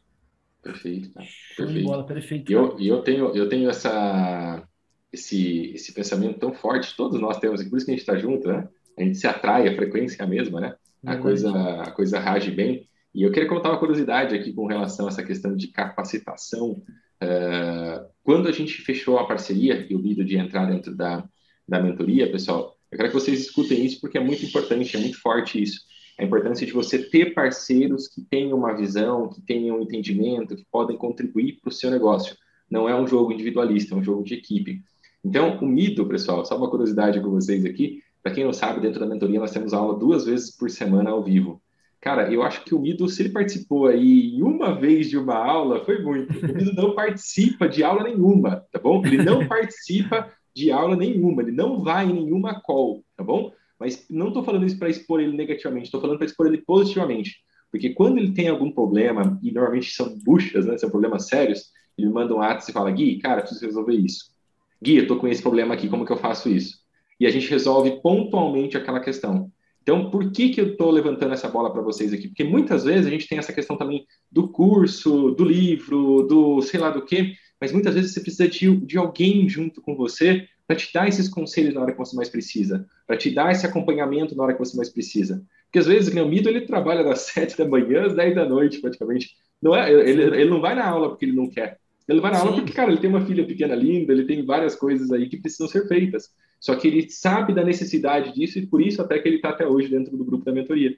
Perfeito, 0.64 1.14
cara. 1.14 1.28
Perfeito. 1.56 1.86
Bola, 1.86 2.04
perfeito. 2.04 2.52
E 2.52 2.56
eu, 2.56 2.80
eu, 2.80 3.04
tenho, 3.04 3.36
eu 3.36 3.48
tenho 3.48 3.70
essa, 3.70 4.68
esse, 5.14 5.72
esse 5.76 5.94
pensamento 5.94 6.40
tão 6.40 6.52
forte, 6.52 6.98
todos 6.98 7.22
nós 7.22 7.38
temos, 7.38 7.64
por 7.64 7.78
isso 7.78 7.86
que 7.86 7.92
a 7.92 7.96
gente 7.96 8.02
está 8.02 8.18
junto, 8.18 8.48
né? 8.48 8.68
A 8.98 9.04
gente 9.04 9.20
se 9.20 9.28
atrai, 9.28 9.68
a 9.68 9.76
frequência 9.76 10.24
é 10.24 10.26
a 10.26 10.28
mesma, 10.28 10.60
né? 10.60 10.76
A, 11.06 11.16
coisa, 11.16 11.52
a 11.84 11.92
coisa 11.92 12.20
rage 12.20 12.50
bem. 12.50 12.90
E 13.14 13.22
eu 13.22 13.32
queria 13.32 13.48
contar 13.48 13.70
uma 13.70 13.80
curiosidade 13.80 14.36
aqui 14.36 14.52
com 14.52 14.66
relação 14.66 15.06
a 15.06 15.10
essa 15.10 15.24
questão 15.24 15.56
de 15.56 15.68
capacitação. 15.68 16.82
Uh, 17.22 18.08
quando 18.24 18.48
a 18.48 18.52
gente 18.52 18.82
fechou 18.82 19.18
a 19.18 19.28
parceria 19.28 19.86
e 19.90 19.96
o 19.96 20.02
vídeo 20.02 20.24
de 20.24 20.38
entrar 20.38 20.66
dentro 20.66 20.96
da, 20.96 21.28
da 21.68 21.82
mentoria, 21.82 22.32
pessoal, 22.32 22.76
eu 22.92 22.98
quero 22.98 23.10
que 23.10 23.16
vocês 23.16 23.40
escutem 23.40 23.86
isso 23.86 24.00
porque 24.00 24.18
é 24.18 24.22
muito 24.22 24.46
importante, 24.46 24.96
é 24.96 25.00
muito 25.00 25.20
forte 25.20 25.62
isso. 25.62 25.82
A 26.20 26.24
importância 26.24 26.66
de 26.66 26.74
você 26.74 27.00
ter 27.00 27.34
parceiros 27.34 28.08
que 28.08 28.22
tenham 28.22 28.58
uma 28.58 28.76
visão, 28.76 29.30
que 29.30 29.42
tenham 29.42 29.78
um 29.78 29.84
entendimento, 29.84 30.56
que 30.56 30.66
podem 30.72 30.98
contribuir 30.98 31.60
para 31.62 31.70
o 31.70 31.74
seu 31.74 31.90
negócio. 31.90 32.36
Não 32.70 32.90
é 32.90 33.00
um 33.00 33.08
jogo 33.08 33.32
individualista, 33.32 33.96
é 33.96 33.98
um 33.98 34.04
jogo 34.04 34.24
de 34.24 34.34
equipe. 34.34 34.82
Então, 35.24 35.58
o 35.60 35.66
Mido, 35.66 36.06
pessoal, 36.08 36.46
só 36.46 36.58
uma 36.58 36.70
curiosidade 36.70 37.22
com 37.22 37.30
vocês 37.30 37.64
aqui, 37.66 38.02
para 38.22 38.34
quem 38.34 38.44
não 38.44 38.54
sabe, 38.54 38.82
dentro 38.82 39.00
da 39.00 39.06
mentoria 39.06 39.40
nós 39.40 39.52
temos 39.52 39.74
aula 39.74 39.98
duas 39.98 40.26
vezes 40.26 40.56
por 40.56 40.70
semana 40.70 41.10
ao 41.10 41.24
vivo. 41.24 41.62
Cara, 42.02 42.32
eu 42.32 42.42
acho 42.42 42.64
que 42.64 42.74
o 42.74 42.80
Mido, 42.80 43.10
se 43.10 43.22
ele 43.22 43.30
participou 43.30 43.88
aí 43.88 44.42
uma 44.42 44.74
vez 44.74 45.10
de 45.10 45.18
uma 45.18 45.36
aula, 45.36 45.84
foi 45.84 46.02
muito. 46.02 46.32
O 46.34 46.56
Mido 46.56 46.74
não 46.74 46.96
participa 46.96 47.68
de 47.68 47.84
aula 47.84 48.04
nenhuma, 48.04 48.66
tá 48.72 48.80
bom? 48.80 49.06
Ele 49.06 49.24
não 49.24 49.46
participa 49.50 50.32
de 50.56 50.72
aula 50.72 50.96
nenhuma, 50.96 51.42
ele 51.42 51.52
não 51.52 51.84
vai 51.84 52.06
em 52.06 52.14
nenhuma 52.14 52.62
call, 52.62 53.04
tá 53.18 53.24
bom? 53.24 53.52
Mas 53.78 54.06
não 54.10 54.30
estou 54.30 54.44
falando 54.44 54.66
isso 54.66 54.78
para 54.78 54.90
expor 54.90 55.22
ele 55.22 55.36
negativamente, 55.36 55.86
estou 55.86 56.02
falando 56.02 56.18
para 56.18 56.26
expor 56.26 56.48
ele 56.48 56.58
positivamente. 56.58 57.38
Porque 57.72 57.92
quando 57.92 58.18
ele 58.18 58.34
tem 58.34 58.48
algum 58.48 58.72
problema, 58.72 59.40
e 59.44 59.52
normalmente 59.52 59.92
são 59.92 60.18
buchas, 60.24 60.66
né, 60.66 60.78
são 60.78 60.90
problemas 60.90 61.28
sérios, 61.28 61.72
ele 61.98 62.10
manda 62.10 62.34
um 62.34 62.38
WhatsApp 62.38 62.72
e 62.72 62.74
fala, 62.74 62.92
Gui, 62.92 63.20
cara, 63.20 63.42
preciso 63.42 63.66
resolver 63.66 63.94
isso. 63.94 64.34
Gui, 64.82 64.98
eu 64.98 65.04
estou 65.04 65.18
com 65.18 65.28
esse 65.28 65.42
problema 65.42 65.74
aqui, 65.74 65.88
como 65.88 66.06
que 66.06 66.12
eu 66.12 66.18
faço 66.18 66.50
isso? 66.50 66.80
E 67.20 67.28
a 67.28 67.30
gente 67.30 67.50
resolve 67.50 68.00
pontualmente 68.02 68.78
aquela 68.78 69.00
questão. 69.00 69.52
Então, 69.82 70.12
por 70.12 70.32
que, 70.32 70.50
que 70.50 70.62
eu 70.62 70.72
estou 70.72 70.92
levantando 70.92 71.34
essa 71.34 71.48
bola 71.48 71.72
para 71.72 71.82
vocês 71.82 72.14
aqui? 72.14 72.28
Porque 72.28 72.44
muitas 72.44 72.84
vezes 72.84 73.08
a 73.08 73.10
gente 73.10 73.28
tem 73.28 73.38
essa 73.38 73.54
questão 73.54 73.78
também 73.78 74.06
do 74.32 74.48
curso, 74.48 75.32
do 75.32 75.44
livro, 75.44 76.24
do 76.24 76.62
sei 76.62 76.80
lá 76.80 76.90
do 76.90 77.04
quê, 77.04 77.34
mas 77.60 77.72
muitas 77.72 77.96
vezes 77.96 78.14
você 78.14 78.22
precisa 78.22 78.48
de, 78.48 78.76
de 78.86 78.98
alguém 78.98 79.48
junto 79.50 79.82
com 79.82 79.96
você 79.96 80.48
para 80.68 80.76
te 80.76 80.94
dar 80.94 81.08
esses 81.08 81.28
conselhos 81.28 81.74
na 81.74 81.82
hora 81.82 81.92
que 81.92 81.98
você 81.98 82.16
mais 82.16 82.30
precisa, 82.30 82.86
para 83.08 83.18
te 83.18 83.32
dar 83.32 83.52
esse 83.52 83.66
acompanhamento 83.66 84.36
na 84.36 84.44
hora 84.44 84.54
que 84.54 84.60
você 84.60 84.78
mais 84.78 84.90
precisa. 84.90 85.44
Porque 85.66 85.80
às 85.80 85.88
vezes 85.88 86.14
o 86.14 86.28
Mido 86.28 86.48
ele 86.48 86.62
trabalha 86.62 87.04
das 87.04 87.22
sete 87.34 87.58
da 87.58 87.68
manhã 87.68 88.06
às 88.06 88.16
dez 88.16 88.36
da 88.36 88.46
noite, 88.48 88.80
praticamente. 88.80 89.32
Não 89.62 89.76
é, 89.76 89.92
ele, 89.92 90.22
ele 90.22 90.50
não 90.50 90.62
vai 90.62 90.76
na 90.76 90.88
aula 90.88 91.10
porque 91.10 91.26
ele 91.26 91.36
não 91.36 91.50
quer. 91.50 91.80
Ele 92.08 92.22
vai 92.22 92.32
na 92.32 92.38
Sim. 92.38 92.48
aula 92.48 92.58
porque, 92.58 92.74
cara, 92.74 92.92
ele 92.92 93.02
tem 93.02 93.10
uma 93.10 93.26
filha 93.26 93.46
pequena 93.46 93.76
linda, 93.76 94.14
ele 94.14 94.26
tem 94.26 94.46
várias 94.46 94.76
coisas 94.76 95.12
aí 95.12 95.28
que 95.28 95.38
precisam 95.38 95.68
ser 95.68 95.88
feitas. 95.88 96.30
Só 96.60 96.76
que 96.76 96.88
ele 96.88 97.10
sabe 97.10 97.54
da 97.54 97.64
necessidade 97.64 98.34
disso 98.34 98.60
e 98.60 98.68
por 98.68 98.82
isso 98.82 99.02
até 99.02 99.18
que 99.20 99.28
ele 99.28 99.38
está 99.38 99.50
até 99.50 99.66
hoje 99.66 99.88
dentro 99.88 100.16
do 100.18 100.26
grupo 100.26 100.44
da 100.44 100.52
mentoria. 100.52 100.98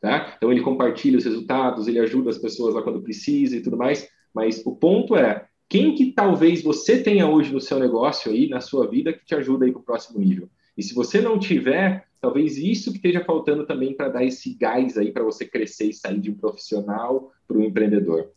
Tá? 0.00 0.34
Então 0.36 0.50
ele 0.50 0.62
compartilha 0.62 1.18
os 1.18 1.24
resultados, 1.24 1.86
ele 1.86 2.00
ajuda 2.00 2.30
as 2.30 2.38
pessoas 2.38 2.74
lá 2.74 2.82
quando 2.82 3.02
precisa 3.02 3.56
e 3.56 3.62
tudo 3.62 3.76
mais. 3.76 4.08
Mas 4.34 4.62
o 4.64 4.74
ponto 4.74 5.14
é, 5.14 5.46
quem 5.68 5.94
que 5.94 6.12
talvez 6.12 6.62
você 6.62 7.02
tenha 7.02 7.28
hoje 7.28 7.52
no 7.52 7.60
seu 7.60 7.78
negócio 7.78 8.32
aí, 8.32 8.48
na 8.48 8.60
sua 8.60 8.88
vida, 8.88 9.12
que 9.12 9.24
te 9.24 9.34
ajuda 9.34 9.64
aí 9.64 9.72
para 9.72 9.80
o 9.80 9.84
próximo 9.84 10.18
nível? 10.18 10.48
E 10.76 10.82
se 10.82 10.94
você 10.94 11.20
não 11.20 11.38
tiver, 11.38 12.06
talvez 12.20 12.56
isso 12.56 12.90
que 12.90 12.96
esteja 12.96 13.24
faltando 13.24 13.66
também 13.66 13.94
para 13.94 14.08
dar 14.08 14.24
esse 14.24 14.54
gás 14.54 14.96
aí 14.96 15.12
para 15.12 15.22
você 15.22 15.46
crescer 15.46 15.88
e 15.88 15.92
sair 15.92 16.20
de 16.20 16.30
um 16.30 16.34
profissional 16.34 17.30
para 17.46 17.58
um 17.58 17.62
empreendedor. 17.62 18.32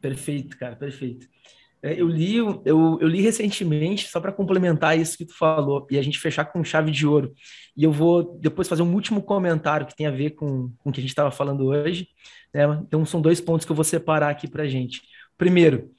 Perfeito, 0.00 0.58
cara, 0.58 0.76
perfeito. 0.76 1.26
É, 1.84 2.00
eu 2.00 2.08
li, 2.08 2.36
eu, 2.36 2.62
eu 2.64 3.06
li 3.06 3.20
recentemente, 3.20 4.08
só 4.08 4.18
para 4.18 4.32
complementar 4.32 4.98
isso 4.98 5.18
que 5.18 5.26
tu 5.26 5.36
falou, 5.36 5.86
e 5.90 5.98
a 5.98 6.02
gente 6.02 6.18
fechar 6.18 6.46
com 6.46 6.64
chave 6.64 6.90
de 6.90 7.06
ouro. 7.06 7.34
E 7.76 7.84
eu 7.84 7.92
vou 7.92 8.38
depois 8.40 8.66
fazer 8.66 8.80
um 8.80 8.94
último 8.94 9.22
comentário 9.22 9.86
que 9.86 9.94
tem 9.94 10.06
a 10.06 10.10
ver 10.10 10.30
com, 10.30 10.72
com 10.78 10.88
o 10.88 10.92
que 10.92 11.00
a 11.00 11.02
gente 11.02 11.10
estava 11.10 11.30
falando 11.30 11.66
hoje. 11.66 12.08
Né? 12.54 12.62
Então, 12.86 13.04
são 13.04 13.20
dois 13.20 13.38
pontos 13.38 13.66
que 13.66 13.70
eu 13.70 13.76
vou 13.76 13.84
separar 13.84 14.30
aqui 14.30 14.48
para 14.48 14.62
a 14.62 14.66
gente. 14.66 15.02
Primeiro, 15.36 15.90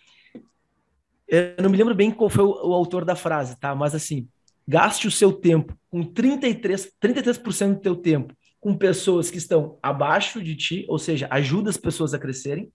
eu 1.28 1.54
não 1.62 1.70
me 1.70 1.78
lembro 1.78 1.94
bem 1.94 2.10
qual 2.10 2.32
foi 2.32 2.44
o, 2.44 2.50
o, 2.50 2.74
autor 2.74 3.06
da 3.06 3.16
frase, 3.16 3.60
tá? 3.60 3.76
Mas 3.76 3.94
assim, 3.94 4.28
gaste 4.68 5.08
o 5.08 5.12
seu 5.12 5.32
tempo 5.32 5.78
com 5.92 6.04
33%, 6.04 6.94
33% 7.00 7.74
do 7.76 7.80
teu 7.80 7.96
tempo 7.96 8.34
com 8.60 8.76
pessoas 8.76 9.30
que 9.30 9.38
estão 9.38 9.78
abaixo 9.84 10.42
de 10.42 10.56
ti, 10.56 10.84
ou 10.90 10.98
seja, 10.98 11.28
ajuda 11.30 11.70
as 11.70 11.78
pessoas 11.78 12.16
a 12.16 12.18
crescerem. 12.18 12.72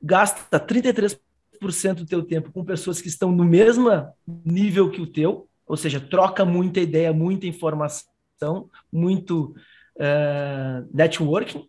Gasta 0.00 0.60
33% 0.60 1.18
do 1.94 2.06
teu 2.06 2.22
tempo 2.22 2.52
com 2.52 2.64
pessoas 2.64 3.00
que 3.00 3.08
estão 3.08 3.32
no 3.32 3.44
mesmo 3.44 3.90
nível 4.44 4.90
que 4.90 5.00
o 5.00 5.06
teu, 5.06 5.48
ou 5.66 5.76
seja, 5.76 6.00
troca 6.00 6.44
muita 6.44 6.80
ideia, 6.80 7.12
muita 7.12 7.46
informação, 7.46 8.70
muito 8.92 9.54
uh, 9.96 10.88
networking 10.92 11.64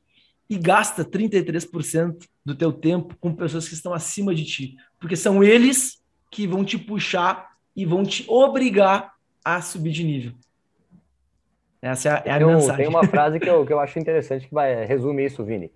e 0.50 0.58
gasta 0.58 1.04
33% 1.04 2.26
do 2.46 2.56
teu 2.56 2.72
tempo 2.72 3.16
com 3.20 3.34
pessoas 3.34 3.68
que 3.68 3.74
estão 3.74 3.94
acima 3.94 4.34
de 4.34 4.46
ti, 4.46 4.76
porque 5.00 5.16
são 5.16 5.44
eles 5.44 6.02
que 6.32 6.48
vão 6.48 6.64
te 6.64 6.78
puxar 6.78 7.50
e 7.76 7.86
vão 7.86 8.04
te 8.04 8.26
obrigar 8.28 9.14
a 9.44 9.62
subir 9.62 9.92
de 9.92 10.04
nível. 10.04 10.34
Essa 11.82 12.10
é 12.10 12.12
a, 12.12 12.24
é 12.26 12.32
a 12.32 12.38
tem, 12.38 12.48
mensagem. 12.48 12.78
Tem 12.78 12.88
uma 12.88 13.04
frase 13.06 13.40
que 13.40 13.50
eu, 13.50 13.66
que 13.66 13.72
eu 13.72 13.80
acho 13.80 14.00
interessante 14.00 14.48
que 14.48 14.54
vai 14.54 14.86
resumir 14.86 15.26
isso, 15.26 15.44
Vini. 15.44 15.72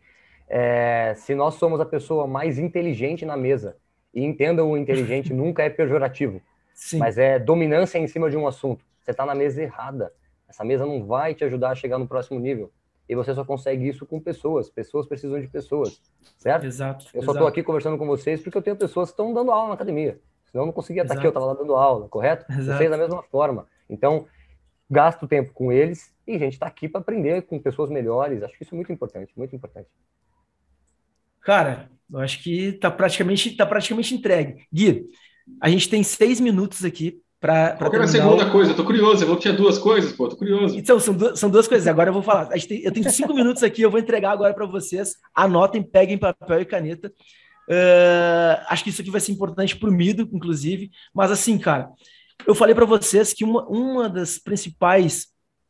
É, 0.50 1.14
se 1.16 1.34
nós 1.34 1.56
somos 1.56 1.80
a 1.80 1.86
pessoa 1.86 2.28
mais 2.28 2.58
inteligente 2.58 3.26
na 3.26 3.38
mesa, 3.38 3.78
e 4.14 4.24
entenda 4.24 4.64
o 4.64 4.78
inteligente 4.78 5.32
nunca 5.34 5.64
é 5.64 5.70
pejorativo, 5.70 6.42
Sim. 6.74 6.98
mas 6.98 7.18
é 7.18 7.40
dominância 7.40 7.98
em 7.98 8.08
cima 8.08 8.30
de 8.30 8.38
um 8.38 8.48
assunto. 8.48 8.84
Você 9.02 9.12
está 9.12 9.26
na 9.26 9.36
mesa 9.36 9.62
errada. 9.62 10.14
Essa 10.48 10.64
mesa 10.64 10.86
não 10.86 11.06
vai 11.06 11.34
te 11.34 11.44
ajudar 11.44 11.72
a 11.72 11.76
chegar 11.76 11.98
no 11.98 12.08
próximo 12.08 12.40
nível. 12.40 12.72
E 13.08 13.16
você 13.16 13.34
só 13.34 13.44
consegue 13.44 13.88
isso 13.88 14.06
com 14.06 14.20
pessoas. 14.20 14.70
Pessoas 14.70 15.08
precisam 15.08 15.40
de 15.40 15.48
pessoas, 15.48 16.02
certo? 16.38 16.66
Exato. 16.66 17.06
Eu 17.14 17.24
só 17.24 17.32
estou 17.32 17.48
aqui 17.48 17.64
conversando 17.64 17.98
com 17.98 18.06
vocês 18.06 18.42
porque 18.42 18.58
eu 18.58 18.62
tenho 18.62 18.76
pessoas 18.76 19.10
que 19.10 19.14
estão 19.14 19.34
dando 19.34 19.52
aula 19.52 19.70
na 19.70 19.74
academia. 19.74 20.20
Senão 20.46 20.64
eu 20.64 20.68
não 20.68 20.74
conseguia 20.74 21.02
estar 21.02 21.16
aqui, 21.16 21.26
eu 21.26 21.30
estava 21.30 21.46
lá 21.46 21.54
dando 21.54 21.76
aula, 21.76 22.08
correto? 22.10 22.46
Exato. 22.52 22.78
Vocês 22.78 22.90
da 22.90 22.98
mesma 22.98 23.24
forma. 23.24 23.68
Então, 23.90 24.28
gasto 24.90 25.28
tempo 25.28 25.54
com 25.54 25.72
eles 25.72 26.14
e 26.28 26.36
a 26.36 26.38
gente 26.38 26.54
está 26.54 26.68
aqui 26.68 26.88
para 26.88 27.00
aprender 27.02 27.42
com 27.44 27.60
pessoas 27.60 27.90
melhores. 27.90 28.44
Acho 28.44 28.58
que 28.58 28.64
isso 28.64 28.76
é 28.76 28.78
muito 28.78 28.92
importante, 28.92 29.32
muito 29.38 29.56
importante. 29.56 29.90
Cara, 31.42 31.90
eu 32.12 32.20
acho 32.20 32.42
que 32.44 32.66
está 32.66 32.92
praticamente, 32.92 33.56
tá 33.56 33.66
praticamente 33.66 34.14
entregue. 34.14 34.66
Gui, 34.72 35.06
a 35.62 35.70
gente 35.70 35.90
tem 35.90 36.04
seis 36.04 36.40
minutos 36.40 36.84
aqui 36.84 37.20
para. 37.40 37.76
Qual 37.76 37.94
era 37.94 38.04
a 38.04 38.08
segunda 38.08 38.48
o... 38.48 38.52
coisa? 38.52 38.72
Eu 38.72 38.76
tô 38.76 38.84
curioso, 38.84 39.24
eu 39.24 39.28
vou 39.28 39.38
tinha 39.38 39.54
duas 39.54 39.78
coisas, 39.78 40.12
pô, 40.12 40.28
tô 40.28 40.36
curioso. 40.36 40.78
Então, 40.78 41.00
são, 41.00 41.14
duas, 41.14 41.40
são 41.40 41.50
duas 41.50 41.68
coisas. 41.68 41.88
Agora 41.88 42.10
eu 42.10 42.14
vou 42.14 42.22
falar. 42.22 42.48
Tem, 42.48 42.82
eu 42.82 42.92
tenho 42.92 43.10
cinco 43.10 43.34
minutos 43.34 43.64
aqui, 43.64 43.82
eu 43.82 43.90
vou 43.90 44.00
entregar 44.00 44.32
agora 44.32 44.54
para 44.54 44.66
vocês. 44.66 45.16
Anotem, 45.34 45.82
peguem 45.82 46.18
papel 46.18 46.62
e 46.62 46.66
caneta. 46.66 47.12
Uh, 47.70 48.62
acho 48.68 48.84
que 48.84 48.90
isso 48.90 49.02
aqui 49.02 49.12
vai 49.12 49.22
ser 49.22 49.32
importante 49.32 49.78
para 49.78 49.90
o 49.90 49.94
Mido, 49.94 50.28
inclusive. 50.34 50.92
Mas 51.14 51.32
assim, 51.32 51.58
cara, 51.58 51.90
eu 52.46 52.54
falei 52.54 52.76
para 52.76 52.86
vocês 52.86 53.34
que 53.34 53.44
uma, 53.44 53.66
uma 53.68 54.10
das 54.10 54.38
principais 54.38 55.28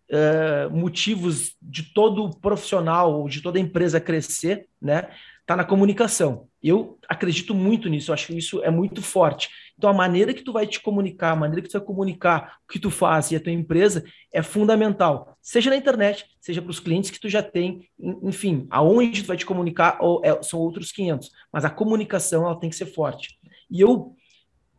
uh, 0.09 0.75
motivos 0.75 1.55
de 1.61 1.93
todo 1.93 2.31
profissional, 2.39 3.27
de 3.27 3.41
toda 3.41 3.59
empresa 3.59 3.99
crescer, 3.99 4.67
né, 4.81 5.09
está 5.41 5.55
na 5.55 5.63
comunicação. 5.63 6.47
Eu 6.63 6.99
acredito 7.09 7.53
muito 7.53 7.89
nisso, 7.89 8.11
eu 8.11 8.13
acho 8.13 8.27
que 8.27 8.37
isso 8.37 8.63
é 8.63 8.69
muito 8.69 9.01
forte. 9.01 9.49
Então, 9.77 9.89
a 9.89 9.93
maneira 9.93 10.33
que 10.33 10.43
tu 10.43 10.53
vai 10.53 10.67
te 10.67 10.79
comunicar, 10.79 11.31
a 11.31 11.35
maneira 11.35 11.61
que 11.61 11.69
tu 11.69 11.77
vai 11.77 11.85
comunicar 11.85 12.57
o 12.63 12.71
que 12.71 12.79
tu 12.79 12.91
faz 12.91 13.31
e 13.31 13.35
a 13.35 13.39
tua 13.39 13.51
empresa 13.51 14.03
é 14.31 14.43
fundamental. 14.43 15.35
Seja 15.41 15.69
na 15.69 15.75
internet, 15.75 16.25
seja 16.39 16.61
para 16.61 16.69
os 16.69 16.79
clientes 16.79 17.09
que 17.09 17.19
tu 17.19 17.27
já 17.27 17.41
tem, 17.41 17.89
enfim, 18.23 18.67
aonde 18.69 19.23
tu 19.23 19.27
vai 19.27 19.37
te 19.37 19.45
comunicar 19.45 19.97
ou 19.99 20.21
é, 20.23 20.41
são 20.43 20.59
outros 20.59 20.91
500. 20.91 21.29
Mas 21.51 21.65
a 21.65 21.69
comunicação, 21.69 22.45
ela 22.45 22.59
tem 22.59 22.69
que 22.69 22.75
ser 22.75 22.85
forte. 22.85 23.39
E 23.69 23.81
eu 23.81 24.15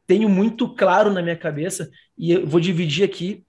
tenho 0.07 0.29
muito 0.29 0.73
claro 0.75 1.13
na 1.13 1.23
minha 1.23 1.37
cabeça, 1.37 1.91
e 2.17 2.33
eu 2.33 2.47
vou 2.47 2.61
dividir 2.61 3.05
aqui, 3.05 3.45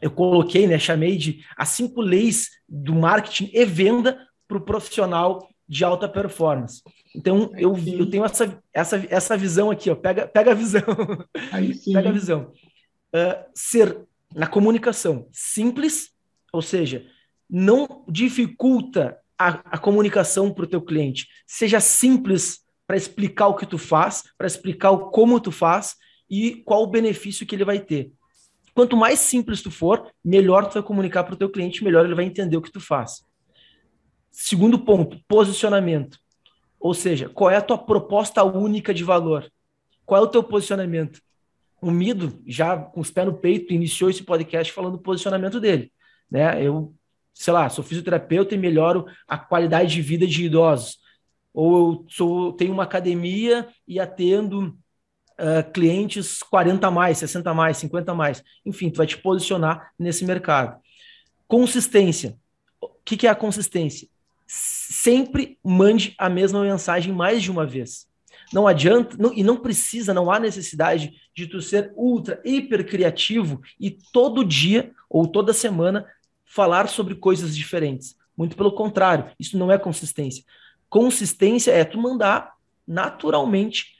eu 0.00 0.10
coloquei, 0.10 0.66
né, 0.66 0.78
chamei 0.78 1.16
de 1.16 1.44
as 1.56 1.70
cinco 1.70 2.00
leis 2.00 2.50
do 2.68 2.94
marketing 2.94 3.50
e 3.54 3.64
venda 3.64 4.18
para 4.48 4.58
o 4.58 4.64
profissional 4.64 5.48
de 5.72 5.84
alta 5.84 6.06
performance. 6.06 6.82
Então, 7.16 7.50
eu, 7.56 7.74
eu 7.78 8.10
tenho 8.10 8.26
essa, 8.26 8.62
essa, 8.74 9.06
essa 9.08 9.38
visão 9.38 9.70
aqui, 9.70 9.88
ó, 9.88 9.94
pega, 9.94 10.28
pega 10.28 10.50
a 10.50 10.54
visão. 10.54 10.82
Pega 11.94 12.10
a 12.10 12.12
visão. 12.12 12.52
Uh, 13.14 13.42
ser, 13.54 13.98
na 14.34 14.46
comunicação, 14.46 15.26
simples, 15.32 16.10
ou 16.52 16.60
seja, 16.60 17.06
não 17.48 18.04
dificulta 18.06 19.16
a, 19.38 19.48
a 19.64 19.78
comunicação 19.78 20.52
para 20.52 20.64
o 20.64 20.68
teu 20.68 20.82
cliente. 20.82 21.26
Seja 21.46 21.80
simples 21.80 22.60
para 22.86 22.98
explicar 22.98 23.48
o 23.48 23.56
que 23.56 23.64
tu 23.64 23.78
faz, 23.78 24.24
para 24.36 24.46
explicar 24.46 24.90
o 24.90 25.08
como 25.08 25.40
tu 25.40 25.50
faz 25.50 25.96
e 26.28 26.56
qual 26.66 26.82
o 26.82 26.90
benefício 26.90 27.46
que 27.46 27.54
ele 27.54 27.64
vai 27.64 27.80
ter. 27.80 28.12
Quanto 28.74 28.94
mais 28.94 29.20
simples 29.20 29.62
tu 29.62 29.70
for, 29.70 30.06
melhor 30.22 30.68
tu 30.68 30.74
vai 30.74 30.82
comunicar 30.82 31.24
para 31.24 31.32
o 31.32 31.38
teu 31.38 31.48
cliente, 31.48 31.82
melhor 31.82 32.04
ele 32.04 32.14
vai 32.14 32.26
entender 32.26 32.58
o 32.58 32.62
que 32.62 32.70
tu 32.70 32.80
faz. 32.80 33.24
Segundo 34.32 34.78
ponto, 34.78 35.20
posicionamento. 35.28 36.18
Ou 36.80 36.94
seja, 36.94 37.28
qual 37.28 37.50
é 37.50 37.56
a 37.56 37.62
tua 37.62 37.76
proposta 37.78 38.42
única 38.42 38.92
de 38.94 39.04
valor? 39.04 39.48
Qual 40.06 40.20
é 40.20 40.24
o 40.24 40.28
teu 40.28 40.42
posicionamento? 40.42 41.20
O 41.80 41.90
Mido, 41.90 42.40
já 42.46 42.76
com 42.76 43.00
os 43.00 43.10
pés 43.10 43.26
no 43.26 43.34
peito, 43.34 43.72
iniciou 43.74 44.08
esse 44.08 44.24
podcast 44.24 44.72
falando 44.72 44.96
do 44.96 45.02
posicionamento 45.02 45.60
dele. 45.60 45.92
Né? 46.30 46.64
Eu, 46.64 46.94
sei 47.34 47.52
lá, 47.52 47.68
sou 47.68 47.84
fisioterapeuta 47.84 48.54
e 48.54 48.58
melhoro 48.58 49.06
a 49.28 49.36
qualidade 49.38 49.92
de 49.92 50.00
vida 50.00 50.26
de 50.26 50.46
idosos. 50.46 50.98
Ou 51.52 51.76
eu 51.76 52.06
sou, 52.08 52.52
tenho 52.54 52.72
uma 52.72 52.84
academia 52.84 53.68
e 53.86 54.00
atendo 54.00 54.76
uh, 55.32 55.70
clientes 55.72 56.42
40 56.42 56.86
a 56.86 56.90
mais, 56.90 57.18
60 57.18 57.50
a 57.50 57.54
mais, 57.54 57.76
50 57.76 58.10
a 58.10 58.14
mais. 58.14 58.42
Enfim, 58.64 58.90
tu 58.90 58.96
vai 58.96 59.06
te 59.06 59.18
posicionar 59.18 59.92
nesse 59.98 60.24
mercado. 60.24 60.80
Consistência. 61.46 62.36
O 62.80 62.88
que, 63.04 63.16
que 63.16 63.26
é 63.26 63.30
a 63.30 63.34
consistência? 63.34 64.08
Sempre 64.54 65.58
mande 65.64 66.14
a 66.18 66.28
mesma 66.28 66.62
mensagem 66.62 67.10
mais 67.10 67.42
de 67.42 67.50
uma 67.50 67.64
vez. 67.64 68.06
Não 68.52 68.68
adianta, 68.68 69.16
não, 69.18 69.32
e 69.32 69.42
não 69.42 69.56
precisa, 69.56 70.12
não 70.12 70.30
há 70.30 70.38
necessidade 70.38 71.14
de 71.34 71.46
tu 71.46 71.62
ser 71.62 71.90
ultra, 71.96 72.38
hiper 72.44 72.86
criativo 72.86 73.62
e 73.80 73.90
todo 74.12 74.44
dia 74.44 74.92
ou 75.08 75.26
toda 75.26 75.54
semana 75.54 76.06
falar 76.44 76.88
sobre 76.88 77.14
coisas 77.14 77.56
diferentes. 77.56 78.14
Muito 78.36 78.54
pelo 78.54 78.72
contrário, 78.72 79.30
isso 79.40 79.56
não 79.56 79.72
é 79.72 79.78
consistência. 79.78 80.44
Consistência 80.90 81.70
é 81.70 81.82
tu 81.82 81.98
mandar 81.98 82.52
naturalmente 82.86 83.96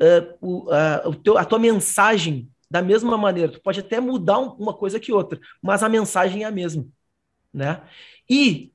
uh, 0.00 0.36
o, 0.40 0.64
uh, 0.64 1.08
o 1.10 1.14
teu, 1.14 1.38
a 1.38 1.44
tua 1.44 1.60
mensagem 1.60 2.50
da 2.68 2.82
mesma 2.82 3.16
maneira. 3.16 3.52
Tu 3.52 3.62
pode 3.62 3.78
até 3.78 4.00
mudar 4.00 4.40
um, 4.40 4.48
uma 4.54 4.74
coisa 4.74 4.98
que 4.98 5.12
outra, 5.12 5.38
mas 5.62 5.84
a 5.84 5.88
mensagem 5.88 6.42
é 6.42 6.46
a 6.46 6.50
mesma. 6.50 6.84
Né? 7.52 7.80
E 8.28 8.73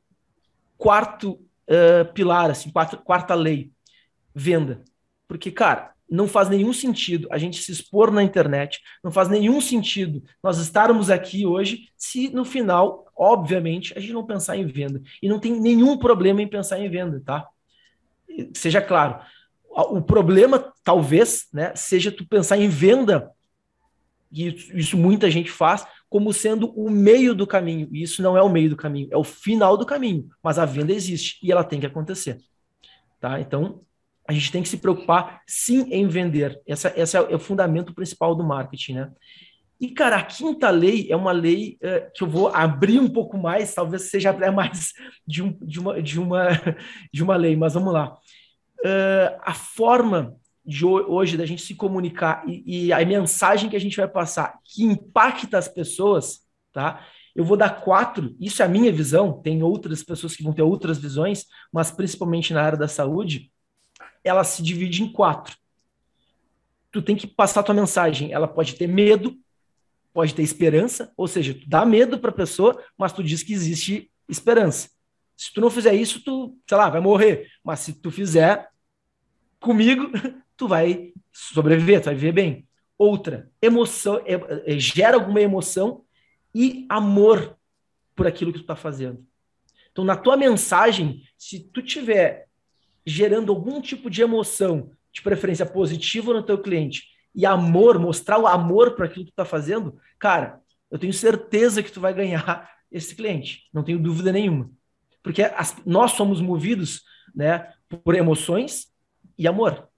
quarto 0.79 1.33
uh, 1.33 2.11
pilar, 2.13 2.49
assim, 2.49 2.71
quarta, 2.71 2.95
quarta 2.95 3.35
lei, 3.35 3.69
venda. 4.33 4.81
Porque, 5.27 5.51
cara, 5.51 5.93
não 6.09 6.27
faz 6.27 6.49
nenhum 6.49 6.73
sentido 6.73 7.27
a 7.29 7.37
gente 7.37 7.61
se 7.61 7.71
expor 7.71 8.11
na 8.11 8.23
internet, 8.23 8.81
não 9.03 9.11
faz 9.11 9.27
nenhum 9.27 9.61
sentido 9.61 10.23
nós 10.41 10.57
estarmos 10.57 11.11
aqui 11.11 11.45
hoje 11.45 11.89
se 11.95 12.29
no 12.29 12.45
final, 12.45 13.11
obviamente, 13.15 13.93
a 13.95 13.99
gente 13.99 14.13
não 14.13 14.25
pensar 14.25 14.57
em 14.57 14.65
venda. 14.65 15.01
E 15.21 15.27
não 15.27 15.37
tem 15.37 15.59
nenhum 15.59 15.97
problema 15.97 16.41
em 16.41 16.47
pensar 16.47 16.79
em 16.79 16.89
venda, 16.89 17.21
tá? 17.23 17.45
Seja 18.53 18.81
claro. 18.81 19.19
O 19.69 20.01
problema, 20.01 20.73
talvez, 20.83 21.47
né, 21.53 21.75
seja 21.75 22.11
tu 22.11 22.25
pensar 22.25 22.57
em 22.57 22.69
venda, 22.69 23.29
e 24.31 24.47
isso 24.73 24.97
muita 24.97 25.29
gente 25.29 25.51
faz, 25.51 25.85
como 26.09 26.33
sendo 26.33 26.71
o 26.71 26.89
meio 26.89 27.35
do 27.35 27.45
caminho. 27.45 27.87
E 27.91 28.01
isso 28.01 28.21
não 28.21 28.35
é 28.35 28.41
o 28.41 28.49
meio 28.49 28.71
do 28.71 28.75
caminho, 28.75 29.07
é 29.11 29.17
o 29.17 29.23
final 29.23 29.77
do 29.77 29.85
caminho. 29.85 30.27
Mas 30.43 30.57
a 30.57 30.65
venda 30.65 30.91
existe 30.91 31.37
e 31.43 31.51
ela 31.51 31.63
tem 31.63 31.79
que 31.79 31.85
acontecer. 31.85 32.39
Tá? 33.19 33.39
Então, 33.39 33.81
a 34.27 34.33
gente 34.33 34.51
tem 34.51 34.63
que 34.63 34.69
se 34.69 34.77
preocupar 34.77 35.41
sim 35.47 35.87
em 35.91 36.07
vender. 36.07 36.59
Essa, 36.67 36.93
esse 36.95 37.15
é 37.15 37.21
o 37.21 37.39
fundamento 37.39 37.93
principal 37.93 38.35
do 38.35 38.43
marketing, 38.43 38.93
né? 38.93 39.11
E, 39.81 39.91
cara, 39.91 40.17
a 40.17 40.23
quinta 40.23 40.69
lei 40.69 41.07
é 41.09 41.15
uma 41.15 41.31
lei 41.31 41.77
uh, 41.81 42.11
que 42.13 42.23
eu 42.23 42.27
vou 42.27 42.49
abrir 42.49 42.99
um 42.99 43.07
pouco 43.07 43.37
mais, 43.37 43.73
talvez 43.73 44.09
seja 44.09 44.31
até 44.31 44.51
mais 44.51 44.93
de, 45.25 45.41
um, 45.41 45.57
de, 45.61 45.79
uma, 45.79 46.01
de, 46.01 46.19
uma, 46.19 46.47
de 47.13 47.23
uma 47.23 47.35
lei, 47.37 47.55
mas 47.55 47.75
vamos 47.75 47.93
lá. 47.93 48.17
Uh, 48.79 49.39
a 49.41 49.53
forma 49.53 50.35
de 50.69 50.85
hoje 50.85 51.35
da 51.35 51.47
gente 51.47 51.63
se 51.63 51.73
comunicar 51.73 52.43
e, 52.47 52.85
e, 52.85 52.93
a 52.93 53.03
mensagem 53.03 53.71
que 53.71 53.75
a 53.75 53.79
gente 53.79 53.97
vai 53.97 54.07
passar 54.07 54.59
que 54.63 54.83
impacta 54.83 55.57
as 55.57 55.67
pessoas, 55.67 56.41
tá? 56.71 57.03
Eu 57.35 57.43
vou 57.43 57.57
dar 57.57 57.81
quatro, 57.81 58.35
isso 58.39 58.61
é 58.61 58.65
a 58.65 58.69
minha 58.69 58.91
visão, 58.91 59.41
tem 59.41 59.63
outras 59.63 60.03
pessoas 60.03 60.35
que 60.35 60.43
vão 60.43 60.53
ter 60.53 60.61
outras 60.61 60.99
visões, 60.99 61.45
mas 61.73 61.89
principalmente 61.89 62.53
na 62.53 62.61
área 62.61 62.77
da 62.77 62.87
saúde, 62.87 63.51
ela 64.23 64.43
se 64.43 64.61
divide 64.61 65.01
em 65.01 65.11
quatro. 65.11 65.57
Tu 66.91 67.01
tem 67.01 67.15
que 67.15 67.25
passar 67.25 67.63
tua 67.63 67.73
mensagem, 67.73 68.31
ela 68.31 68.47
pode 68.47 68.75
ter 68.75 68.87
medo, 68.87 69.35
pode 70.13 70.35
ter 70.35 70.43
esperança, 70.43 71.11
ou 71.17 71.27
seja, 71.27 71.55
tu 71.55 71.67
dá 71.67 71.83
medo 71.83 72.19
para 72.19 72.29
a 72.29 72.33
pessoa, 72.33 72.79
mas 72.95 73.11
tu 73.11 73.23
diz 73.23 73.41
que 73.41 73.53
existe 73.53 74.11
esperança. 74.27 74.89
Se 75.35 75.51
tu 75.51 75.61
não 75.61 75.71
fizer 75.71 75.95
isso, 75.95 76.23
tu, 76.23 76.55
sei 76.67 76.77
lá, 76.77 76.89
vai 76.89 77.01
morrer. 77.01 77.47
Mas 77.63 77.79
se 77.79 77.93
tu 77.93 78.11
fizer 78.11 78.67
comigo, 79.59 80.11
tu 80.59 80.67
vai 80.67 81.13
sobreviver, 81.31 82.01
tu 82.01 82.05
vai 82.05 82.15
viver 82.15 82.33
bem. 82.33 82.67
Outra, 82.97 83.49
emoção, 83.61 84.21
é, 84.25 84.73
é, 84.73 84.77
gera 84.77 85.15
alguma 85.15 85.39
emoção 85.39 86.03
e 86.53 86.85
amor 86.89 87.57
por 88.13 88.27
aquilo 88.27 88.51
que 88.51 88.59
tu 88.59 88.63
está 88.63 88.75
fazendo. 88.75 89.25
Então, 89.89 90.03
na 90.03 90.17
tua 90.17 90.35
mensagem, 90.35 91.23
se 91.37 91.61
tu 91.61 91.81
tiver 91.81 92.47
gerando 93.05 93.53
algum 93.53 93.81
tipo 93.81 94.09
de 94.09 94.21
emoção, 94.21 94.91
de 95.13 95.21
preferência 95.21 95.65
positiva 95.65 96.33
no 96.33 96.43
teu 96.43 96.61
cliente, 96.61 97.07
e 97.33 97.45
amor, 97.45 97.97
mostrar 97.97 98.37
o 98.37 98.45
amor 98.45 98.95
para 98.95 99.05
aquilo 99.05 99.23
que 99.23 99.31
tu 99.31 99.33
está 99.33 99.45
fazendo, 99.45 99.97
cara, 100.19 100.59
eu 100.91 100.99
tenho 100.99 101.13
certeza 101.13 101.81
que 101.81 101.91
tu 101.91 102.01
vai 102.01 102.13
ganhar 102.13 102.69
esse 102.91 103.15
cliente, 103.15 103.69
não 103.71 103.83
tenho 103.83 103.97
dúvida 103.97 104.33
nenhuma. 104.33 104.69
Porque 105.23 105.43
as, 105.43 105.77
nós 105.85 106.11
somos 106.11 106.41
movidos 106.41 107.03
né, 107.33 107.71
por 108.03 108.13
emoções 108.13 108.87
e 109.37 109.47
amor. 109.47 109.89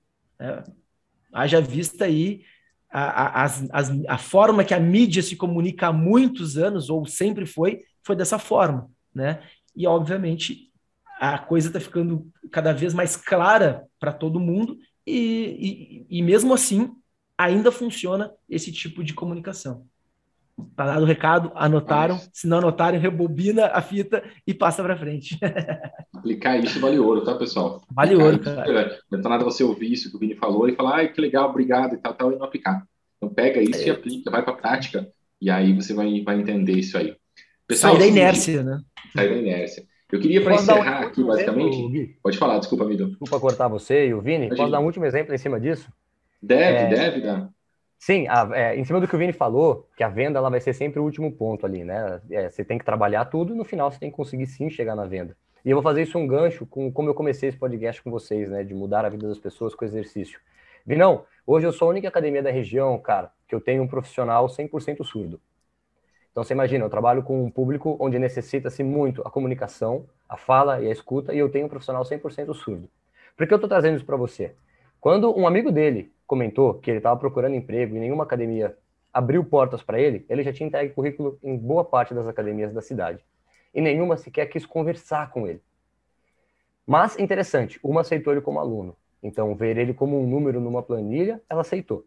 É, 0.42 0.64
haja 1.32 1.62
vista 1.62 2.06
aí 2.06 2.44
a, 2.92 3.44
a, 3.44 3.46
a, 3.46 3.82
a, 4.10 4.18
forma 4.18 4.66
que 4.66 4.74
a 4.74 4.80
mídia 4.80 5.22
se 5.22 5.36
comunica 5.36 5.88
há 5.88 5.94
muitos 5.94 6.58
anos, 6.58 6.90
ou 6.90 7.06
sempre 7.06 7.46
foi, 7.46 7.84
foi 8.04 8.16
dessa 8.16 8.40
forma, 8.40 8.90
né? 9.14 9.42
E, 9.76 9.88
obviamente, 9.88 10.72
a 11.20 11.38
coisa 11.38 11.68
está 11.68 11.80
ficando 11.80 12.28
cada 12.52 12.74
vez 12.74 12.94
mais 12.94 13.16
clara 13.16 13.86
para 14.00 14.12
todo 14.12 14.40
mundo, 14.40 14.78
e, 15.06 16.06
e, 16.10 16.18
e 16.18 16.22
mesmo 16.22 16.54
assim, 16.54 16.92
ainda 17.38 17.72
funciona 17.72 18.32
esse 18.50 18.72
tipo 18.72 19.04
de 19.04 19.14
comunicação. 19.14 19.86
Tá 20.76 20.86
dado 20.86 21.04
o 21.04 21.06
recado, 21.06 21.52
anotaram. 21.56 22.16
Mas... 22.16 22.30
Se 22.34 22.48
não 22.48 22.58
anotarem, 22.58 23.00
rebobina 23.00 23.68
a 23.68 23.82
fita 23.82 24.24
e 24.46 24.54
passa 24.54 24.84
para 24.84 24.98
frente. 24.98 25.38
Aplicar 26.16 26.58
isso 26.58 26.80
vale 26.80 27.00
ouro, 27.00 27.24
tá, 27.24 27.36
pessoal? 27.36 27.82
Vale 27.92 28.16
ouro, 28.16 28.40
cara. 28.40 29.00
Não 29.10 29.20
é 29.20 29.22
nada 29.22 29.44
você 29.44 29.64
ouvir 29.64 29.92
isso 29.92 30.10
que 30.10 30.16
o 30.16 30.20
Vini 30.20 30.36
falou 30.36 30.68
e 30.68 30.76
falar, 30.76 30.98
ai, 30.98 31.12
que 31.12 31.20
legal, 31.20 31.50
obrigado 31.50 31.96
e 31.96 31.98
tal, 31.98 32.14
tal, 32.14 32.32
e 32.32 32.36
não 32.36 32.46
aplicar. 32.46 32.84
Então 33.18 33.34
pega 33.34 33.62
isso 33.62 33.82
é. 33.82 33.88
e 33.88 33.90
aplica, 33.90 34.32
vai 34.32 34.44
para 34.44 34.54
a 34.54 34.58
prática, 34.58 35.08
e 35.40 35.50
aí 35.50 35.74
você 35.74 35.94
vai, 35.94 36.22
vai 36.22 36.40
entender 36.40 36.74
isso 36.74 36.98
aí. 36.98 37.16
Pessoal, 37.68 37.94
Sai 37.94 38.02
da 38.02 38.08
inércia, 38.08 38.64
né? 38.64 38.82
Sai 39.14 39.30
da 39.30 39.36
inércia. 39.36 39.84
Eu 40.12 40.20
queria, 40.20 40.44
para 40.44 40.56
encerrar 40.56 41.02
um 41.02 41.08
aqui, 41.08 41.24
basicamente. 41.24 41.78
Exemplo, 41.78 42.16
Pode 42.22 42.38
falar, 42.38 42.60
desculpa, 42.60 42.84
amigo. 42.84 43.08
Desculpa 43.08 43.40
cortar 43.40 43.68
você 43.70 44.08
e 44.08 44.14
o 44.14 44.22
Vini. 44.22 44.50
Posso 44.50 44.70
dar 44.70 44.82
um 44.82 44.86
último 44.86 45.06
exemplo 45.06 45.34
em 45.34 45.38
cima 45.38 45.60
disso? 45.60 45.90
Deve, 46.42 46.78
é... 46.78 46.90
deve 46.90 47.22
dar. 47.22 47.50
Sim, 48.02 48.26
a, 48.28 48.50
é, 48.58 48.76
em 48.76 48.84
cima 48.84 49.00
do 49.00 49.08
que 49.08 49.16
o 49.16 49.20
Vini 49.20 49.32
falou, 49.32 49.88
que 49.96 50.04
a 50.04 50.10
venda 50.10 50.40
ela 50.40 50.50
vai 50.50 50.60
ser 50.60 50.74
sempre 50.74 51.00
o 51.00 51.04
último 51.04 51.32
ponto 51.32 51.68
ali, 51.68 51.84
né? 51.84 52.20
É, 52.32 52.50
você 52.50 52.66
tem 52.66 52.80
que 52.80 52.84
trabalhar 52.84 53.26
tudo 53.26 53.54
e 53.54 53.56
no 53.56 53.64
final 53.64 53.92
você 53.92 54.00
tem 54.00 54.10
que 54.10 54.16
conseguir 54.18 54.48
sim 54.48 54.72
chegar 54.72 54.96
na 54.96 55.06
venda. 55.06 55.38
E 55.64 55.70
eu 55.70 55.76
vou 55.76 55.84
fazer 55.84 56.02
isso 56.02 56.18
um 56.18 56.26
gancho 56.26 56.66
com 56.66 56.92
como 56.92 57.10
eu 57.10 57.14
comecei 57.14 57.50
esse 57.50 57.60
podcast 57.60 58.02
com 58.02 58.10
vocês, 58.10 58.50
né? 58.50 58.64
De 58.64 58.74
mudar 58.74 59.06
a 59.06 59.10
vida 59.10 59.28
das 59.28 59.38
pessoas 59.38 59.76
com 59.76 59.86
exercício. 59.86 60.40
Vinão, 60.84 61.26
hoje 61.46 61.68
eu 61.68 61.72
sou 61.72 61.90
a 61.90 61.92
única 61.92 62.08
academia 62.08 62.42
da 62.42 62.50
região, 62.50 62.98
cara, 62.98 63.32
que 63.48 63.54
eu 63.54 63.62
tenho 63.62 63.84
um 63.84 63.88
profissional 63.88 64.48
100% 64.50 65.04
surdo. 65.04 65.40
Então 66.32 66.44
você 66.44 66.56
imagina, 66.56 66.84
eu 66.84 66.90
trabalho 66.90 67.22
com 67.22 67.46
um 67.46 67.52
público 67.52 67.98
onde 68.00 68.18
necessita-se 68.18 68.84
muito 68.84 69.22
a 69.24 69.30
comunicação, 69.30 70.08
a 70.28 70.38
fala 70.38 70.82
e 70.82 70.88
a 70.88 70.92
escuta, 70.92 71.36
e 71.36 71.38
eu 71.38 71.50
tenho 71.50 71.68
um 71.68 71.70
profissional 71.70 72.04
100% 72.04 72.52
surdo. 72.56 72.90
Por 73.38 73.46
que 73.46 73.54
eu 73.54 73.58
estou 73.58 73.70
trazendo 73.70 73.98
isso 73.98 74.06
para 74.08 74.18
você? 74.18 74.56
Quando 75.00 75.38
um 75.38 75.46
amigo 75.46 75.72
dele 75.72 76.12
comentou 76.32 76.76
que 76.76 76.90
ele 76.90 77.00
estava 77.00 77.20
procurando 77.20 77.56
emprego 77.56 77.94
e 77.94 78.00
nenhuma 78.00 78.24
academia 78.24 78.78
abriu 79.12 79.44
portas 79.44 79.84
para 79.84 80.00
ele, 80.00 80.26
ele 80.30 80.44
já 80.44 80.54
tinha 80.54 80.66
entregue 80.66 80.94
currículo 80.94 81.38
em 81.44 81.58
boa 81.58 81.84
parte 81.84 82.14
das 82.14 82.26
academias 82.26 82.74
da 82.74 82.82
cidade. 82.82 83.22
E 83.74 83.82
nenhuma 83.82 84.16
sequer 84.16 84.46
quis 84.46 84.66
conversar 84.66 85.30
com 85.32 85.46
ele. 85.46 85.62
Mas, 86.88 87.20
interessante, 87.20 87.78
uma 87.84 88.00
aceitou 88.00 88.32
ele 88.32 88.42
como 88.42 88.60
aluno. 88.62 88.96
Então, 89.22 89.54
ver 89.54 89.76
ele 89.78 89.94
como 89.94 90.18
um 90.22 90.26
número 90.26 90.62
numa 90.62 90.82
planilha, 90.82 91.42
ela 91.50 91.62
aceitou. 91.62 92.06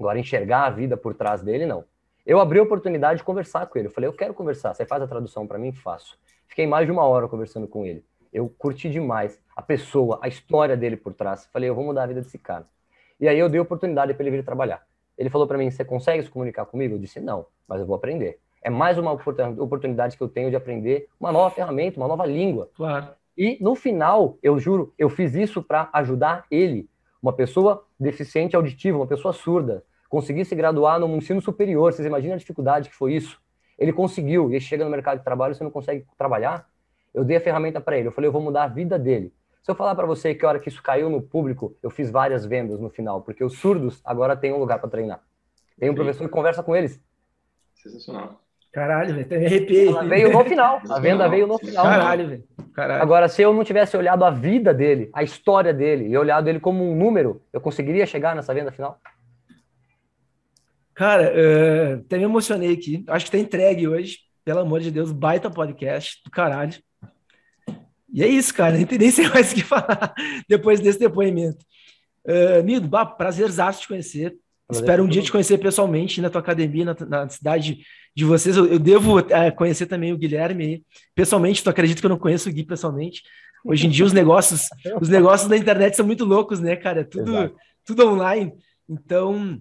Agora, 0.00 0.18
enxergar 0.18 0.64
a 0.64 0.70
vida 0.70 0.96
por 0.96 1.14
trás 1.14 1.42
dele, 1.42 1.66
não. 1.66 1.84
Eu 2.24 2.40
abri 2.40 2.58
a 2.58 2.62
oportunidade 2.62 3.18
de 3.18 3.24
conversar 3.24 3.66
com 3.66 3.78
ele. 3.78 3.88
Eu 3.88 3.92
falei, 3.92 4.08
eu 4.08 4.14
quero 4.14 4.32
conversar. 4.32 4.72
Você 4.72 4.86
faz 4.86 5.02
a 5.02 5.06
tradução 5.06 5.46
para 5.46 5.58
mim? 5.58 5.72
Faço. 5.72 6.18
Fiquei 6.48 6.66
mais 6.66 6.86
de 6.86 6.92
uma 6.92 7.04
hora 7.04 7.28
conversando 7.28 7.68
com 7.68 7.84
ele. 7.84 8.02
Eu 8.32 8.48
curti 8.48 8.88
demais 8.88 9.38
a 9.54 9.60
pessoa, 9.60 10.18
a 10.22 10.28
história 10.28 10.74
dele 10.74 10.96
por 10.96 11.12
trás. 11.12 11.44
Falei, 11.52 11.68
eu 11.68 11.74
vou 11.74 11.84
mudar 11.84 12.04
a 12.04 12.06
vida 12.06 12.22
desse 12.22 12.38
cara. 12.38 12.66
E 13.22 13.28
aí 13.28 13.38
eu 13.38 13.48
dei 13.48 13.60
oportunidade 13.60 14.12
para 14.14 14.24
ele 14.24 14.36
vir 14.36 14.44
trabalhar. 14.44 14.82
Ele 15.16 15.30
falou 15.30 15.46
para 15.46 15.56
mim, 15.56 15.70
você 15.70 15.84
consegue 15.84 16.24
se 16.24 16.28
comunicar 16.28 16.64
comigo? 16.64 16.96
Eu 16.96 16.98
disse, 16.98 17.20
não, 17.20 17.46
mas 17.68 17.80
eu 17.80 17.86
vou 17.86 17.94
aprender. 17.94 18.40
É 18.60 18.68
mais 18.68 18.98
uma 18.98 19.12
oportunidade 19.12 20.16
que 20.16 20.22
eu 20.24 20.28
tenho 20.28 20.50
de 20.50 20.56
aprender 20.56 21.08
uma 21.20 21.30
nova 21.30 21.48
ferramenta, 21.54 22.00
uma 22.00 22.08
nova 22.08 22.26
língua. 22.26 22.68
Claro. 22.74 23.10
E 23.38 23.58
no 23.60 23.76
final, 23.76 24.38
eu 24.42 24.58
juro, 24.58 24.92
eu 24.98 25.08
fiz 25.08 25.36
isso 25.36 25.62
para 25.62 25.88
ajudar 25.92 26.46
ele, 26.50 26.90
uma 27.22 27.32
pessoa 27.32 27.84
deficiente 27.98 28.56
auditiva, 28.56 28.98
uma 28.98 29.06
pessoa 29.06 29.32
surda, 29.32 29.84
conseguir 30.08 30.44
se 30.44 30.56
graduar 30.56 30.98
no 30.98 31.06
ensino 31.16 31.40
superior. 31.40 31.92
Vocês 31.92 32.04
imaginam 32.04 32.34
a 32.34 32.38
dificuldade 32.38 32.88
que 32.88 32.94
foi 32.96 33.14
isso? 33.14 33.40
Ele 33.78 33.92
conseguiu, 33.92 34.52
e 34.52 34.60
chega 34.60 34.84
no 34.84 34.90
mercado 34.90 35.18
de 35.18 35.24
trabalho, 35.24 35.54
você 35.54 35.62
não 35.62 35.70
consegue 35.70 36.04
trabalhar. 36.18 36.68
Eu 37.14 37.24
dei 37.24 37.36
a 37.36 37.40
ferramenta 37.40 37.80
para 37.80 37.96
ele, 37.96 38.08
eu 38.08 38.12
falei, 38.12 38.26
eu 38.26 38.32
vou 38.32 38.42
mudar 38.42 38.64
a 38.64 38.68
vida 38.68 38.98
dele. 38.98 39.32
Se 39.62 39.70
eu 39.70 39.74
falar 39.76 39.94
para 39.94 40.06
você 40.06 40.34
que 40.34 40.44
a 40.44 40.48
hora 40.48 40.58
que 40.58 40.68
isso 40.68 40.82
caiu 40.82 41.08
no 41.08 41.22
público, 41.22 41.76
eu 41.82 41.88
fiz 41.88 42.10
várias 42.10 42.44
vendas 42.44 42.80
no 42.80 42.90
final, 42.90 43.22
porque 43.22 43.44
os 43.44 43.58
surdos 43.58 44.00
agora 44.04 44.36
têm 44.36 44.52
um 44.52 44.58
lugar 44.58 44.80
para 44.80 44.90
treinar. 44.90 45.20
Tem 45.78 45.88
um 45.88 45.94
professor 45.94 46.24
que 46.24 46.32
conversa 46.32 46.62
com 46.62 46.74
eles. 46.74 47.00
Sensacional. 47.76 48.40
Caralho, 48.72 49.14
velho, 49.14 49.28
me 49.28 49.46
arrepiei. 49.46 49.88
Ela 49.88 50.04
veio 50.04 50.32
no 50.32 50.44
final. 50.44 50.80
A 50.88 50.98
venda 50.98 51.28
veio 51.28 51.46
no 51.46 51.58
final. 51.58 51.84
Caralho, 51.84 52.28
velho. 52.28 52.44
Caralho. 52.72 53.02
Agora, 53.02 53.28
se 53.28 53.42
eu 53.42 53.52
não 53.52 53.62
tivesse 53.62 53.96
olhado 53.96 54.24
a 54.24 54.30
vida 54.30 54.72
dele, 54.72 55.10
a 55.12 55.22
história 55.22 55.74
dele, 55.74 56.08
e 56.08 56.16
olhado 56.16 56.48
ele 56.48 56.58
como 56.58 56.82
um 56.82 56.96
número, 56.96 57.42
eu 57.52 57.60
conseguiria 57.60 58.06
chegar 58.06 58.34
nessa 58.34 58.54
venda 58.54 58.72
final? 58.72 58.98
Cara, 60.94 61.32
uh, 61.32 62.00
até 62.00 62.16
me 62.16 62.24
emocionei 62.24 62.72
aqui. 62.72 63.04
Acho 63.06 63.26
que 63.26 63.32
tá 63.32 63.38
entregue 63.38 63.86
hoje. 63.86 64.20
Pelo 64.44 64.60
amor 64.60 64.80
de 64.80 64.90
Deus, 64.90 65.12
baita 65.12 65.50
podcast 65.50 66.20
do 66.24 66.30
caralho. 66.30 66.74
E 68.12 68.22
é 68.22 68.28
isso, 68.28 68.52
cara. 68.52 68.76
Nem, 68.76 68.86
nem 68.98 69.10
sei 69.10 69.28
mais 69.28 69.52
o 69.52 69.54
que 69.54 69.62
falar 69.62 70.14
depois 70.48 70.80
desse 70.80 70.98
depoimento. 70.98 71.64
Uh, 72.24 72.62
Mido, 72.62 72.86
bah, 72.86 73.06
prazerzaço 73.06 73.80
te 73.80 73.88
conhecer. 73.88 74.36
Prazer 74.66 74.82
Espero 74.84 75.04
um 75.04 75.08
dia 75.08 75.22
te 75.22 75.32
conhecer 75.32 75.58
pessoalmente 75.58 76.20
na 76.20 76.30
tua 76.30 76.40
academia, 76.40 76.84
na, 76.84 76.94
na 77.06 77.28
cidade 77.28 77.80
de 78.14 78.24
vocês. 78.24 78.56
Eu, 78.56 78.66
eu 78.66 78.78
devo 78.78 79.18
é, 79.18 79.50
conhecer 79.50 79.86
também 79.86 80.12
o 80.12 80.18
Guilherme 80.18 80.84
pessoalmente. 81.14 81.62
Tu 81.62 81.70
acredita 81.70 82.00
que 82.00 82.06
eu 82.06 82.10
não 82.10 82.18
conheço 82.18 82.48
o 82.48 82.52
Gui 82.52 82.64
pessoalmente? 82.64 83.22
Hoje 83.64 83.86
em 83.86 83.90
dia 83.90 84.04
os 84.04 84.12
negócios, 84.12 84.68
os 85.00 85.08
negócios 85.08 85.48
da 85.48 85.56
internet 85.56 85.96
são 85.96 86.06
muito 86.06 86.24
loucos, 86.24 86.60
né, 86.60 86.76
cara? 86.76 87.00
É 87.00 87.04
tudo, 87.04 87.54
tudo 87.84 88.08
online. 88.08 88.52
Então 88.88 89.60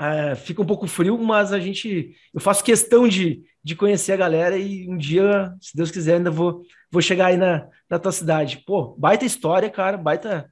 uh, 0.00 0.36
fica 0.36 0.62
um 0.62 0.66
pouco 0.66 0.86
frio, 0.86 1.18
mas 1.18 1.52
a 1.52 1.58
gente, 1.58 2.14
eu 2.32 2.40
faço 2.40 2.64
questão 2.64 3.08
de, 3.08 3.42
de 3.62 3.76
conhecer 3.76 4.12
a 4.12 4.16
galera 4.16 4.56
e 4.56 4.88
um 4.88 4.96
dia, 4.96 5.54
se 5.60 5.76
Deus 5.76 5.90
quiser, 5.90 6.16
ainda 6.16 6.30
vou, 6.30 6.62
vou 6.90 7.02
chegar 7.02 7.26
aí 7.26 7.36
na, 7.36 7.68
na 7.88 7.98
tua 7.98 8.12
cidade. 8.12 8.62
Pô, 8.66 8.94
baita 8.98 9.24
história, 9.24 9.68
cara, 9.68 9.96
baita, 9.96 10.50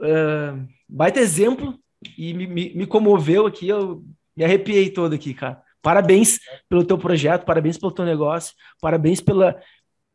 uh, 0.00 0.66
baita 0.88 1.20
exemplo 1.20 1.78
e 2.16 2.32
me, 2.34 2.46
me, 2.46 2.74
me 2.74 2.86
comoveu 2.86 3.46
aqui. 3.46 3.68
Eu 3.68 4.04
me 4.36 4.44
arrepiei 4.44 4.90
todo 4.90 5.14
aqui, 5.14 5.34
cara. 5.34 5.62
Parabéns 5.80 6.38
pelo 6.68 6.84
teu 6.84 6.98
projeto, 6.98 7.44
parabéns 7.44 7.78
pelo 7.78 7.92
teu 7.92 8.04
negócio, 8.04 8.54
parabéns 8.80 9.20
pela 9.20 9.58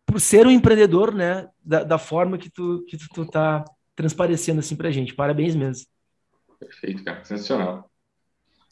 por 0.05 0.19
ser 0.19 0.45
um 0.45 0.51
empreendedor, 0.51 1.13
né, 1.13 1.47
da, 1.63 1.83
da 1.83 1.97
forma 1.97 2.37
que 2.37 2.49
tu 2.49 2.83
que 2.87 2.97
tu, 2.97 3.07
tu 3.13 3.25
tá 3.25 3.63
transparecendo 3.95 4.59
assim 4.59 4.75
pra 4.75 4.91
gente. 4.91 5.13
Parabéns 5.15 5.55
mesmo. 5.55 5.87
Perfeito, 6.59 7.03
cara, 7.03 7.23
sensacional. 7.23 7.89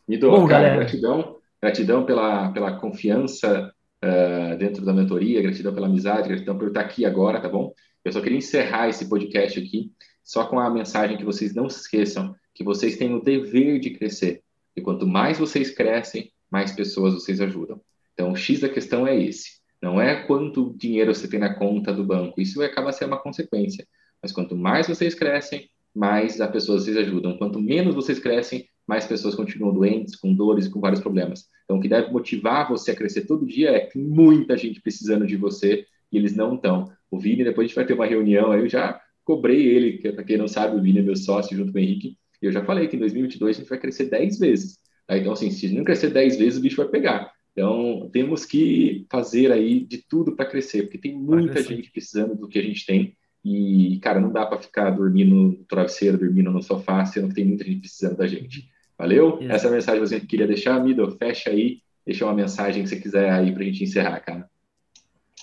Me 0.08 0.18
dou, 0.18 0.32
Bom, 0.32 0.48
cara, 0.48 0.64
galera. 0.64 0.76
gratidão, 0.82 1.38
gratidão 1.62 2.06
pela, 2.06 2.52
pela 2.52 2.78
confiança 2.78 3.74
uh, 4.04 4.58
dentro 4.58 4.84
da 4.84 4.94
mentoria, 4.94 5.42
gratidão 5.42 5.74
pela 5.74 5.88
amizade, 5.88 6.28
gratidão 6.28 6.58
por 6.58 6.70
estar 6.70 6.82
aqui 6.82 7.06
agora, 7.06 7.40
tá 7.40 7.50
bom? 7.50 7.74
Eu 8.04 8.12
só 8.12 8.22
queria 8.22 8.38
encerrar 8.38 8.90
esse 8.90 9.08
podcast 9.08 9.60
aqui 9.60 9.92
só 10.24 10.46
com 10.46 10.60
a 10.60 10.70
mensagem 10.70 11.18
que 11.18 11.26
vocês 11.26 11.54
não 11.54 11.70
se 11.70 11.82
esqueçam 11.82 12.36
que 12.54 12.64
vocês 12.64 12.98
têm 12.98 13.14
o 13.14 13.22
dever 13.22 13.80
de 13.80 13.92
crescer. 13.92 14.42
E 14.76 14.82
quanto 14.82 15.08
mais 15.08 15.38
vocês 15.38 15.72
crescem, 15.72 16.32
mais 16.50 16.72
pessoas 16.72 17.14
vocês 17.14 17.40
ajudam. 17.42 17.82
Então, 18.14 18.32
o 18.32 18.36
X 18.36 18.60
da 18.60 18.70
questão 18.70 19.08
é 19.08 19.20
esse. 19.20 19.62
Não 19.82 20.00
é 20.00 20.24
quanto 20.28 20.76
dinheiro 20.78 21.14
você 21.14 21.28
tem 21.28 21.40
na 21.40 21.56
conta 21.56 21.94
do 21.94 22.04
banco. 22.04 22.40
Isso 22.40 22.62
acaba 22.62 22.92
sendo 22.92 23.10
uma 23.10 23.22
consequência. 23.22 23.88
Mas 24.22 24.32
quanto 24.32 24.56
mais 24.56 24.88
vocês 24.88 25.16
crescem, 25.16 25.70
mais 25.94 26.40
a 26.40 26.48
pessoas 26.48 26.84
vocês 26.84 26.98
ajudam. 26.98 27.38
Quanto 27.38 27.60
menos 27.60 27.96
vocês 27.96 28.20
crescem, 28.20 28.68
mais 28.92 29.06
pessoas 29.06 29.36
continuam 29.36 29.74
doentes, 29.74 30.18
com 30.18 30.34
dores 30.34 30.68
com 30.68 30.82
vários 30.82 31.00
problemas. 31.00 31.48
Então, 31.64 31.78
o 31.78 31.82
que 31.82 31.88
deve 31.88 32.12
motivar 32.12 32.68
você 32.68 32.92
a 32.92 32.96
crescer 32.96 33.22
todo 33.22 33.46
dia 33.46 33.70
é 33.70 33.80
que 33.80 33.98
muita 33.98 34.58
gente 34.58 34.82
precisando 34.82 35.26
de 35.26 35.38
você 35.38 35.86
e 36.12 36.18
eles 36.18 36.36
não 36.36 36.56
estão. 36.56 36.92
O 37.10 37.18
Vini, 37.18 37.46
depois 37.46 37.64
a 37.64 37.68
gente 37.70 37.76
vai 37.78 37.86
ter 37.86 37.94
uma 37.94 38.06
reunião, 38.06 38.52
aí 38.52 38.60
eu 38.60 38.68
já 38.68 39.00
cobrei 39.24 39.66
ele, 39.66 39.98
que 39.98 40.12
para 40.12 40.26
quem 40.26 40.38
não 40.38 40.46
sabe, 40.46 40.76
o 40.76 40.82
Vini 40.82 41.00
é 41.00 41.02
meu 41.02 41.16
sócio 41.16 41.56
junto 41.56 41.72
com 41.72 41.78
o 41.78 41.82
Henrique, 41.82 42.18
e 42.42 42.46
eu 42.48 42.52
já 42.52 42.66
falei 42.66 42.90
que 42.90 42.98
em 42.98 43.00
2022 43.00 43.56
a 43.56 43.60
gente 43.62 43.70
vai 43.70 43.80
crescer 43.80 44.10
10 44.10 44.40
vezes. 44.40 44.78
Tá? 45.08 45.18
Então, 45.18 45.32
assim, 45.32 45.50
se 45.52 45.74
não 45.74 45.86
crescer 45.86 46.10
10 46.10 46.36
vezes, 46.36 46.60
o 46.60 46.62
bicho 46.62 46.76
vai 46.76 46.90
pegar. 46.90 47.32
Então, 47.54 48.10
temos 48.12 48.44
que 48.44 49.06
fazer 49.10 49.54
aí 49.54 49.86
de 49.86 50.00
tudo 50.00 50.36
para 50.36 50.50
crescer, 50.50 50.84
porque 50.84 50.98
tem 50.98 51.18
muita 51.18 51.64
gente 51.64 51.90
precisando 51.92 52.36
do 52.36 52.50
que 52.50 52.60
a 52.60 52.62
gente 52.62 52.86
tem. 52.86 53.16
E, 53.42 54.00
cara, 54.02 54.20
não 54.20 54.34
dá 54.34 54.46
para 54.46 54.62
ficar 54.62 54.90
dormindo 54.92 55.34
no 55.34 55.56
travesseiro, 55.64 56.18
dormindo 56.18 56.52
no 56.52 56.62
sofá, 56.62 57.06
sendo 57.06 57.30
que 57.30 57.36
tem 57.36 57.46
muita 57.46 57.64
gente 57.64 57.80
precisando 57.80 58.18
da 58.18 58.28
gente. 58.28 58.70
Valeu? 59.02 59.40
Isso. 59.42 59.52
Essa 59.52 59.66
é 59.66 59.70
a 59.70 59.74
mensagem 59.74 60.00
que 60.00 60.08
você 60.08 60.20
queria 60.20 60.46
deixar, 60.46 60.80
Mido. 60.80 61.10
Fecha 61.18 61.50
aí, 61.50 61.80
deixa 62.06 62.24
uma 62.24 62.36
mensagem 62.36 62.84
que 62.84 62.90
você 62.90 62.98
quiser 62.98 63.32
aí 63.32 63.52
para 63.52 63.64
a 63.64 63.66
gente 63.66 63.84
encerrar, 63.84 64.20
cara. 64.20 64.48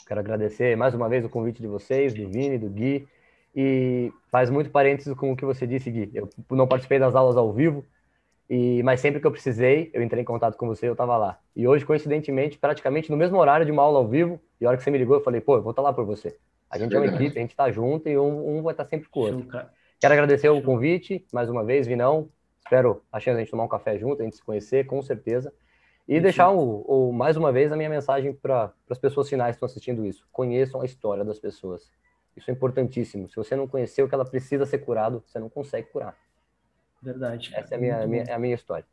Quero 0.06 0.20
agradecer 0.20 0.76
mais 0.76 0.94
uma 0.94 1.08
vez 1.08 1.24
o 1.24 1.28
convite 1.28 1.60
de 1.60 1.66
vocês, 1.66 2.14
do 2.14 2.28
Vini, 2.28 2.56
do 2.56 2.70
Gui, 2.70 3.08
e 3.56 4.12
faz 4.30 4.48
muito 4.48 4.70
parênteses 4.70 5.12
com 5.14 5.32
o 5.32 5.36
que 5.36 5.44
você 5.44 5.66
disse, 5.66 5.90
Gui. 5.90 6.08
Eu 6.14 6.30
não 6.52 6.68
participei 6.68 7.00
das 7.00 7.16
aulas 7.16 7.36
ao 7.36 7.52
vivo, 7.52 7.84
e, 8.48 8.80
mas 8.84 9.00
sempre 9.00 9.20
que 9.20 9.26
eu 9.26 9.32
precisei, 9.32 9.90
eu 9.92 10.04
entrei 10.04 10.22
em 10.22 10.24
contato 10.24 10.56
com 10.56 10.68
você, 10.68 10.86
eu 10.86 10.92
estava 10.92 11.16
lá. 11.16 11.40
E 11.56 11.66
hoje, 11.66 11.84
coincidentemente, 11.84 12.56
praticamente 12.58 13.10
no 13.10 13.16
mesmo 13.16 13.38
horário 13.38 13.66
de 13.66 13.72
uma 13.72 13.82
aula 13.82 13.98
ao 13.98 14.06
vivo, 14.06 14.40
e 14.60 14.66
a 14.66 14.68
hora 14.68 14.78
que 14.78 14.84
você 14.84 14.90
me 14.92 14.98
ligou, 14.98 15.16
eu 15.16 15.24
falei, 15.24 15.40
pô, 15.40 15.56
eu 15.56 15.62
vou 15.62 15.72
estar 15.72 15.82
tá 15.82 15.88
lá 15.88 15.92
por 15.92 16.04
você. 16.04 16.36
A 16.70 16.78
gente 16.78 16.94
é, 16.94 16.96
é 16.96 17.00
uma 17.00 17.08
equipe, 17.08 17.36
a 17.36 17.40
gente 17.40 17.50
está 17.50 17.68
junto 17.72 18.08
e 18.08 18.16
um, 18.16 18.58
um, 18.58 18.62
vai 18.62 18.72
estar 18.72 18.84
tá 18.84 18.90
sempre 18.90 19.08
com 19.08 19.18
o 19.18 19.22
outro. 19.24 19.48
Quero 20.00 20.14
agradecer 20.14 20.48
o 20.48 20.62
convite, 20.62 21.26
mais 21.32 21.50
uma 21.50 21.64
vez, 21.64 21.88
Vinão. 21.88 22.28
Espero 22.68 23.02
a 23.10 23.18
chance 23.18 23.34
de 23.34 23.40
a 23.40 23.44
gente 23.44 23.50
tomar 23.50 23.64
um 23.64 23.68
café 23.68 23.98
junto, 23.98 24.20
a 24.20 24.24
gente 24.26 24.36
se 24.36 24.44
conhecer, 24.44 24.84
com 24.84 25.00
certeza. 25.00 25.50
E 26.06 26.16
Sim. 26.16 26.20
deixar, 26.20 26.50
o, 26.50 26.82
o, 26.82 27.12
mais 27.14 27.34
uma 27.34 27.50
vez, 27.50 27.72
a 27.72 27.76
minha 27.76 27.88
mensagem 27.88 28.34
para 28.34 28.70
as 28.90 28.98
pessoas 28.98 29.26
finais 29.26 29.52
que 29.52 29.56
estão 29.56 29.66
assistindo 29.66 30.04
isso. 30.04 30.28
Conheçam 30.30 30.82
a 30.82 30.84
história 30.84 31.24
das 31.24 31.38
pessoas. 31.38 31.90
Isso 32.36 32.50
é 32.50 32.52
importantíssimo. 32.52 33.26
Se 33.26 33.36
você 33.36 33.56
não 33.56 33.66
conhecer 33.66 34.02
o 34.02 34.08
que 34.08 34.14
ela 34.14 34.24
precisa 34.24 34.66
ser 34.66 34.80
curado, 34.80 35.24
você 35.26 35.38
não 35.38 35.48
consegue 35.48 35.88
curar. 35.88 36.14
Verdade. 37.00 37.52
Essa 37.54 37.74
é 37.74 37.78
a 37.78 37.80
minha, 37.80 38.06
minha, 38.06 38.22
é 38.24 38.32
a 38.34 38.38
minha 38.38 38.54
história. 38.54 38.84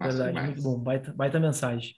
Verdade, 0.00 0.40
muito 0.40 0.62
bom. 0.62 0.76
Baita, 0.76 1.12
baita 1.12 1.38
mensagem. 1.38 1.94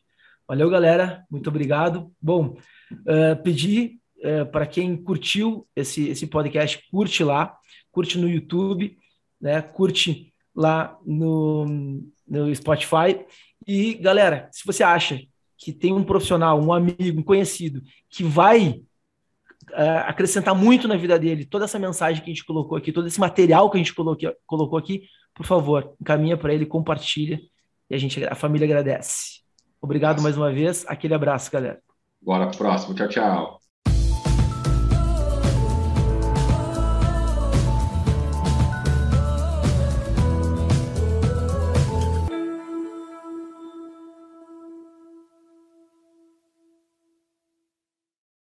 Valeu, 0.46 0.68
galera. 0.68 1.24
Muito 1.30 1.48
obrigado. 1.48 2.12
Bom, 2.20 2.58
uh, 2.92 3.42
pedir 3.42 3.98
uh, 4.18 4.44
para 4.50 4.66
quem 4.66 4.94
curtiu 4.94 5.66
esse, 5.74 6.10
esse 6.10 6.26
podcast, 6.26 6.86
curte 6.90 7.24
lá, 7.24 7.58
curte 7.90 8.18
no 8.18 8.28
YouTube, 8.28 8.98
né? 9.40 9.62
curte 9.62 10.27
lá 10.58 10.98
no, 11.06 11.64
no 12.26 12.52
Spotify. 12.52 13.24
E, 13.64 13.94
galera, 13.94 14.48
se 14.50 14.66
você 14.66 14.82
acha 14.82 15.20
que 15.56 15.72
tem 15.72 15.92
um 15.92 16.02
profissional, 16.02 16.60
um 16.60 16.72
amigo, 16.72 17.20
um 17.20 17.22
conhecido 17.22 17.80
que 18.10 18.24
vai 18.24 18.80
uh, 19.70 20.00
acrescentar 20.06 20.56
muito 20.56 20.88
na 20.88 20.96
vida 20.96 21.16
dele 21.16 21.44
toda 21.44 21.64
essa 21.64 21.78
mensagem 21.78 22.24
que 22.24 22.28
a 22.28 22.34
gente 22.34 22.44
colocou 22.44 22.76
aqui, 22.76 22.90
todo 22.90 23.06
esse 23.06 23.20
material 23.20 23.70
que 23.70 23.76
a 23.76 23.78
gente 23.78 23.94
colocou, 23.94 24.34
colocou 24.44 24.78
aqui, 24.78 25.02
por 25.32 25.46
favor, 25.46 25.94
encaminha 26.00 26.36
para 26.36 26.52
ele, 26.52 26.66
compartilha 26.66 27.40
e 27.88 27.94
a 27.94 27.98
gente, 27.98 28.24
a 28.24 28.34
família 28.34 28.66
agradece. 28.66 29.42
Obrigado 29.80 30.20
mais 30.20 30.36
uma 30.36 30.52
vez, 30.52 30.84
aquele 30.88 31.14
abraço, 31.14 31.52
galera. 31.52 31.80
Bora 32.20 32.48
pro 32.48 32.58
próximo, 32.58 32.96
tchau, 32.96 33.08
tchau. 33.08 33.57